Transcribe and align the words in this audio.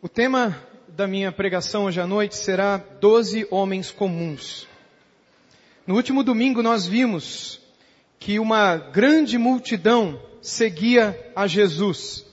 O 0.00 0.08
tema 0.08 0.56
da 0.86 1.08
minha 1.08 1.32
pregação 1.32 1.86
hoje 1.86 2.00
à 2.00 2.06
noite 2.06 2.36
será 2.36 2.76
Doze 2.76 3.44
Homens 3.50 3.90
Comuns. 3.90 4.68
No 5.84 5.96
último 5.96 6.22
domingo 6.22 6.62
nós 6.62 6.86
vimos 6.86 7.60
que 8.16 8.38
uma 8.38 8.76
grande 8.76 9.36
multidão 9.36 10.22
seguia 10.40 11.18
a 11.34 11.48
Jesus. 11.48 12.24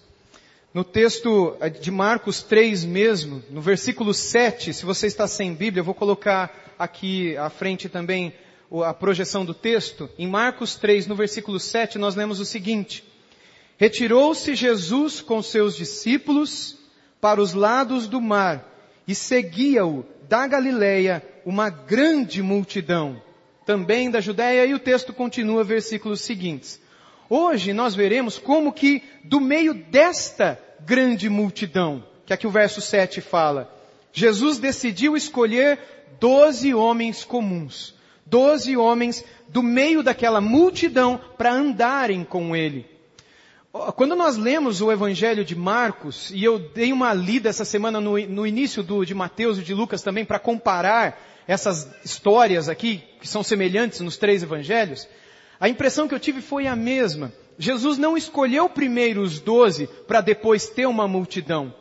No 0.75 0.83
texto 0.83 1.57
de 1.81 1.89
Marcos 1.89 2.43
3 2.43 2.85
mesmo, 2.85 3.41
no 3.49 3.61
versículo 3.61 4.13
7, 4.13 4.71
se 4.71 4.85
você 4.85 5.07
está 5.07 5.27
sem 5.27 5.51
Bíblia, 5.51 5.81
eu 5.81 5.85
vou 5.85 5.95
colocar 5.95 6.75
aqui 6.77 7.35
à 7.35 7.49
frente 7.49 7.89
também 7.89 8.31
a 8.85 8.93
projeção 8.93 9.43
do 9.43 9.55
texto. 9.55 10.07
Em 10.19 10.27
Marcos 10.27 10.75
3, 10.75 11.07
no 11.07 11.15
versículo 11.15 11.59
7, 11.59 11.97
nós 11.97 12.13
lemos 12.13 12.39
o 12.39 12.45
seguinte: 12.45 13.03
Retirou-se 13.75 14.53
Jesus 14.53 15.19
com 15.19 15.41
seus 15.41 15.75
discípulos 15.75 16.84
para 17.25 17.41
os 17.41 17.55
lados 17.55 18.07
do 18.07 18.21
mar 18.21 18.63
e 19.07 19.15
seguia-o 19.15 20.05
da 20.29 20.45
Galileia 20.45 21.23
uma 21.43 21.71
grande 21.71 22.43
multidão, 22.43 23.19
também 23.65 24.11
da 24.11 24.21
Judéia, 24.21 24.63
e 24.63 24.75
o 24.75 24.79
texto 24.79 25.11
continua, 25.11 25.63
versículos 25.63 26.21
seguintes. 26.21 26.79
Hoje 27.27 27.73
nós 27.73 27.95
veremos 27.95 28.37
como 28.37 28.71
que 28.71 29.01
do 29.23 29.41
meio 29.41 29.73
desta 29.73 30.59
grande 30.81 31.27
multidão, 31.27 32.05
que 32.27 32.31
aqui 32.31 32.45
o 32.45 32.51
verso 32.51 32.79
7 32.79 33.21
fala, 33.21 33.75
Jesus 34.13 34.59
decidiu 34.59 35.17
escolher 35.17 35.79
doze 36.19 36.75
homens 36.75 37.23
comuns, 37.23 37.95
doze 38.23 38.77
homens 38.77 39.25
do 39.49 39.63
meio 39.63 40.03
daquela 40.03 40.39
multidão 40.39 41.19
para 41.39 41.51
andarem 41.51 42.23
com 42.23 42.55
ele. 42.55 42.94
Quando 43.97 44.15
nós 44.15 44.37
lemos 44.37 44.81
o 44.81 44.89
Evangelho 44.89 45.43
de 45.43 45.53
Marcos, 45.53 46.31
e 46.31 46.41
eu 46.41 46.57
dei 46.57 46.93
uma 46.93 47.13
lida 47.13 47.49
essa 47.49 47.65
semana 47.65 47.99
no, 47.99 48.17
no 48.17 48.47
início 48.47 48.81
do, 48.81 49.03
de 49.03 49.13
Mateus 49.13 49.57
e 49.57 49.63
de 49.63 49.73
Lucas 49.73 50.01
também 50.01 50.23
para 50.23 50.39
comparar 50.39 51.21
essas 51.45 51.93
histórias 52.03 52.69
aqui, 52.69 53.03
que 53.19 53.27
são 53.27 53.43
semelhantes 53.43 53.99
nos 53.99 54.15
três 54.15 54.41
Evangelhos, 54.41 55.05
a 55.59 55.67
impressão 55.67 56.07
que 56.07 56.15
eu 56.15 56.19
tive 56.19 56.41
foi 56.41 56.67
a 56.67 56.75
mesma. 56.75 57.33
Jesus 57.59 57.97
não 57.97 58.15
escolheu 58.15 58.69
primeiro 58.69 59.21
os 59.21 59.41
doze 59.41 59.89
para 60.07 60.21
depois 60.21 60.69
ter 60.69 60.85
uma 60.85 61.05
multidão. 61.05 61.73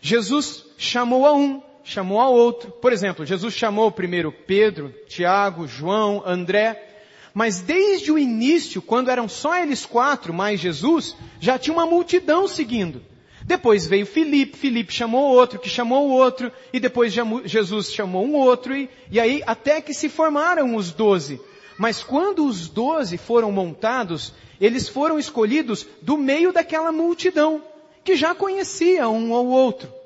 Jesus 0.00 0.64
chamou 0.78 1.26
a 1.26 1.34
um, 1.34 1.60
chamou 1.82 2.20
a 2.20 2.28
outro. 2.28 2.70
Por 2.70 2.92
exemplo, 2.92 3.26
Jesus 3.26 3.54
chamou 3.54 3.90
primeiro 3.90 4.30
Pedro, 4.30 4.94
Tiago, 5.08 5.66
João, 5.66 6.22
André, 6.24 6.89
mas 7.34 7.60
desde 7.60 8.10
o 8.10 8.18
início, 8.18 8.82
quando 8.82 9.10
eram 9.10 9.28
só 9.28 9.56
eles 9.58 9.86
quatro, 9.86 10.32
mais 10.32 10.60
Jesus, 10.60 11.16
já 11.38 11.58
tinha 11.58 11.74
uma 11.74 11.86
multidão 11.86 12.48
seguindo. 12.48 13.02
Depois 13.44 13.86
veio 13.86 14.06
Filipe, 14.06 14.56
Filipe 14.56 14.92
chamou 14.92 15.32
outro, 15.34 15.58
que 15.58 15.68
chamou 15.68 16.08
outro, 16.10 16.52
e 16.72 16.78
depois 16.78 17.12
Jesus 17.44 17.92
chamou 17.92 18.24
um 18.24 18.34
outro, 18.34 18.76
e, 18.76 18.88
e 19.10 19.18
aí 19.18 19.42
até 19.46 19.80
que 19.80 19.94
se 19.94 20.08
formaram 20.08 20.76
os 20.76 20.92
doze. 20.92 21.40
Mas 21.78 22.02
quando 22.02 22.44
os 22.46 22.68
doze 22.68 23.16
foram 23.16 23.50
montados, 23.50 24.34
eles 24.60 24.88
foram 24.88 25.18
escolhidos 25.18 25.86
do 26.02 26.18
meio 26.18 26.52
daquela 26.52 26.92
multidão, 26.92 27.62
que 28.04 28.14
já 28.16 28.34
conhecia 28.34 29.08
um 29.08 29.32
ou 29.32 29.46
outro. 29.46 29.99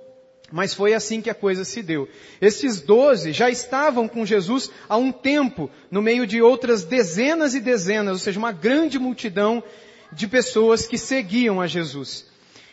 Mas 0.52 0.74
foi 0.74 0.94
assim 0.94 1.20
que 1.20 1.30
a 1.30 1.34
coisa 1.34 1.64
se 1.64 1.82
deu. 1.82 2.08
Esses 2.40 2.80
doze 2.80 3.32
já 3.32 3.50
estavam 3.50 4.06
com 4.06 4.26
Jesus 4.26 4.70
há 4.88 4.96
um 4.96 5.10
tempo, 5.10 5.70
no 5.90 6.02
meio 6.02 6.26
de 6.26 6.42
outras 6.42 6.84
dezenas 6.84 7.54
e 7.54 7.60
dezenas, 7.60 8.12
ou 8.12 8.18
seja, 8.18 8.38
uma 8.38 8.52
grande 8.52 8.98
multidão 8.98 9.62
de 10.12 10.28
pessoas 10.28 10.86
que 10.86 10.98
seguiam 10.98 11.60
a 11.60 11.66
Jesus. 11.66 12.26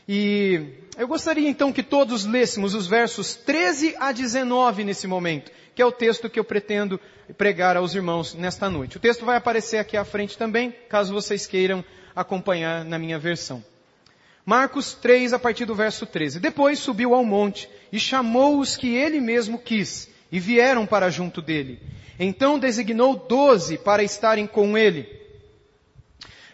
E 0.08 0.62
eu 0.98 1.08
gostaria 1.08 1.50
então 1.50 1.72
que 1.72 1.82
todos 1.82 2.26
lêssemos 2.26 2.76
os 2.76 2.88
versos 2.88 3.36
13 3.36 3.96
a 4.00 4.12
19 4.12 4.84
nesse 4.84 5.08
momento, 5.08 5.52
que 5.74 5.82
é 5.82 5.86
o 5.86 5.92
texto 5.92 6.30
que 6.30 6.40
eu 6.40 6.44
pretendo 6.44 7.00
pregar 7.38 7.78
aos 7.78 7.96
irmãos 7.96 8.34
nesta 8.34 8.70
noite. 8.70 8.98
O 8.98 9.00
texto 9.00 9.26
vai 9.26 9.38
aparecer 9.38 9.78
aqui 9.78 9.96
à 9.96 10.04
frente 10.04 10.38
também, 10.38 10.76
caso 10.90 11.14
vocês 11.14 11.48
queiram 11.48 11.84
acompanhar 12.16 12.84
na 12.84 13.00
minha 13.00 13.18
versão. 13.18 13.64
Marcos 14.46 14.94
3, 14.94 15.34
a 15.34 15.40
partir 15.40 15.66
do 15.66 15.76
verso 15.76 16.06
13. 16.06 16.40
Depois 16.40 16.80
subiu 16.80 17.14
ao 17.14 17.24
monte 17.24 17.70
e 17.92 18.00
chamou 18.00 18.60
os 18.60 18.76
que 18.76 18.96
ele 18.96 19.20
mesmo 19.20 19.60
quis 19.60 20.10
e 20.32 20.40
vieram 20.40 20.86
para 20.86 21.10
junto 21.10 21.42
dele. 21.42 21.80
Então 22.20 22.60
designou 22.60 23.16
doze 23.16 23.78
para 23.78 24.04
estarem 24.04 24.48
com 24.48 24.78
ele 24.78 25.02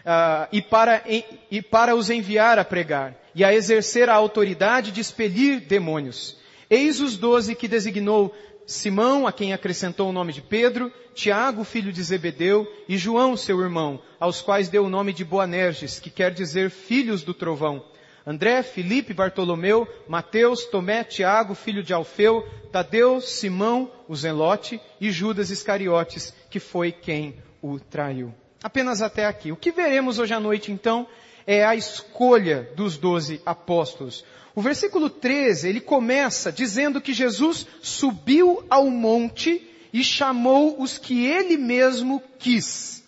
uh, 0.00 0.48
e, 0.52 0.60
para, 0.60 1.02
e 1.50 1.62
para 1.62 1.94
os 1.94 2.10
enviar 2.10 2.58
a 2.58 2.64
pregar 2.64 3.14
e 3.34 3.44
a 3.44 3.54
exercer 3.54 4.08
a 4.08 4.14
autoridade 4.14 4.90
de 4.90 5.00
expelir 5.00 5.60
demônios. 5.60 6.36
Eis 6.70 7.00
os 7.00 7.16
doze 7.16 7.54
que 7.54 7.68
designou 7.68 8.34
Simão, 8.68 9.26
a 9.26 9.32
quem 9.32 9.54
acrescentou 9.54 10.10
o 10.10 10.12
nome 10.12 10.30
de 10.30 10.42
Pedro, 10.42 10.92
Tiago, 11.14 11.64
filho 11.64 11.90
de 11.90 12.02
Zebedeu, 12.02 12.70
e 12.86 12.98
João, 12.98 13.34
seu 13.34 13.62
irmão, 13.62 13.98
aos 14.20 14.42
quais 14.42 14.68
deu 14.68 14.84
o 14.84 14.90
nome 14.90 15.14
de 15.14 15.24
Boanerges, 15.24 15.98
que 15.98 16.10
quer 16.10 16.34
dizer 16.34 16.68
filhos 16.68 17.22
do 17.22 17.32
trovão. 17.32 17.82
André, 18.26 18.62
Felipe, 18.62 19.14
Bartolomeu, 19.14 19.88
Mateus, 20.06 20.66
Tomé, 20.66 21.02
Tiago, 21.02 21.54
filho 21.54 21.82
de 21.82 21.94
Alfeu, 21.94 22.46
Tadeu, 22.70 23.22
Simão, 23.22 23.90
o 24.06 24.14
Zelote 24.14 24.78
e 25.00 25.10
Judas 25.10 25.48
Iscariotes, 25.48 26.34
que 26.50 26.60
foi 26.60 26.92
quem 26.92 27.36
o 27.62 27.80
traiu. 27.80 28.34
Apenas 28.62 29.00
até 29.00 29.24
aqui. 29.24 29.50
O 29.50 29.56
que 29.56 29.72
veremos 29.72 30.18
hoje 30.18 30.34
à 30.34 30.40
noite 30.40 30.70
então 30.70 31.06
é 31.46 31.64
a 31.64 31.74
escolha 31.74 32.70
dos 32.76 32.98
doze 32.98 33.40
apóstolos. 33.46 34.22
O 34.58 34.60
versículo 34.60 35.08
13, 35.08 35.68
ele 35.68 35.80
começa 35.80 36.50
dizendo 36.50 37.00
que 37.00 37.12
Jesus 37.12 37.64
subiu 37.80 38.64
ao 38.68 38.90
monte 38.90 39.64
e 39.92 40.02
chamou 40.02 40.82
os 40.82 40.98
que 40.98 41.24
ele 41.26 41.56
mesmo 41.56 42.20
quis. 42.40 43.04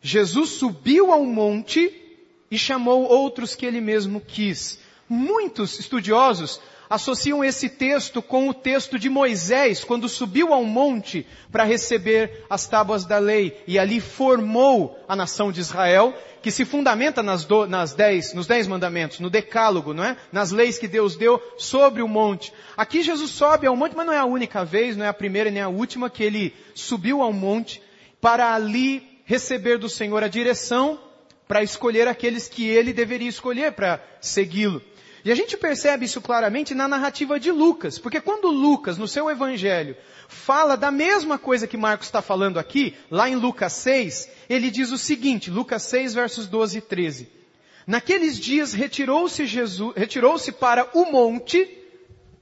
Jesus 0.00 0.50
subiu 0.50 1.10
ao 1.10 1.24
monte 1.24 1.92
e 2.48 2.56
chamou 2.56 3.08
outros 3.08 3.56
que 3.56 3.66
ele 3.66 3.80
mesmo 3.80 4.20
quis. 4.20 4.78
Muitos 5.08 5.80
estudiosos 5.80 6.60
associam 6.90 7.44
esse 7.44 7.68
texto 7.68 8.20
com 8.20 8.48
o 8.48 8.54
texto 8.54 8.98
de 8.98 9.08
Moisés, 9.08 9.84
quando 9.84 10.08
subiu 10.08 10.52
ao 10.52 10.64
monte 10.64 11.24
para 11.52 11.62
receber 11.62 12.44
as 12.50 12.66
tábuas 12.66 13.04
da 13.04 13.18
lei 13.18 13.62
e 13.64 13.78
ali 13.78 14.00
formou 14.00 14.98
a 15.06 15.14
nação 15.14 15.52
de 15.52 15.60
Israel, 15.60 16.12
que 16.42 16.50
se 16.50 16.64
fundamenta 16.64 17.22
nas, 17.22 17.44
do, 17.44 17.66
nas 17.66 17.94
dez, 17.94 18.34
nos 18.34 18.48
dez 18.48 18.66
mandamentos, 18.66 19.20
no 19.20 19.30
decálogo, 19.30 19.94
não 19.94 20.02
é? 20.02 20.16
Nas 20.32 20.50
leis 20.50 20.78
que 20.78 20.88
Deus 20.88 21.14
deu 21.14 21.40
sobre 21.56 22.02
o 22.02 22.08
monte. 22.08 22.52
Aqui 22.76 23.02
Jesus 23.02 23.30
sobe 23.30 23.68
ao 23.68 23.76
monte, 23.76 23.94
mas 23.94 24.06
não 24.06 24.12
é 24.12 24.18
a 24.18 24.24
única 24.24 24.64
vez, 24.64 24.96
não 24.96 25.04
é 25.04 25.08
a 25.08 25.14
primeira 25.14 25.50
nem 25.50 25.62
a 25.62 25.68
última 25.68 26.10
que 26.10 26.24
ele 26.24 26.52
subiu 26.74 27.22
ao 27.22 27.32
monte 27.32 27.80
para 28.20 28.52
ali 28.52 29.22
receber 29.24 29.78
do 29.78 29.88
Senhor 29.88 30.24
a 30.24 30.28
direção 30.28 30.98
para 31.46 31.62
escolher 31.62 32.08
aqueles 32.08 32.48
que 32.48 32.68
ele 32.68 32.92
deveria 32.92 33.28
escolher 33.28 33.72
para 33.72 34.02
segui-lo. 34.20 34.82
E 35.24 35.30
a 35.30 35.34
gente 35.34 35.56
percebe 35.56 36.06
isso 36.06 36.20
claramente 36.20 36.74
na 36.74 36.88
narrativa 36.88 37.38
de 37.38 37.50
Lucas, 37.50 37.98
porque 37.98 38.20
quando 38.20 38.48
Lucas, 38.48 38.96
no 38.96 39.06
seu 39.06 39.30
evangelho, 39.30 39.96
fala 40.28 40.76
da 40.76 40.90
mesma 40.90 41.38
coisa 41.38 41.66
que 41.66 41.76
Marcos 41.76 42.06
está 42.06 42.22
falando 42.22 42.58
aqui, 42.58 42.96
lá 43.10 43.28
em 43.28 43.34
Lucas 43.34 43.72
6, 43.74 44.30
ele 44.48 44.70
diz 44.70 44.90
o 44.90 44.98
seguinte, 44.98 45.50
Lucas 45.50 45.82
6, 45.82 46.14
versos 46.14 46.46
12 46.46 46.78
e 46.78 46.80
13. 46.80 47.28
Naqueles 47.86 48.38
dias 48.38 48.72
retirou-se 48.72 49.44
Jesus, 49.46 49.94
retirou-se 49.96 50.52
para 50.52 50.88
o 50.94 51.10
monte, 51.10 51.68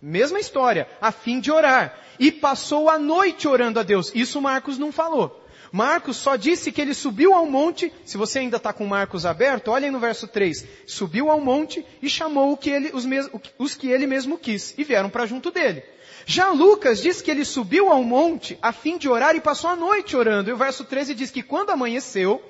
mesma 0.01 0.39
história, 0.39 0.89
a 1.01 1.11
fim 1.11 1.41
de 1.41 1.51
orar, 1.51 1.99
e 2.19 2.31
passou 2.31 2.89
a 2.89 2.99
noite 2.99 3.49
orando 3.49 3.81
a 3.81 3.83
Deus. 3.83 4.13
Isso 4.15 4.41
Marcos 4.41 4.79
não 4.79 4.93
falou. 4.93 5.38
Marcos 5.73 6.17
só 6.17 6.37
disse 6.37 6.73
que 6.73 6.81
ele 6.81 6.95
subiu 6.95 7.35
ao 7.35 7.47
monte, 7.47 7.93
se 8.05 8.17
você 8.17 8.41
ainda 8.41 8.57
está 8.57 8.73
com 8.73 8.87
Marcos 8.87 9.27
aberto, 9.27 9.71
olhem 9.71 9.91
no 9.91 9.99
verso 9.99 10.27
3. 10.27 10.65
Subiu 10.87 11.31
ao 11.31 11.41
monte 11.41 11.85
e 12.01 12.09
chamou 12.09 12.57
que 12.57 12.71
ele, 12.71 12.91
os, 12.93 13.05
mes, 13.05 13.29
os 13.59 13.75
que 13.75 13.89
ele 13.89 14.07
mesmo 14.07 14.39
quis, 14.39 14.75
e 14.79 14.85
vieram 14.85 15.11
para 15.11 15.27
junto 15.27 15.51
dele. 15.51 15.83
Já 16.27 16.51
Lucas 16.51 17.01
diz 17.01 17.23
que 17.23 17.31
ele 17.31 17.45
subiu 17.45 17.91
ao 17.91 18.03
monte 18.03 18.59
a 18.61 18.73
fim 18.73 18.99
de 18.99 19.09
orar 19.09 19.35
e 19.35 19.41
passou 19.41 19.71
a 19.71 19.77
noite 19.77 20.17
orando. 20.17 20.51
E 20.51 20.53
o 20.53 20.57
verso 20.57 20.85
13 20.85 21.15
diz 21.15 21.31
que 21.31 21.43
quando 21.43 21.71
amanheceu, 21.71 22.43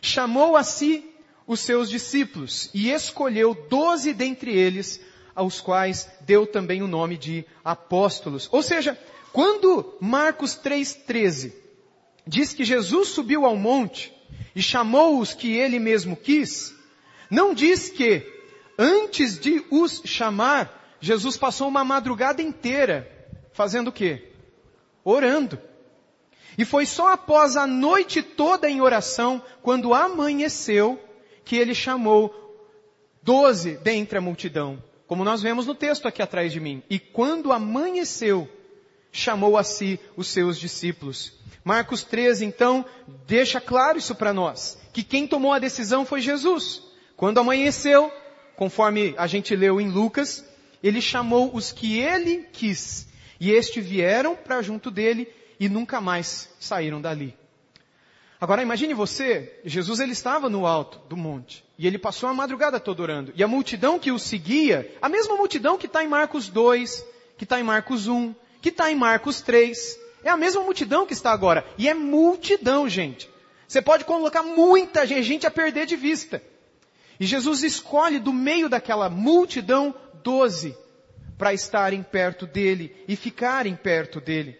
chamou 0.00 0.56
a 0.56 0.62
si 0.62 1.04
os 1.46 1.60
seus 1.60 1.88
discípulos 1.88 2.70
e 2.74 2.90
escolheu 2.90 3.54
doze 3.54 4.12
dentre 4.12 4.54
eles, 4.54 5.00
aos 5.34 5.60
quais 5.60 6.08
deu 6.20 6.46
também 6.46 6.82
o 6.82 6.88
nome 6.88 7.16
de 7.16 7.44
apóstolos. 7.64 8.48
Ou 8.52 8.62
seja, 8.62 8.98
quando 9.32 9.96
Marcos 10.00 10.54
3,13 10.56 11.61
diz 12.26 12.52
que 12.52 12.64
Jesus 12.64 13.08
subiu 13.08 13.44
ao 13.44 13.56
monte 13.56 14.12
e 14.54 14.62
chamou 14.62 15.18
os 15.18 15.34
que 15.34 15.54
ele 15.54 15.78
mesmo 15.78 16.16
quis, 16.16 16.74
não 17.30 17.54
diz 17.54 17.88
que 17.88 18.26
antes 18.78 19.38
de 19.38 19.64
os 19.70 20.02
chamar, 20.04 20.96
Jesus 21.00 21.36
passou 21.36 21.68
uma 21.68 21.84
madrugada 21.84 22.42
inteira 22.42 23.10
fazendo 23.52 23.88
o 23.88 23.92
quê? 23.92 24.32
Orando. 25.04 25.58
E 26.56 26.64
foi 26.64 26.84
só 26.84 27.08
após 27.08 27.56
a 27.56 27.66
noite 27.66 28.22
toda 28.22 28.68
em 28.68 28.80
oração, 28.80 29.42
quando 29.62 29.94
amanheceu, 29.94 31.00
que 31.44 31.56
ele 31.56 31.74
chamou 31.74 32.32
doze 33.22 33.76
dentre 33.78 34.18
a 34.18 34.20
multidão 34.20 34.82
como 35.12 35.24
nós 35.24 35.42
vemos 35.42 35.66
no 35.66 35.74
texto 35.74 36.08
aqui 36.08 36.22
atrás 36.22 36.50
de 36.50 36.58
mim. 36.58 36.82
E 36.88 36.98
quando 36.98 37.52
amanheceu, 37.52 38.48
chamou 39.12 39.58
a 39.58 39.62
si 39.62 40.00
os 40.16 40.26
seus 40.26 40.58
discípulos. 40.58 41.34
Marcos 41.62 42.02
13, 42.02 42.44
então, 42.44 42.84
deixa 43.26 43.60
claro 43.60 43.98
isso 43.98 44.14
para 44.14 44.32
nós, 44.32 44.78
que 44.92 45.04
quem 45.04 45.28
tomou 45.28 45.52
a 45.52 45.58
decisão 45.58 46.04
foi 46.04 46.20
Jesus. 46.20 46.82
Quando 47.16 47.38
amanheceu, 47.38 48.10
conforme 48.56 49.14
a 49.16 49.26
gente 49.26 49.54
leu 49.54 49.80
em 49.80 49.88
Lucas, 49.88 50.44
ele 50.82 51.00
chamou 51.00 51.54
os 51.54 51.70
que 51.70 52.00
ele 52.00 52.48
quis, 52.52 53.06
e 53.38 53.52
estes 53.52 53.84
vieram 53.84 54.34
para 54.34 54.62
junto 54.62 54.90
dele 54.90 55.28
e 55.60 55.68
nunca 55.68 56.00
mais 56.00 56.48
saíram 56.58 57.00
dali. 57.00 57.36
Agora 58.40 58.60
imagine 58.60 58.92
você, 58.92 59.60
Jesus 59.64 60.00
ele 60.00 60.10
estava 60.10 60.50
no 60.50 60.66
alto 60.66 60.98
do 61.08 61.16
monte, 61.16 61.64
e 61.78 61.86
ele 61.86 61.96
passou 61.96 62.28
a 62.28 62.34
madrugada 62.34 62.80
toda 62.80 63.02
orando, 63.02 63.32
e 63.36 63.44
a 63.44 63.46
multidão 63.46 64.00
que 64.00 64.10
o 64.10 64.18
seguia, 64.18 64.92
a 65.00 65.08
mesma 65.08 65.36
multidão 65.36 65.78
que 65.78 65.86
está 65.86 66.02
em 66.02 66.08
Marcos 66.08 66.48
2, 66.48 67.06
que 67.38 67.44
está 67.44 67.60
em 67.60 67.62
Marcos 67.62 68.08
1, 68.08 68.34
que 68.62 68.70
está 68.70 68.90
em 68.90 68.94
Marcos 68.94 69.42
3, 69.42 69.98
é 70.24 70.30
a 70.30 70.36
mesma 70.36 70.62
multidão 70.62 71.04
que 71.04 71.12
está 71.12 71.32
agora. 71.32 71.66
E 71.76 71.88
é 71.88 71.92
multidão, 71.92 72.88
gente. 72.88 73.28
Você 73.68 73.82
pode 73.82 74.04
colocar 74.04 74.42
muita 74.42 75.06
gente 75.06 75.46
a 75.46 75.50
perder 75.50 75.84
de 75.84 75.96
vista. 75.96 76.40
E 77.18 77.26
Jesus 77.26 77.62
escolhe 77.62 78.18
do 78.18 78.32
meio 78.32 78.68
daquela 78.68 79.10
multidão 79.10 79.94
doze 80.22 80.76
para 81.36 81.52
estarem 81.52 82.02
perto 82.02 82.46
dele 82.46 82.94
e 83.08 83.16
ficarem 83.16 83.74
perto 83.74 84.20
dele. 84.20 84.56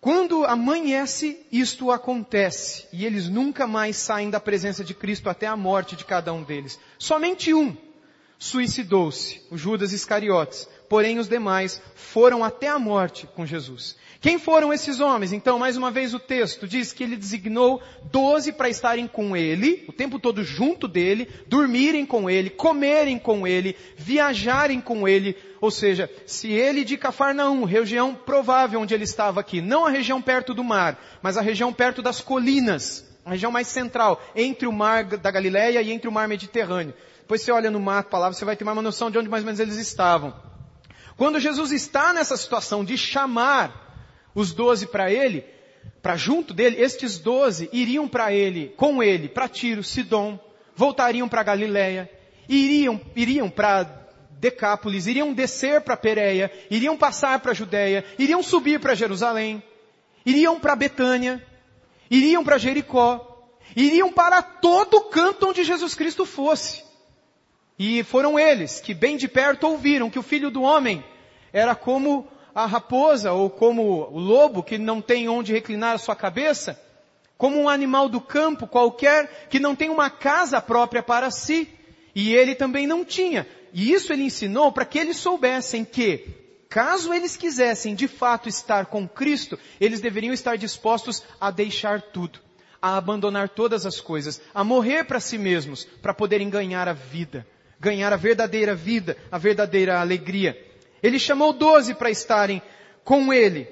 Quando 0.00 0.46
amanhece, 0.46 1.44
isto 1.52 1.90
acontece 1.90 2.86
e 2.90 3.04
eles 3.04 3.28
nunca 3.28 3.66
mais 3.66 3.96
saem 3.96 4.30
da 4.30 4.40
presença 4.40 4.82
de 4.82 4.94
Cristo 4.94 5.28
até 5.28 5.46
a 5.46 5.56
morte 5.56 5.94
de 5.94 6.06
cada 6.06 6.32
um 6.32 6.42
deles. 6.42 6.78
Somente 6.98 7.52
um 7.52 7.76
suicidou-se, 8.38 9.42
o 9.50 9.58
Judas 9.58 9.92
Iscariotes, 9.92 10.66
porém 10.90 11.20
os 11.20 11.28
demais 11.28 11.80
foram 11.94 12.42
até 12.42 12.66
a 12.66 12.76
morte 12.76 13.24
com 13.24 13.46
Jesus. 13.46 13.96
Quem 14.20 14.40
foram 14.40 14.72
esses 14.72 14.98
homens? 14.98 15.32
Então, 15.32 15.56
mais 15.56 15.76
uma 15.76 15.88
vez 15.88 16.12
o 16.12 16.18
texto 16.18 16.66
diz 16.66 16.92
que 16.92 17.04
ele 17.04 17.16
designou 17.16 17.80
doze 18.10 18.52
para 18.52 18.68
estarem 18.68 19.06
com 19.06 19.36
ele, 19.36 19.84
o 19.88 19.92
tempo 19.92 20.18
todo 20.18 20.42
junto 20.42 20.88
dele, 20.88 21.28
dormirem 21.46 22.04
com 22.04 22.28
ele, 22.28 22.50
comerem 22.50 23.20
com 23.20 23.46
ele, 23.46 23.76
viajarem 23.96 24.80
com 24.80 25.06
ele. 25.06 25.36
Ou 25.60 25.70
seja, 25.70 26.10
se 26.26 26.50
ele 26.50 26.84
de 26.84 26.98
Cafarnaum, 26.98 27.62
região 27.62 28.12
provável 28.12 28.80
onde 28.80 28.92
ele 28.92 29.04
estava 29.04 29.38
aqui, 29.38 29.60
não 29.60 29.86
a 29.86 29.90
região 29.90 30.20
perto 30.20 30.52
do 30.52 30.64
mar, 30.64 31.00
mas 31.22 31.36
a 31.36 31.40
região 31.40 31.72
perto 31.72 32.02
das 32.02 32.20
colinas, 32.20 33.08
a 33.24 33.30
região 33.30 33.52
mais 33.52 33.68
central, 33.68 34.20
entre 34.34 34.66
o 34.66 34.72
mar 34.72 35.04
da 35.04 35.30
Galileia 35.30 35.80
e 35.80 35.92
entre 35.92 36.08
o 36.08 36.12
mar 36.12 36.26
Mediterrâneo. 36.26 36.94
Depois 37.20 37.42
você 37.42 37.52
olha 37.52 37.70
no 37.70 37.78
mapa 37.78 38.18
lá, 38.18 38.32
você 38.32 38.44
vai 38.44 38.56
ter 38.56 38.64
uma 38.64 38.82
noção 38.82 39.08
de 39.08 39.18
onde 39.18 39.28
mais 39.28 39.44
ou 39.44 39.46
menos 39.46 39.60
eles 39.60 39.76
estavam. 39.76 40.49
Quando 41.20 41.38
Jesus 41.38 41.70
está 41.70 42.14
nessa 42.14 42.34
situação 42.34 42.82
de 42.82 42.96
chamar 42.96 43.94
os 44.34 44.54
doze 44.54 44.86
para 44.86 45.12
ele, 45.12 45.44
para 46.00 46.16
junto 46.16 46.54
dele, 46.54 46.80
estes 46.80 47.18
doze 47.18 47.68
iriam 47.74 48.08
para 48.08 48.32
ele, 48.32 48.72
com 48.74 49.02
ele, 49.02 49.28
para 49.28 49.46
Tiro, 49.46 49.84
Sidom, 49.84 50.40
voltariam 50.74 51.28
para 51.28 51.42
Galiléia, 51.42 52.10
iriam, 52.48 52.98
iriam 53.14 53.50
para 53.50 54.08
Decápolis, 54.30 55.06
iriam 55.06 55.34
descer 55.34 55.82
para 55.82 55.94
Pereia, 55.94 56.50
iriam 56.70 56.96
passar 56.96 57.38
para 57.40 57.52
Judéia, 57.52 58.02
iriam 58.18 58.42
subir 58.42 58.80
para 58.80 58.94
Jerusalém, 58.94 59.62
iriam 60.24 60.58
para 60.58 60.74
Betânia, 60.74 61.46
iriam 62.10 62.42
para 62.42 62.56
Jericó, 62.56 63.46
iriam 63.76 64.10
para 64.10 64.40
todo 64.40 65.02
canto 65.10 65.50
onde 65.50 65.64
Jesus 65.64 65.94
Cristo 65.94 66.24
fosse. 66.24 66.82
E 67.82 68.02
foram 68.02 68.38
eles 68.38 68.78
que 68.78 68.92
bem 68.92 69.16
de 69.16 69.26
perto 69.26 69.66
ouviram 69.66 70.10
que 70.10 70.18
o 70.18 70.22
filho 70.22 70.50
do 70.50 70.60
homem 70.60 71.02
era 71.50 71.74
como 71.74 72.28
a 72.54 72.66
raposa 72.66 73.32
ou 73.32 73.48
como 73.48 74.06
o 74.12 74.18
lobo 74.18 74.62
que 74.62 74.76
não 74.76 75.00
tem 75.00 75.30
onde 75.30 75.54
reclinar 75.54 75.94
a 75.94 75.98
sua 75.98 76.14
cabeça, 76.14 76.78
como 77.38 77.58
um 77.58 77.70
animal 77.70 78.06
do 78.06 78.20
campo 78.20 78.66
qualquer 78.66 79.48
que 79.48 79.58
não 79.58 79.74
tem 79.74 79.88
uma 79.88 80.10
casa 80.10 80.60
própria 80.60 81.02
para 81.02 81.30
si. 81.30 81.70
E 82.14 82.34
ele 82.34 82.54
também 82.54 82.86
não 82.86 83.02
tinha. 83.02 83.46
E 83.72 83.94
isso 83.94 84.12
ele 84.12 84.24
ensinou 84.24 84.70
para 84.70 84.84
que 84.84 84.98
eles 84.98 85.16
soubessem 85.16 85.82
que, 85.82 86.28
caso 86.68 87.14
eles 87.14 87.34
quisessem 87.34 87.94
de 87.94 88.06
fato 88.06 88.46
estar 88.46 88.84
com 88.86 89.08
Cristo, 89.08 89.58
eles 89.80 90.02
deveriam 90.02 90.34
estar 90.34 90.58
dispostos 90.58 91.22
a 91.40 91.50
deixar 91.50 92.02
tudo, 92.02 92.40
a 92.82 92.98
abandonar 92.98 93.48
todas 93.48 93.86
as 93.86 94.02
coisas, 94.02 94.38
a 94.52 94.62
morrer 94.62 95.04
para 95.04 95.18
si 95.18 95.38
mesmos, 95.38 95.86
para 96.02 96.12
poderem 96.12 96.50
ganhar 96.50 96.86
a 96.86 96.92
vida, 96.92 97.46
ganhar 97.80 98.12
a 98.12 98.16
verdadeira 98.16 98.74
vida, 98.74 99.16
a 99.32 99.38
verdadeira 99.38 99.98
alegria. 99.98 100.56
Ele 101.02 101.18
chamou 101.18 101.52
doze 101.52 101.94
para 101.94 102.10
estarem 102.10 102.62
com 103.02 103.32
ele 103.32 103.66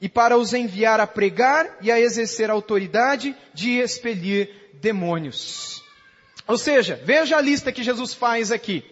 e 0.00 0.08
para 0.08 0.38
os 0.38 0.54
enviar 0.54 1.00
a 1.00 1.06
pregar 1.06 1.76
e 1.82 1.90
a 1.90 1.98
exercer 1.98 2.48
a 2.48 2.52
autoridade 2.52 3.34
de 3.52 3.72
expelir 3.78 4.48
demônios. 4.74 5.82
Ou 6.46 6.56
seja, 6.56 6.98
veja 7.04 7.36
a 7.36 7.40
lista 7.40 7.72
que 7.72 7.82
Jesus 7.82 8.14
faz 8.14 8.52
aqui. 8.52 8.84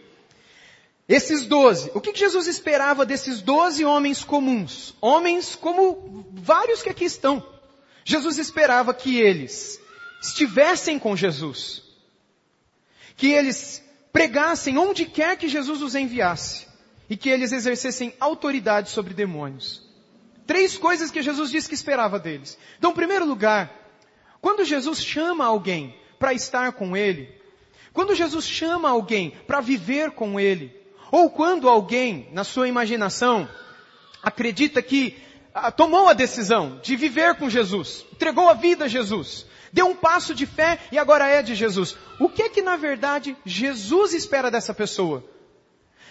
Esses 1.08 1.46
doze, 1.46 1.90
o 1.94 2.00
que 2.00 2.12
Jesus 2.12 2.48
esperava 2.48 3.06
desses 3.06 3.40
doze 3.40 3.84
homens 3.84 4.24
comuns? 4.24 4.94
Homens 5.00 5.54
como 5.54 6.26
vários 6.32 6.82
que 6.82 6.90
aqui 6.90 7.04
estão. 7.04 7.46
Jesus 8.04 8.38
esperava 8.38 8.92
que 8.92 9.20
eles 9.20 9.80
estivessem 10.20 10.98
com 10.98 11.14
Jesus. 11.14 11.82
Que 13.16 13.30
eles 13.30 13.85
pregassem 14.16 14.78
onde 14.78 15.04
quer 15.04 15.36
que 15.36 15.46
Jesus 15.46 15.82
os 15.82 15.94
enviasse 15.94 16.66
e 17.06 17.18
que 17.18 17.28
eles 17.28 17.52
exercessem 17.52 18.14
autoridade 18.18 18.88
sobre 18.88 19.12
demônios. 19.12 19.86
Três 20.46 20.78
coisas 20.78 21.10
que 21.10 21.22
Jesus 21.22 21.50
disse 21.50 21.68
que 21.68 21.74
esperava 21.74 22.18
deles. 22.18 22.56
Então, 22.78 22.92
em 22.92 22.94
primeiro 22.94 23.26
lugar, 23.26 23.70
quando 24.40 24.64
Jesus 24.64 25.04
chama 25.04 25.44
alguém 25.44 25.94
para 26.18 26.32
estar 26.32 26.72
com 26.72 26.96
ele, 26.96 27.28
quando 27.92 28.14
Jesus 28.14 28.46
chama 28.46 28.88
alguém 28.88 29.34
para 29.46 29.60
viver 29.60 30.12
com 30.12 30.40
ele, 30.40 30.74
ou 31.12 31.28
quando 31.28 31.68
alguém, 31.68 32.30
na 32.32 32.42
sua 32.42 32.66
imaginação, 32.66 33.46
acredita 34.22 34.80
que 34.80 35.14
ah, 35.52 35.70
tomou 35.70 36.08
a 36.08 36.14
decisão 36.14 36.80
de 36.82 36.96
viver 36.96 37.34
com 37.34 37.50
Jesus, 37.50 38.06
entregou 38.10 38.48
a 38.48 38.54
vida 38.54 38.86
a 38.86 38.88
Jesus, 38.88 39.44
deu 39.76 39.88
um 39.88 39.94
passo 39.94 40.34
de 40.34 40.46
fé 40.46 40.80
e 40.90 40.96
agora 40.96 41.28
é 41.28 41.42
de 41.42 41.54
Jesus. 41.54 41.94
O 42.18 42.30
que 42.30 42.44
é 42.44 42.48
que 42.48 42.62
na 42.62 42.76
verdade 42.76 43.36
Jesus 43.44 44.14
espera 44.14 44.50
dessa 44.50 44.72
pessoa? 44.72 45.22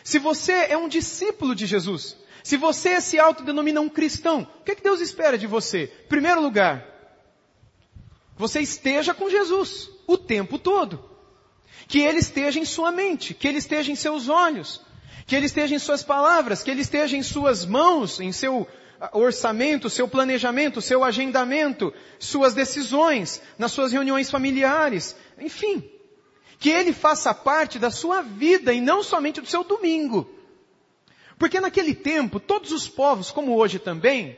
Se 0.03 0.19
você 0.19 0.67
é 0.69 0.77
um 0.77 0.87
discípulo 0.87 1.55
de 1.55 1.65
Jesus, 1.65 2.15
se 2.43 2.57
você 2.57 3.01
se 3.01 3.17
autodenomina 3.17 3.81
um 3.81 3.89
cristão, 3.89 4.47
o 4.61 4.63
que, 4.63 4.73
é 4.73 4.75
que 4.75 4.83
Deus 4.83 5.01
espera 5.01 5.35
de 5.35 5.47
você? 5.47 5.87
Primeiro 6.07 6.41
lugar, 6.41 6.85
você 8.37 8.59
esteja 8.61 9.15
com 9.15 9.31
Jesus 9.31 9.89
o 10.05 10.15
tempo 10.15 10.59
todo. 10.59 11.03
Que 11.87 12.01
Ele 12.01 12.19
esteja 12.19 12.59
em 12.59 12.65
sua 12.65 12.91
mente, 12.91 13.33
que 13.33 13.47
Ele 13.47 13.57
esteja 13.57 13.91
em 13.91 13.95
seus 13.95 14.29
olhos, 14.29 14.79
que 15.25 15.35
Ele 15.35 15.47
esteja 15.47 15.73
em 15.73 15.79
suas 15.79 16.03
palavras, 16.03 16.61
que 16.61 16.69
Ele 16.69 16.81
esteja 16.81 17.17
em 17.17 17.23
suas 17.23 17.65
mãos, 17.65 18.19
em 18.19 18.31
seu 18.31 18.67
orçamento, 19.13 19.89
seu 19.89 20.07
planejamento, 20.07 20.81
seu 20.81 21.03
agendamento, 21.03 21.93
suas 22.19 22.53
decisões, 22.53 23.41
nas 23.57 23.71
suas 23.71 23.91
reuniões 23.91 24.29
familiares, 24.31 25.15
enfim 25.39 25.91
que 26.59 26.69
ele 26.69 26.93
faça 26.93 27.33
parte 27.33 27.77
da 27.77 27.91
sua 27.91 28.21
vida 28.21 28.73
e 28.73 28.81
não 28.81 29.03
somente 29.03 29.41
do 29.41 29.47
seu 29.47 29.63
domingo. 29.63 30.29
Porque 31.37 31.59
naquele 31.59 31.93
tempo, 31.93 32.39
todos 32.39 32.71
os 32.71 32.87
povos, 32.87 33.31
como 33.31 33.55
hoje 33.55 33.77
também, 33.77 34.37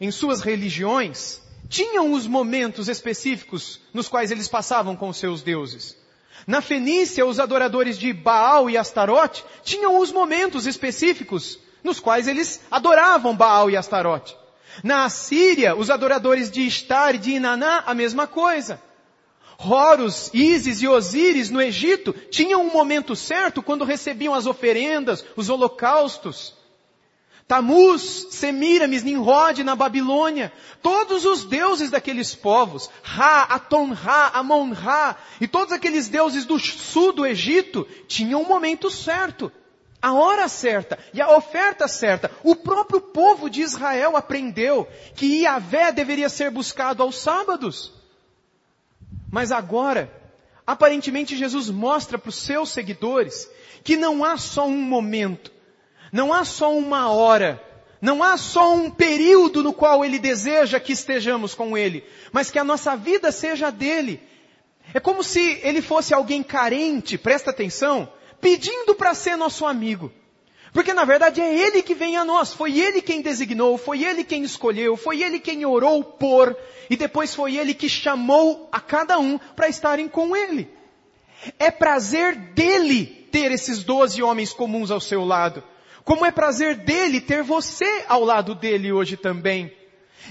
em 0.00 0.10
suas 0.10 0.40
religiões, 0.40 1.40
tinham 1.68 2.12
os 2.12 2.26
momentos 2.26 2.88
específicos 2.88 3.80
nos 3.92 4.08
quais 4.08 4.30
eles 4.30 4.48
passavam 4.48 4.94
com 4.94 5.08
os 5.08 5.16
seus 5.16 5.42
deuses. 5.42 5.96
Na 6.46 6.60
Fenícia, 6.60 7.24
os 7.24 7.40
adoradores 7.40 7.98
de 7.98 8.12
Baal 8.12 8.68
e 8.68 8.76
Astarote 8.76 9.44
tinham 9.62 9.98
os 9.98 10.12
momentos 10.12 10.66
específicos 10.66 11.58
nos 11.84 12.00
quais 12.00 12.26
eles 12.26 12.60
adoravam 12.70 13.36
Baal 13.36 13.70
e 13.70 13.76
Astarote. 13.76 14.36
Na 14.82 15.04
Assíria, 15.04 15.76
os 15.76 15.90
adoradores 15.90 16.50
de 16.50 16.62
Istar 16.62 17.14
e 17.14 17.18
de 17.18 17.32
Inaná, 17.32 17.84
a 17.86 17.94
mesma 17.94 18.26
coisa. 18.26 18.80
Horus, 19.56 20.30
Ísis 20.34 20.82
e 20.82 20.88
Osíris 20.88 21.50
no 21.50 21.62
Egito 21.62 22.12
tinham 22.12 22.62
um 22.62 22.72
momento 22.72 23.14
certo 23.14 23.62
quando 23.62 23.84
recebiam 23.84 24.34
as 24.34 24.46
oferendas, 24.46 25.24
os 25.36 25.48
holocaustos. 25.48 26.54
Tamuz, 27.46 28.28
Semiramis, 28.30 29.02
Nimrod 29.02 29.62
na 29.62 29.76
Babilônia, 29.76 30.50
todos 30.82 31.26
os 31.26 31.44
deuses 31.44 31.90
daqueles 31.90 32.34
povos, 32.34 32.88
Ra, 33.02 33.42
Aton-Ra, 33.42 34.30
Amon-Ra, 34.34 35.16
e 35.40 35.46
todos 35.46 35.72
aqueles 35.72 36.08
deuses 36.08 36.46
do 36.46 36.58
sul 36.58 37.12
do 37.12 37.26
Egito 37.26 37.86
tinham 38.08 38.40
um 38.40 38.48
momento 38.48 38.90
certo, 38.90 39.52
a 40.04 40.12
hora 40.12 40.48
certa 40.48 40.98
e 41.12 41.20
a 41.20 41.36
oferta 41.36 41.88
certa. 41.88 42.30
O 42.42 42.54
próprio 42.54 43.00
povo 43.00 43.48
de 43.48 43.62
Israel 43.62 44.16
aprendeu 44.16 44.88
que 45.14 45.42
Iavé 45.42 45.92
deveria 45.92 46.28
ser 46.28 46.50
buscado 46.50 47.02
aos 47.02 47.18
sábados. 47.18 47.92
Mas 49.30 49.50
agora, 49.50 50.10
Aparentemente 50.66 51.36
Jesus 51.36 51.68
mostra 51.68 52.18
para 52.18 52.30
os 52.30 52.36
seus 52.36 52.70
seguidores 52.70 53.48
que 53.82 53.96
não 53.96 54.24
há 54.24 54.38
só 54.38 54.66
um 54.66 54.80
momento, 54.80 55.52
não 56.10 56.32
há 56.32 56.42
só 56.42 56.74
uma 56.74 57.10
hora, 57.10 57.62
não 58.00 58.22
há 58.22 58.38
só 58.38 58.74
um 58.74 58.90
período 58.90 59.62
no 59.62 59.74
qual 59.74 60.04
Ele 60.04 60.18
deseja 60.18 60.80
que 60.80 60.92
estejamos 60.92 61.54
com 61.54 61.76
Ele, 61.76 62.02
mas 62.32 62.50
que 62.50 62.58
a 62.58 62.64
nossa 62.64 62.96
vida 62.96 63.30
seja 63.30 63.70
dele. 63.70 64.22
É 64.94 65.00
como 65.00 65.22
se 65.22 65.60
Ele 65.62 65.82
fosse 65.82 66.14
alguém 66.14 66.42
carente, 66.42 67.18
presta 67.18 67.50
atenção, 67.50 68.10
pedindo 68.44 68.94
para 68.94 69.14
ser 69.14 69.36
nosso 69.36 69.64
amigo. 69.64 70.12
Porque 70.70 70.92
na 70.92 71.06
verdade 71.06 71.40
é 71.40 71.58
Ele 71.58 71.82
que 71.82 71.94
vem 71.94 72.18
a 72.18 72.26
nós, 72.26 72.52
foi 72.52 72.78
Ele 72.78 73.00
quem 73.00 73.22
designou, 73.22 73.78
foi 73.78 74.04
Ele 74.04 74.22
quem 74.22 74.42
escolheu, 74.42 74.98
foi 74.98 75.22
Ele 75.22 75.40
quem 75.40 75.64
orou 75.64 76.04
por, 76.04 76.54
e 76.90 76.94
depois 76.94 77.34
foi 77.34 77.56
Ele 77.56 77.72
que 77.72 77.88
chamou 77.88 78.68
a 78.70 78.80
cada 78.80 79.18
um 79.18 79.38
para 79.38 79.66
estarem 79.66 80.08
com 80.08 80.36
Ele. 80.36 80.68
É 81.58 81.70
prazer 81.70 82.36
dele 82.36 83.06
ter 83.32 83.50
esses 83.50 83.82
doze 83.82 84.22
homens 84.22 84.52
comuns 84.52 84.90
ao 84.90 85.00
seu 85.00 85.24
lado. 85.24 85.64
Como 86.04 86.26
é 86.26 86.30
prazer 86.30 86.74
dele 86.74 87.22
ter 87.22 87.42
você 87.42 88.04
ao 88.06 88.22
lado 88.22 88.54
dele 88.54 88.92
hoje 88.92 89.16
também. 89.16 89.74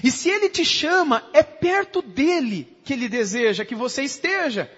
E 0.04 0.10
se 0.10 0.28
ele 0.28 0.48
te 0.48 0.64
chama, 0.64 1.28
é 1.32 1.42
perto 1.42 2.00
dele 2.00 2.76
que 2.84 2.92
ele 2.92 3.08
deseja 3.08 3.64
que 3.64 3.74
você 3.74 4.04
esteja. 4.04 4.70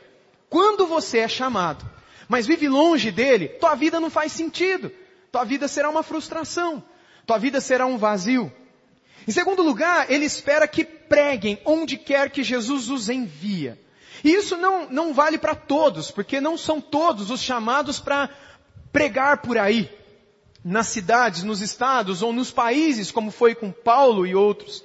Quando 0.49 0.87
você 0.87 1.19
é 1.19 1.29
chamado, 1.29 1.96
mas 2.29 2.47
vive 2.47 2.69
longe 2.69 3.11
dele, 3.11 3.49
tua 3.49 3.75
vida 3.75 4.01
não 4.01 4.11
faz 4.11 4.33
sentido. 4.33 4.91
Tua 5.31 5.45
vida 5.45 5.69
será 5.69 5.91
uma 5.91 6.03
frustração. 6.03 6.83
Tua 7.27 7.39
vida 7.39 7.61
será 7.61 7.87
um 7.87 7.99
vazio. 7.99 8.53
Em 9.27 9.33
segundo 9.33 9.63
lugar, 9.63 10.11
ele 10.11 10.25
espera 10.25 10.69
que 10.69 10.85
preguem 10.85 11.61
onde 11.65 11.97
quer 11.97 12.31
que 12.31 12.43
Jesus 12.43 12.89
os 12.89 13.09
envia. 13.09 13.79
E 14.25 14.33
isso 14.33 14.57
não, 14.57 14.89
não 14.89 15.13
vale 15.13 15.39
para 15.39 15.55
todos, 15.55 16.11
porque 16.11 16.41
não 16.41 16.57
são 16.57 16.81
todos 16.81 17.31
os 17.31 17.41
chamados 17.41 17.99
para 17.99 18.31
pregar 18.93 19.39
por 19.39 19.59
aí 19.59 19.91
nas 20.65 20.89
cidades, 20.89 21.43
nos 21.45 21.61
estados 21.61 22.23
ou 22.23 22.33
nos 22.33 22.51
países, 22.51 23.11
como 23.11 23.31
foi 23.31 23.55
com 23.55 23.71
Paulo 23.71 24.27
e 24.27 24.35
outros. 24.35 24.83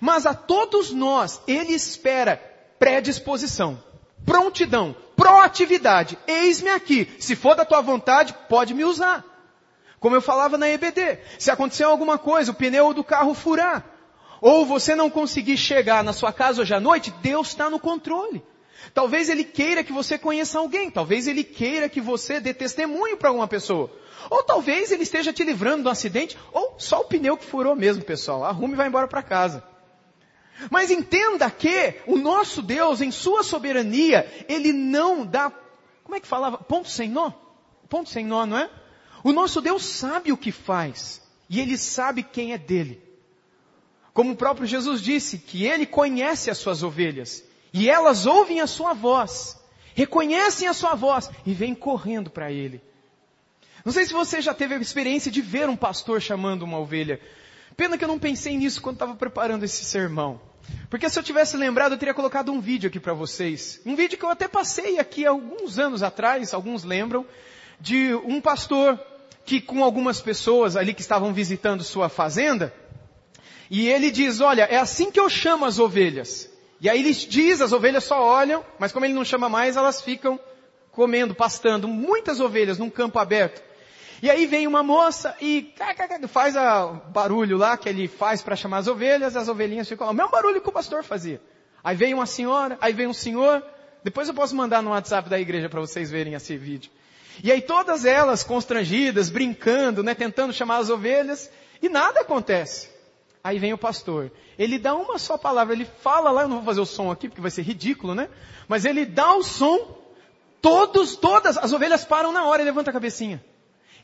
Mas 0.00 0.26
a 0.26 0.34
todos 0.34 0.90
nós, 0.90 1.40
ele 1.46 1.72
espera 1.72 2.36
predisposição, 2.78 3.82
prontidão, 4.24 4.94
proatividade. 5.16 6.18
Eis-me 6.26 6.70
aqui. 6.70 7.08
Se 7.18 7.36
for 7.36 7.54
da 7.54 7.64
tua 7.64 7.80
vontade, 7.80 8.34
pode 8.48 8.74
me 8.74 8.84
usar. 8.84 9.24
Como 10.00 10.16
eu 10.16 10.20
falava 10.20 10.58
na 10.58 10.68
EBD, 10.68 11.18
se 11.38 11.50
acontecer 11.50 11.84
alguma 11.84 12.18
coisa, 12.18 12.50
o 12.50 12.54
pneu 12.54 12.92
do 12.92 13.02
carro 13.02 13.32
furar, 13.32 13.84
ou 14.40 14.66
você 14.66 14.94
não 14.94 15.08
conseguir 15.08 15.56
chegar 15.56 16.04
na 16.04 16.12
sua 16.12 16.32
casa 16.32 16.60
hoje 16.60 16.74
à 16.74 16.80
noite, 16.80 17.14
Deus 17.22 17.48
está 17.48 17.70
no 17.70 17.78
controle. 17.78 18.42
Talvez 18.92 19.30
Ele 19.30 19.44
queira 19.44 19.82
que 19.82 19.92
você 19.92 20.18
conheça 20.18 20.58
alguém, 20.58 20.90
talvez 20.90 21.26
Ele 21.26 21.42
queira 21.42 21.88
que 21.88 22.02
você 22.02 22.38
dê 22.38 22.52
testemunho 22.52 23.16
para 23.16 23.30
alguma 23.30 23.48
pessoa. 23.48 23.90
Ou 24.30 24.42
talvez 24.42 24.90
ele 24.90 25.02
esteja 25.02 25.32
te 25.32 25.44
livrando 25.44 25.82
de 25.82 25.88
um 25.88 25.90
acidente, 25.90 26.36
ou 26.52 26.74
só 26.78 27.00
o 27.00 27.04
pneu 27.04 27.36
que 27.36 27.44
furou 27.44 27.74
mesmo, 27.76 28.02
pessoal. 28.04 28.44
Arrume 28.44 28.74
e 28.74 28.76
vai 28.76 28.88
embora 28.88 29.06
para 29.06 29.22
casa. 29.22 29.62
Mas 30.70 30.90
entenda 30.90 31.50
que 31.50 31.94
o 32.06 32.16
nosso 32.16 32.62
Deus, 32.62 33.00
em 33.00 33.10
sua 33.10 33.42
soberania, 33.42 34.26
ele 34.48 34.72
não 34.72 35.26
dá, 35.26 35.52
como 36.02 36.16
é 36.16 36.20
que 36.20 36.28
falava? 36.28 36.58
Ponto 36.58 36.88
sem 36.88 37.08
nó? 37.08 37.32
Ponto 37.88 38.08
sem 38.08 38.24
nó, 38.24 38.46
não 38.46 38.58
é? 38.58 38.70
O 39.22 39.32
nosso 39.32 39.60
Deus 39.60 39.84
sabe 39.84 40.32
o 40.32 40.36
que 40.36 40.52
faz. 40.52 41.22
E 41.48 41.60
ele 41.60 41.76
sabe 41.76 42.22
quem 42.22 42.52
é 42.52 42.58
dele. 42.58 43.02
Como 44.12 44.32
o 44.32 44.36
próprio 44.36 44.66
Jesus 44.66 45.00
disse, 45.00 45.38
que 45.38 45.64
ele 45.64 45.86
conhece 45.86 46.50
as 46.50 46.58
suas 46.58 46.82
ovelhas. 46.82 47.42
E 47.72 47.90
elas 47.90 48.26
ouvem 48.26 48.60
a 48.60 48.66
sua 48.66 48.92
voz. 48.94 49.60
Reconhecem 49.94 50.68
a 50.68 50.72
sua 50.72 50.94
voz 50.94 51.30
e 51.44 51.52
vêm 51.52 51.74
correndo 51.74 52.30
para 52.30 52.50
ele. 52.50 52.80
Não 53.84 53.92
sei 53.92 54.06
se 54.06 54.12
você 54.12 54.40
já 54.40 54.54
teve 54.54 54.74
a 54.74 54.78
experiência 54.78 55.30
de 55.30 55.42
ver 55.42 55.68
um 55.68 55.76
pastor 55.76 56.20
chamando 56.20 56.62
uma 56.62 56.78
ovelha. 56.78 57.20
Pena 57.76 57.98
que 57.98 58.04
eu 58.04 58.08
não 58.08 58.18
pensei 58.18 58.56
nisso 58.56 58.80
quando 58.80 58.96
estava 58.96 59.14
preparando 59.14 59.64
esse 59.64 59.84
sermão. 59.84 60.40
Porque 60.88 61.08
se 61.10 61.18
eu 61.18 61.22
tivesse 61.22 61.56
lembrado, 61.56 61.92
eu 61.92 61.98
teria 61.98 62.14
colocado 62.14 62.52
um 62.52 62.60
vídeo 62.60 62.88
aqui 62.88 63.00
para 63.00 63.12
vocês. 63.12 63.80
Um 63.84 63.96
vídeo 63.96 64.16
que 64.16 64.24
eu 64.24 64.30
até 64.30 64.48
passei 64.48 64.98
aqui 64.98 65.26
alguns 65.26 65.78
anos 65.78 66.02
atrás, 66.02 66.54
alguns 66.54 66.84
lembram, 66.84 67.26
de 67.80 68.14
um 68.24 68.40
pastor 68.40 68.98
que 69.44 69.60
com 69.60 69.84
algumas 69.84 70.20
pessoas 70.20 70.76
ali 70.76 70.94
que 70.94 71.02
estavam 71.02 71.32
visitando 71.34 71.84
sua 71.84 72.08
fazenda, 72.08 72.72
e 73.70 73.88
ele 73.88 74.10
diz, 74.10 74.40
olha, 74.40 74.62
é 74.62 74.76
assim 74.76 75.10
que 75.10 75.20
eu 75.20 75.28
chamo 75.28 75.64
as 75.64 75.78
ovelhas. 75.78 76.48
E 76.80 76.88
aí 76.88 77.00
ele 77.00 77.12
diz, 77.12 77.60
as 77.60 77.72
ovelhas 77.72 78.04
só 78.04 78.22
olham, 78.22 78.64
mas 78.78 78.92
como 78.92 79.04
ele 79.04 79.14
não 79.14 79.24
chama 79.24 79.48
mais, 79.48 79.76
elas 79.76 80.00
ficam 80.00 80.38
comendo, 80.92 81.34
pastando, 81.34 81.88
muitas 81.88 82.40
ovelhas 82.40 82.78
num 82.78 82.88
campo 82.88 83.18
aberto. 83.18 83.62
E 84.24 84.30
aí 84.30 84.46
vem 84.46 84.66
uma 84.66 84.82
moça 84.82 85.36
e 85.38 85.74
faz 86.28 86.56
o 86.56 86.94
barulho 87.10 87.58
lá 87.58 87.76
que 87.76 87.86
ele 87.86 88.08
faz 88.08 88.40
para 88.40 88.56
chamar 88.56 88.78
as 88.78 88.86
ovelhas, 88.86 89.36
as 89.36 89.48
ovelhinhas 89.48 89.86
ficam, 89.86 90.08
o 90.08 90.14
mesmo 90.14 90.30
barulho 90.30 90.62
que 90.62 90.68
o 90.70 90.72
pastor 90.72 91.04
fazia. 91.04 91.42
Aí 91.84 91.94
vem 91.94 92.14
uma 92.14 92.24
senhora, 92.24 92.78
aí 92.80 92.94
vem 92.94 93.06
um 93.06 93.12
senhor, 93.12 93.62
depois 94.02 94.26
eu 94.26 94.32
posso 94.32 94.56
mandar 94.56 94.82
no 94.82 94.92
WhatsApp 94.92 95.28
da 95.28 95.38
igreja 95.38 95.68
para 95.68 95.78
vocês 95.78 96.10
verem 96.10 96.32
esse 96.32 96.56
vídeo. 96.56 96.90
E 97.42 97.52
aí 97.52 97.60
todas 97.60 98.06
elas 98.06 98.42
constrangidas, 98.42 99.28
brincando, 99.28 100.02
né, 100.02 100.14
tentando 100.14 100.54
chamar 100.54 100.78
as 100.78 100.88
ovelhas, 100.88 101.50
e 101.82 101.90
nada 101.90 102.20
acontece. 102.20 102.88
Aí 103.44 103.58
vem 103.58 103.74
o 103.74 103.78
pastor. 103.78 104.32
Ele 104.58 104.78
dá 104.78 104.94
uma 104.94 105.18
só 105.18 105.36
palavra, 105.36 105.74
ele 105.74 105.86
fala 106.00 106.30
lá, 106.30 106.42
eu 106.44 106.48
não 106.48 106.56
vou 106.56 106.64
fazer 106.64 106.80
o 106.80 106.86
som 106.86 107.10
aqui 107.10 107.28
porque 107.28 107.42
vai 107.42 107.50
ser 107.50 107.60
ridículo, 107.60 108.14
né? 108.14 108.30
Mas 108.68 108.86
ele 108.86 109.04
dá 109.04 109.34
o 109.34 109.42
som, 109.42 109.98
todos, 110.62 111.14
todas 111.14 111.58
as 111.58 111.74
ovelhas 111.74 112.06
param 112.06 112.32
na 112.32 112.46
hora 112.46 112.62
e 112.62 112.64
levanta 112.64 112.88
a 112.88 112.94
cabecinha. 112.94 113.44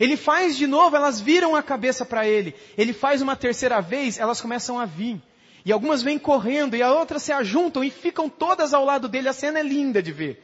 Ele 0.00 0.16
faz 0.16 0.56
de 0.56 0.66
novo, 0.66 0.96
elas 0.96 1.20
viram 1.20 1.54
a 1.54 1.62
cabeça 1.62 2.06
para 2.06 2.26
ele. 2.26 2.54
Ele 2.78 2.94
faz 2.94 3.20
uma 3.20 3.36
terceira 3.36 3.82
vez, 3.82 4.18
elas 4.18 4.40
começam 4.40 4.80
a 4.80 4.86
vir. 4.86 5.20
E 5.62 5.70
algumas 5.70 6.02
vêm 6.02 6.18
correndo 6.18 6.74
e 6.74 6.82
as 6.82 6.90
outras 6.90 7.22
se 7.22 7.32
ajuntam 7.32 7.84
e 7.84 7.90
ficam 7.90 8.26
todas 8.26 8.72
ao 8.72 8.82
lado 8.82 9.06
dele. 9.08 9.28
A 9.28 9.34
cena 9.34 9.58
é 9.58 9.62
linda 9.62 10.02
de 10.02 10.10
ver. 10.10 10.42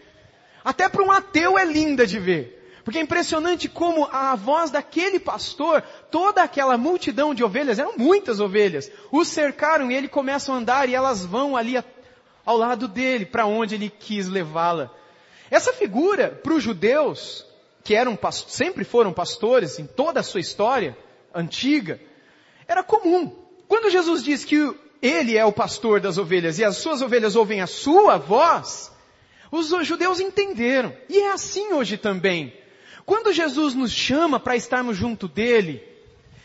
Até 0.63 0.91
para 0.91 1.03
um 1.03 1.11
ateu 1.11 1.59
é 1.59 1.65
linda 1.65 2.07
de 2.07 2.19
ver. 2.19 2.53
Porque 2.85 2.99
é 2.99 3.03
impressionante 3.03 3.67
como 3.67 4.05
a 4.13 4.37
voz 4.37 4.71
daquele 4.71 5.19
pastor, 5.19 5.83
toda 6.11 6.43
aquela 6.43 6.77
multidão 6.77 7.35
de 7.35 7.43
ovelhas, 7.43 7.79
eram 7.79 7.97
muitas 7.97 8.41
ovelhas, 8.41 8.93
o 9.11 9.25
cercaram 9.25 9.91
e 9.91 9.95
ele 9.95 10.07
começa 10.07 10.53
a 10.53 10.57
andar 10.57 10.89
e 10.89 10.95
elas 10.95 11.25
vão 11.25 11.57
ali 11.57 11.83
ao 12.45 12.57
lado 12.57 12.87
dele, 12.87 13.25
para 13.25 13.47
onde 13.47 13.75
ele 13.75 13.91
quis 13.91 14.29
levá-la. 14.29 14.91
Essa 15.51 15.73
figura, 15.73 16.29
para 16.29 16.53
os 16.53 16.63
judeus, 16.63 17.46
que 17.87 17.95
eram, 17.95 18.19
sempre 18.49 18.83
foram 18.83 19.13
pastores 19.13 19.79
em 19.79 19.87
toda 19.87 20.19
a 20.19 20.23
sua 20.25 20.41
história 20.41 20.99
antiga, 21.33 22.01
era 22.67 22.83
comum. 22.83 23.33
Quando 23.69 23.91
Jesus 23.91 24.25
diz 24.25 24.45
que 24.45 24.75
ele 25.01 25.37
é 25.37 25.45
o 25.45 25.53
pastor 25.53 26.01
das 26.01 26.19
ovelhas 26.19 26.59
e 26.59 26.65
as 26.65 26.79
suas 26.79 27.01
ovelhas 27.01 27.37
ouvem 27.37 27.61
a 27.61 27.67
sua 27.69 28.19
voz, 28.19 28.91
os 29.53 29.69
judeus 29.87 30.19
entenderam. 30.19 30.93
E 31.09 31.17
é 31.19 31.31
assim 31.31 31.73
hoje 31.73 31.97
também. 31.97 32.53
Quando 33.05 33.33
Jesus 33.33 33.73
nos 33.73 33.93
chama 33.93 34.41
para 34.41 34.57
estarmos 34.57 34.97
junto 34.97 35.29
dele, 35.29 35.81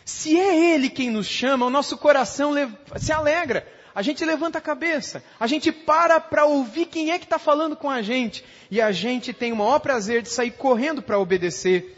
se 0.06 0.40
é 0.40 0.76
ele 0.76 0.92
quem 0.92 1.10
nos 1.10 1.26
chama, 1.26 1.66
o 1.66 1.72
nosso 1.72 1.98
coração 1.98 2.54
se 2.98 3.12
alegra 3.12 3.68
a 3.94 4.02
gente 4.02 4.24
levanta 4.24 4.58
a 4.58 4.62
cabeça, 4.62 5.24
a 5.40 5.48
gente 5.48 5.72
para 5.72 6.20
para 6.20 6.46
ouvir 6.46 6.86
quem 6.86 7.12
é 7.12 7.20
que 7.20 7.26
está 7.26 7.38
falando 7.38 7.76
com 7.76 7.90
a 7.90 8.02
gente, 8.02 8.44
e 8.70 8.80
a 8.80 8.92
gente 8.92 9.34
tem 9.34 9.52
o 9.52 9.56
maior 9.56 9.80
prazer 9.80 10.22
de 10.22 10.30
sair 10.30 10.52
correndo 10.52 11.02
para 11.02 11.20
obedecer. 11.20 11.98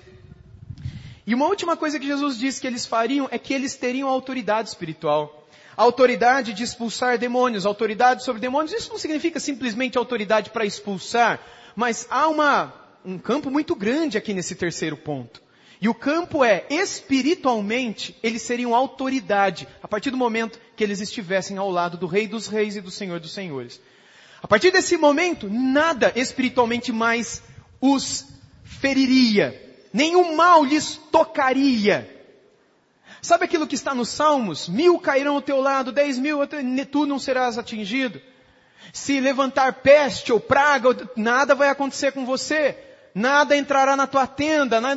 E 1.26 1.34
uma 1.34 1.46
última 1.46 1.78
coisa 1.78 2.00
que 2.00 2.08
Jesus 2.08 2.38
disse 2.38 2.60
que 2.60 2.68
eles 2.68 2.86
fariam 2.86 3.28
é 3.32 3.38
que 3.38 3.54
eles 3.54 3.76
teriam 3.76 4.10
autoridade 4.10 4.70
espiritual. 4.70 5.48
Autoridade 5.76 6.54
de 6.54 6.64
expulsar 6.64 7.18
demônios, 7.18 7.66
autoridade 7.66 8.24
sobre 8.24 8.42
demônios, 8.42 8.74
isso 8.74 8.90
não 8.90 8.98
significa 8.98 9.40
simplesmente 9.40 9.98
autoridade 9.98 10.50
para 10.50 10.66
expulsar, 10.66 11.40
mas 11.76 12.06
há 12.10 12.28
uma, 12.28 12.74
um 13.04 13.18
campo 13.18 13.50
muito 13.50 13.76
grande 13.76 14.18
aqui 14.18 14.34
nesse 14.34 14.56
terceiro 14.56 14.98
ponto. 14.98 15.43
E 15.84 15.90
o 15.90 15.94
campo 15.94 16.46
é, 16.46 16.66
espiritualmente, 16.70 18.18
eles 18.24 18.42
seriam 18.42 18.74
autoridade 18.74 19.68
a 19.82 19.88
partir 19.88 20.12
do 20.12 20.18
momento 20.18 20.58
que 20.78 20.82
eles 20.82 21.02
estivessem 21.02 21.58
ao 21.58 21.70
lado 21.70 21.98
do 21.98 22.08
Rei 22.08 22.26
dos 22.26 22.48
Reis 22.48 22.78
e 22.78 22.82
do 22.82 22.90
Senhor 22.90 23.20
dos 23.20 23.34
Senhores. 23.34 23.82
A 24.42 24.48
partir 24.48 24.72
desse 24.72 24.96
momento, 24.96 25.50
nada 25.50 26.14
espiritualmente 26.16 26.94
mais 26.94 27.44
os 27.82 28.26
feriria, 28.64 29.62
nenhum 29.92 30.38
mal 30.38 30.64
lhes 30.64 30.96
tocaria. 31.12 32.10
Sabe 33.22 33.44
aquilo 33.44 33.68
que 33.68 33.76
está 33.76 33.94
nos 33.94 34.08
Salmos? 34.08 34.70
Mil 34.70 34.98
cairão 35.00 35.36
ao 35.36 35.42
teu 35.42 35.60
lado, 35.60 35.92
dez 35.92 36.18
mil, 36.18 36.40
tu 36.90 37.06
não 37.06 37.20
serás 37.20 37.58
atingido. 37.58 38.22
Se 38.94 39.20
levantar 39.20 39.82
peste 39.82 40.32
ou 40.32 40.40
praga, 40.40 41.10
nada 41.18 41.54
vai 41.54 41.68
acontecer 41.68 42.14
com 42.14 42.26
você. 42.26 42.93
Nada 43.14 43.56
entrará 43.56 43.96
na 43.96 44.08
tua 44.08 44.26
tenda, 44.26 44.82
na, 44.82 44.96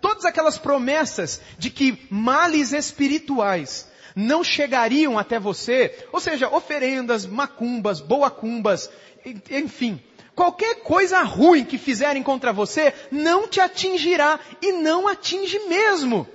todas 0.00 0.24
aquelas 0.24 0.58
promessas 0.58 1.40
de 1.58 1.70
que 1.70 2.06
males 2.10 2.72
espirituais 2.72 3.88
não 4.14 4.42
chegariam 4.42 5.18
até 5.18 5.38
você, 5.38 6.06
ou 6.12 6.20
seja, 6.20 6.48
oferendas, 6.48 7.26
macumbas, 7.26 8.00
boacumbas, 8.00 8.90
enfim, 9.50 10.00
qualquer 10.34 10.76
coisa 10.76 11.22
ruim 11.22 11.64
que 11.64 11.76
fizerem 11.76 12.22
contra 12.22 12.52
você 12.52 12.94
não 13.10 13.46
te 13.46 13.60
atingirá 13.60 14.40
e 14.62 14.72
não 14.72 15.08
atinge 15.08 15.58
mesmo. 15.68 16.26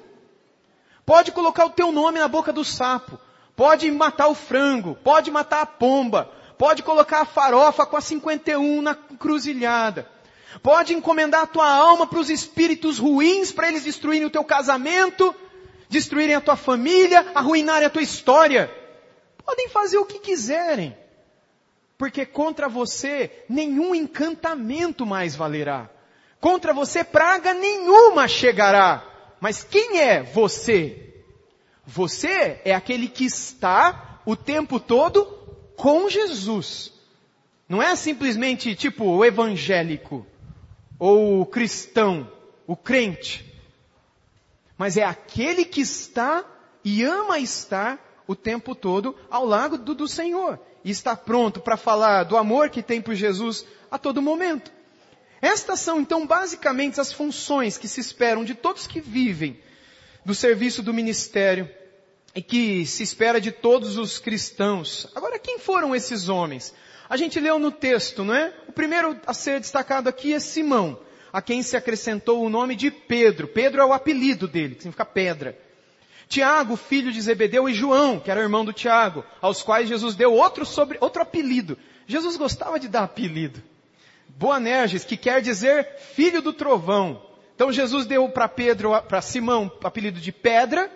Pode 1.05 1.31
colocar 1.31 1.65
o 1.65 1.71
teu 1.71 1.91
nome 1.91 2.19
na 2.19 2.27
boca 2.27 2.53
do 2.53 2.63
sapo, 2.63 3.17
pode 3.55 3.89
matar 3.89 4.27
o 4.27 4.35
frango, 4.35 4.95
pode 5.03 5.31
matar 5.31 5.61
a 5.61 5.65
pomba, 5.65 6.31
pode 6.57 6.83
colocar 6.83 7.21
a 7.21 7.25
farofa 7.25 7.85
com 7.85 7.97
a 7.97 8.01
51 8.01 8.81
na 8.81 8.93
cruzilhada. 8.93 10.07
Pode 10.61 10.93
encomendar 10.93 11.43
a 11.43 11.47
tua 11.47 11.69
alma 11.69 12.05
para 12.05 12.19
os 12.19 12.29
espíritos 12.29 12.99
ruins, 12.99 13.51
para 13.51 13.69
eles 13.69 13.83
destruírem 13.83 14.25
o 14.25 14.29
teu 14.29 14.43
casamento, 14.43 15.33
destruírem 15.89 16.35
a 16.35 16.41
tua 16.41 16.55
família, 16.55 17.31
arruinarem 17.33 17.85
a 17.85 17.89
tua 17.89 18.01
história. 18.01 18.69
Podem 19.45 19.69
fazer 19.69 19.97
o 19.97 20.05
que 20.05 20.19
quiserem. 20.19 20.97
Porque 21.97 22.25
contra 22.25 22.67
você 22.67 23.43
nenhum 23.47 23.93
encantamento 23.93 25.05
mais 25.05 25.35
valerá. 25.35 25.89
Contra 26.39 26.73
você 26.73 27.03
praga 27.03 27.53
nenhuma 27.53 28.27
chegará. 28.27 29.05
Mas 29.39 29.63
quem 29.63 29.99
é 29.99 30.23
você? 30.23 31.13
Você 31.85 32.59
é 32.65 32.73
aquele 32.73 33.07
que 33.07 33.25
está 33.25 34.19
o 34.25 34.35
tempo 34.35 34.79
todo 34.79 35.25
com 35.75 36.09
Jesus. 36.09 36.91
Não 37.67 37.81
é 37.81 37.95
simplesmente 37.95 38.75
tipo 38.75 39.05
o 39.05 39.23
evangélico 39.23 40.25
ou 41.01 41.41
o 41.41 41.45
cristão, 41.45 42.31
o 42.65 42.75
crente 42.77 43.51
mas 44.81 44.97
é 44.97 45.03
aquele 45.03 45.63
que 45.63 45.81
está 45.81 46.43
e 46.83 47.03
ama 47.03 47.37
estar 47.37 48.23
o 48.25 48.35
tempo 48.35 48.73
todo 48.73 49.15
ao 49.29 49.45
lado 49.45 49.77
do, 49.77 49.93
do 49.93 50.07
Senhor. 50.07 50.59
E 50.83 50.89
está 50.89 51.15
pronto 51.15 51.59
para 51.59 51.77
falar 51.77 52.23
do 52.23 52.35
amor 52.35 52.71
que 52.71 52.81
tem 52.81 52.99
por 52.99 53.13
Jesus 53.13 53.63
a 53.91 53.99
todo 53.99 54.23
momento. 54.23 54.71
Estas 55.39 55.81
são 55.81 56.01
então 56.01 56.25
basicamente 56.25 56.99
as 56.99 57.13
funções 57.13 57.77
que 57.77 57.87
se 57.87 57.99
esperam 57.99 58.43
de 58.43 58.55
todos 58.55 58.87
que 58.87 58.99
vivem 58.99 59.59
do 60.25 60.33
serviço 60.33 60.81
do 60.81 60.91
ministério 60.91 61.69
e 62.33 62.41
que 62.41 62.83
se 62.87 63.03
espera 63.03 63.39
de 63.39 63.51
todos 63.51 63.97
os 63.97 64.17
cristãos. 64.17 65.07
Agora, 65.13 65.37
quem 65.37 65.59
foram 65.59 65.95
esses 65.95 66.27
homens? 66.27 66.73
A 67.11 67.17
gente 67.17 67.41
leu 67.41 67.59
no 67.59 67.73
texto, 67.73 68.23
não 68.23 68.33
é? 68.33 68.53
O 68.69 68.71
primeiro 68.71 69.19
a 69.27 69.33
ser 69.33 69.59
destacado 69.59 70.07
aqui 70.07 70.33
é 70.33 70.39
Simão 70.39 70.97
a 71.33 71.41
quem 71.41 71.61
se 71.61 71.75
acrescentou 71.75 72.41
o 72.41 72.49
nome 72.49 72.73
de 72.73 72.89
Pedro. 72.89 73.49
Pedro 73.49 73.81
é 73.81 73.85
o 73.85 73.91
apelido 73.91 74.47
dele, 74.47 74.75
que 74.75 74.83
significa 74.83 75.03
pedra. 75.03 75.59
Tiago, 76.29 76.77
filho 76.77 77.11
de 77.11 77.19
Zebedeu, 77.19 77.67
e 77.67 77.73
João, 77.73 78.17
que 78.17 78.31
era 78.31 78.39
irmão 78.39 78.63
do 78.63 78.71
Tiago, 78.71 79.25
aos 79.41 79.61
quais 79.61 79.89
Jesus 79.89 80.15
deu 80.15 80.33
outro, 80.33 80.65
sobre, 80.65 80.97
outro 81.01 81.21
apelido. 81.21 81.77
Jesus 82.07 82.37
gostava 82.37 82.79
de 82.79 82.87
dar 82.87 83.03
apelido. 83.03 83.61
Boanerges, 84.29 85.03
que 85.03 85.17
quer 85.17 85.41
dizer 85.41 85.97
filho 86.13 86.41
do 86.41 86.53
trovão. 86.53 87.21
Então 87.53 87.73
Jesus 87.73 88.05
deu 88.05 88.29
para 88.29 88.47
Pedro, 88.47 88.91
para 89.01 89.21
Simão, 89.21 89.69
o 89.83 89.85
apelido 89.85 90.21
de 90.21 90.31
pedra. 90.31 90.89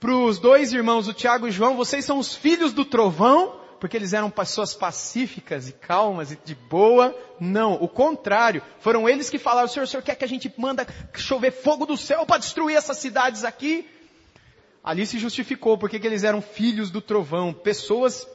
Para 0.00 0.16
os 0.16 0.40
dois 0.40 0.72
irmãos, 0.72 1.06
o 1.06 1.14
Tiago 1.14 1.46
e 1.46 1.52
João, 1.52 1.76
vocês 1.76 2.04
são 2.04 2.18
os 2.18 2.34
filhos 2.34 2.72
do 2.72 2.84
trovão 2.84 3.57
porque 3.78 3.96
eles 3.96 4.12
eram 4.12 4.30
pessoas 4.30 4.74
pacíficas 4.74 5.68
e 5.68 5.72
calmas 5.72 6.32
e 6.32 6.38
de 6.44 6.54
boa. 6.54 7.16
Não, 7.40 7.74
o 7.74 7.88
contrário. 7.88 8.62
Foram 8.80 9.08
eles 9.08 9.30
que 9.30 9.38
falaram, 9.38 9.68
Senhor, 9.68 9.84
o 9.84 9.86
Senhor 9.86 10.02
quer 10.02 10.14
que 10.14 10.24
a 10.24 10.28
gente 10.28 10.52
manda 10.56 10.86
chover 11.14 11.52
fogo 11.52 11.86
do 11.86 11.96
céu 11.96 12.26
para 12.26 12.38
destruir 12.38 12.76
essas 12.76 12.98
cidades 12.98 13.44
aqui? 13.44 13.88
Ali 14.82 15.06
se 15.06 15.18
justificou 15.18 15.76
porque 15.76 15.96
eles 15.96 16.24
eram 16.24 16.40
filhos 16.40 16.90
do 16.90 17.00
trovão, 17.00 17.52
pessoas, 17.52 18.26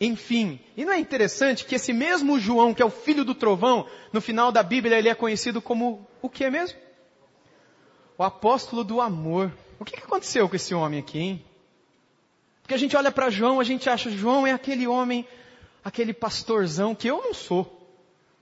enfim. 0.00 0.58
E 0.76 0.84
não 0.84 0.92
é 0.92 0.98
interessante 0.98 1.64
que 1.64 1.74
esse 1.74 1.92
mesmo 1.92 2.38
João, 2.38 2.74
que 2.74 2.82
é 2.82 2.86
o 2.86 2.90
filho 2.90 3.24
do 3.24 3.34
trovão, 3.34 3.86
no 4.12 4.20
final 4.20 4.50
da 4.50 4.62
Bíblia 4.62 4.98
ele 4.98 5.08
é 5.08 5.14
conhecido 5.14 5.60
como 5.60 6.08
o 6.20 6.28
que 6.28 6.48
mesmo? 6.50 6.78
O 8.16 8.22
apóstolo 8.22 8.84
do 8.84 9.00
amor. 9.00 9.52
O 9.78 9.84
que 9.84 9.96
aconteceu 9.96 10.48
com 10.48 10.56
esse 10.56 10.74
homem 10.74 11.00
aqui, 11.00 11.18
hein? 11.18 11.44
Porque 12.62 12.74
a 12.74 12.78
gente 12.78 12.96
olha 12.96 13.10
para 13.10 13.30
João, 13.30 13.60
a 13.60 13.64
gente 13.64 13.90
acha 13.90 14.10
João 14.10 14.46
é 14.46 14.52
aquele 14.52 14.86
homem, 14.86 15.26
aquele 15.84 16.12
pastorzão 16.12 16.94
que 16.94 17.08
eu 17.08 17.18
não 17.18 17.34
sou. 17.34 17.78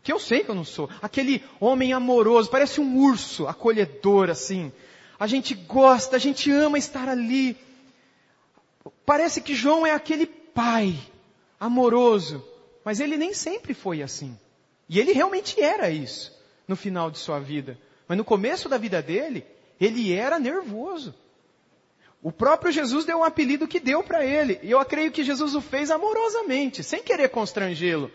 Que 0.03 0.13
eu 0.13 0.19
sei 0.19 0.45
que 0.45 0.51
eu 0.51 0.55
não 0.55 0.65
sou. 0.65 0.89
Aquele 1.03 1.43
homem 1.59 1.93
amoroso, 1.93 2.51
parece 2.51 2.81
um 2.81 2.99
urso 2.99 3.47
acolhedor 3.47 4.31
assim. 4.31 4.73
A 5.19 5.27
gente 5.27 5.55
gosta, 5.55 6.17
a 6.17 6.19
gente 6.19 6.51
ama 6.51 6.79
estar 6.79 7.09
ali. 7.09 7.57
Parece 9.05 9.41
que 9.41 9.55
João 9.55 9.87
é 9.87 9.93
aquele 9.93 10.27
pai 10.27 10.99
amoroso, 11.59 12.43
mas 12.85 13.01
ele 13.01 13.17
nem 13.17 13.35
sempre 13.35 13.75
foi 13.75 14.03
assim. 14.03 14.39
E 14.89 14.99
ele 14.99 15.13
realmente 15.13 15.61
era 15.61 15.91
isso 15.91 16.33
no 16.67 16.75
final 16.75 17.11
de 17.11 17.19
sua 17.19 17.39
vida. 17.39 17.79
Mas 18.09 18.17
no 18.17 18.25
começo 18.25 18.69
da 18.69 18.79
vida 18.79 19.03
dele, 19.03 19.45
ele 19.81 20.13
era 20.13 20.39
nervoso. 20.39 21.15
O 22.23 22.31
próprio 22.31 22.71
Jesus 22.71 23.05
deu 23.05 23.19
um 23.19 23.25
apelido 23.25 23.67
que 23.67 23.81
deu 23.81 24.03
para 24.03 24.25
ele. 24.25 24.59
E 24.63 24.71
eu 24.71 24.85
creio 24.85 25.11
que 25.11 25.25
Jesus 25.25 25.55
o 25.55 25.61
fez 25.61 25.91
amorosamente, 25.91 26.83
sem 26.83 27.03
querer 27.03 27.31
constrangê-lo, 27.31 28.11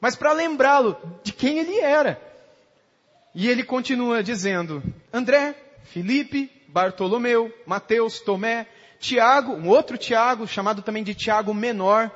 mas 0.00 0.14
para 0.14 0.32
lembrá-lo 0.32 0.96
de 1.24 1.32
quem 1.32 1.58
ele 1.58 1.78
era. 1.80 2.20
E 3.34 3.48
ele 3.48 3.64
continua 3.64 4.22
dizendo: 4.22 4.82
André, 5.12 5.54
Felipe, 5.82 6.50
Bartolomeu, 6.68 7.52
Mateus, 7.66 8.20
Tomé, 8.20 8.66
Tiago, 9.00 9.52
um 9.52 9.68
outro 9.68 9.98
Tiago, 9.98 10.46
chamado 10.46 10.82
também 10.82 11.02
de 11.02 11.14
Tiago 11.14 11.52
Menor, 11.52 12.10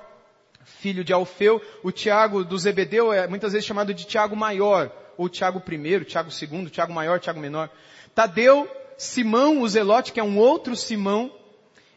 filho 0.65 1.03
de 1.03 1.13
Alfeu, 1.13 1.61
o 1.83 1.91
Tiago 1.91 2.45
do 2.45 2.59
Zebedeu 2.59 3.13
é 3.13 3.27
muitas 3.27 3.53
vezes 3.53 3.67
chamado 3.67 3.93
de 3.93 4.07
Tiago 4.07 4.37
Maior, 4.37 4.91
ou 5.17 5.29
Tiago 5.29 5.63
I, 5.67 6.05
Tiago 6.05 6.31
II, 6.31 6.71
Tiago 6.71 6.93
Maior, 6.93 7.19
Tiago 7.19 7.41
Menor. 7.41 7.69
Tadeu, 8.15 8.69
Simão, 9.03 9.61
o 9.61 9.69
Zelote, 9.69 10.13
que 10.13 10.21
é 10.21 10.23
um 10.23 10.39
outro 10.39 10.77
Simão, 10.77 11.35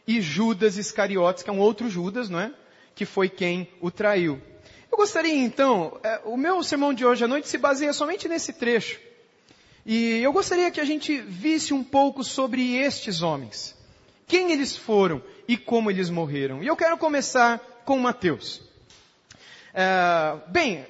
e 0.08 0.20
Judas 0.20 0.76
Iscariotes, 0.76 1.44
que 1.44 1.48
é 1.48 1.52
um 1.52 1.60
outro 1.60 1.88
Judas, 1.88 2.28
não 2.28 2.40
é? 2.40 2.52
Que 2.96 3.04
foi 3.04 3.28
quem 3.28 3.68
o 3.80 3.92
traiu. 3.92 4.42
Eu 4.90 4.98
gostaria 4.98 5.32
então, 5.32 6.00
é, 6.02 6.22
o 6.24 6.36
meu 6.36 6.64
sermão 6.64 6.92
de 6.92 7.06
hoje 7.06 7.22
à 7.22 7.28
noite 7.28 7.48
se 7.48 7.58
baseia 7.58 7.92
somente 7.92 8.28
nesse 8.28 8.52
trecho. 8.52 8.98
E 9.84 10.18
eu 10.18 10.32
gostaria 10.32 10.68
que 10.68 10.80
a 10.80 10.84
gente 10.84 11.16
visse 11.20 11.72
um 11.72 11.84
pouco 11.84 12.24
sobre 12.24 12.76
estes 12.76 13.22
homens. 13.22 13.76
Quem 14.26 14.50
eles 14.50 14.76
foram 14.76 15.22
e 15.46 15.56
como 15.56 15.92
eles 15.92 16.10
morreram. 16.10 16.60
E 16.60 16.66
eu 16.66 16.74
quero 16.74 16.98
começar 16.98 17.58
com 17.84 18.00
Mateus. 18.00 18.60
É, 19.78 20.38
bem, 20.48 20.86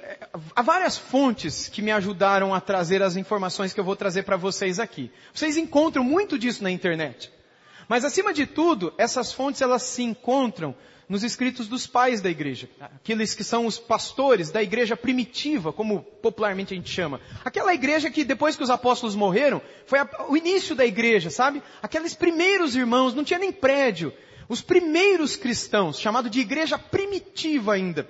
há 0.55 0.63
várias 0.63 0.97
fontes 0.97 1.69
que 1.69 1.83
me 1.83 1.91
ajudaram 1.91 2.55
a 2.55 2.61
trazer 2.61 3.03
as 3.03 3.17
informações 3.17 3.75
que 3.75 3.81
eu 3.81 3.85
vou 3.85 3.97
trazer 3.97 4.23
para 4.23 4.37
vocês 4.37 4.79
aqui. 4.79 5.11
Vocês 5.35 5.57
encontram 5.57 6.05
muito 6.05 6.39
disso 6.39 6.63
na 6.63 6.71
internet. 6.71 7.33
Mas 7.89 8.05
acima 8.05 8.33
de 8.33 8.47
tudo, 8.47 8.95
essas 8.97 9.33
fontes 9.33 9.61
elas 9.61 9.83
se 9.83 10.05
encontram 10.05 10.73
nos 11.09 11.25
escritos 11.25 11.67
dos 11.67 11.85
pais 11.85 12.21
da 12.21 12.31
igreja. 12.31 12.69
Aqueles 12.81 13.35
que 13.35 13.43
são 13.43 13.67
os 13.67 13.77
pastores 13.77 14.53
da 14.53 14.63
igreja 14.63 14.97
primitiva, 14.97 15.73
como 15.73 16.03
popularmente 16.23 16.73
a 16.73 16.77
gente 16.77 16.91
chama. 16.91 17.21
Aquela 17.45 17.75
igreja 17.75 18.09
que 18.09 18.23
depois 18.23 18.55
que 18.55 18.63
os 18.63 18.71
apóstolos 18.71 19.17
morreram, 19.17 19.61
foi 19.87 19.99
a, 19.99 20.09
o 20.29 20.37
início 20.37 20.77
da 20.77 20.87
igreja, 20.87 21.29
sabe? 21.29 21.61
Aqueles 21.83 22.15
primeiros 22.15 22.77
irmãos, 22.77 23.15
não 23.15 23.25
tinha 23.25 23.41
nem 23.41 23.51
prédio. 23.51 24.13
Os 24.49 24.63
primeiros 24.63 25.35
cristãos, 25.35 25.99
chamado 25.99 26.31
de 26.31 26.39
igreja 26.39 26.79
primitiva 26.79 27.73
ainda. 27.73 28.09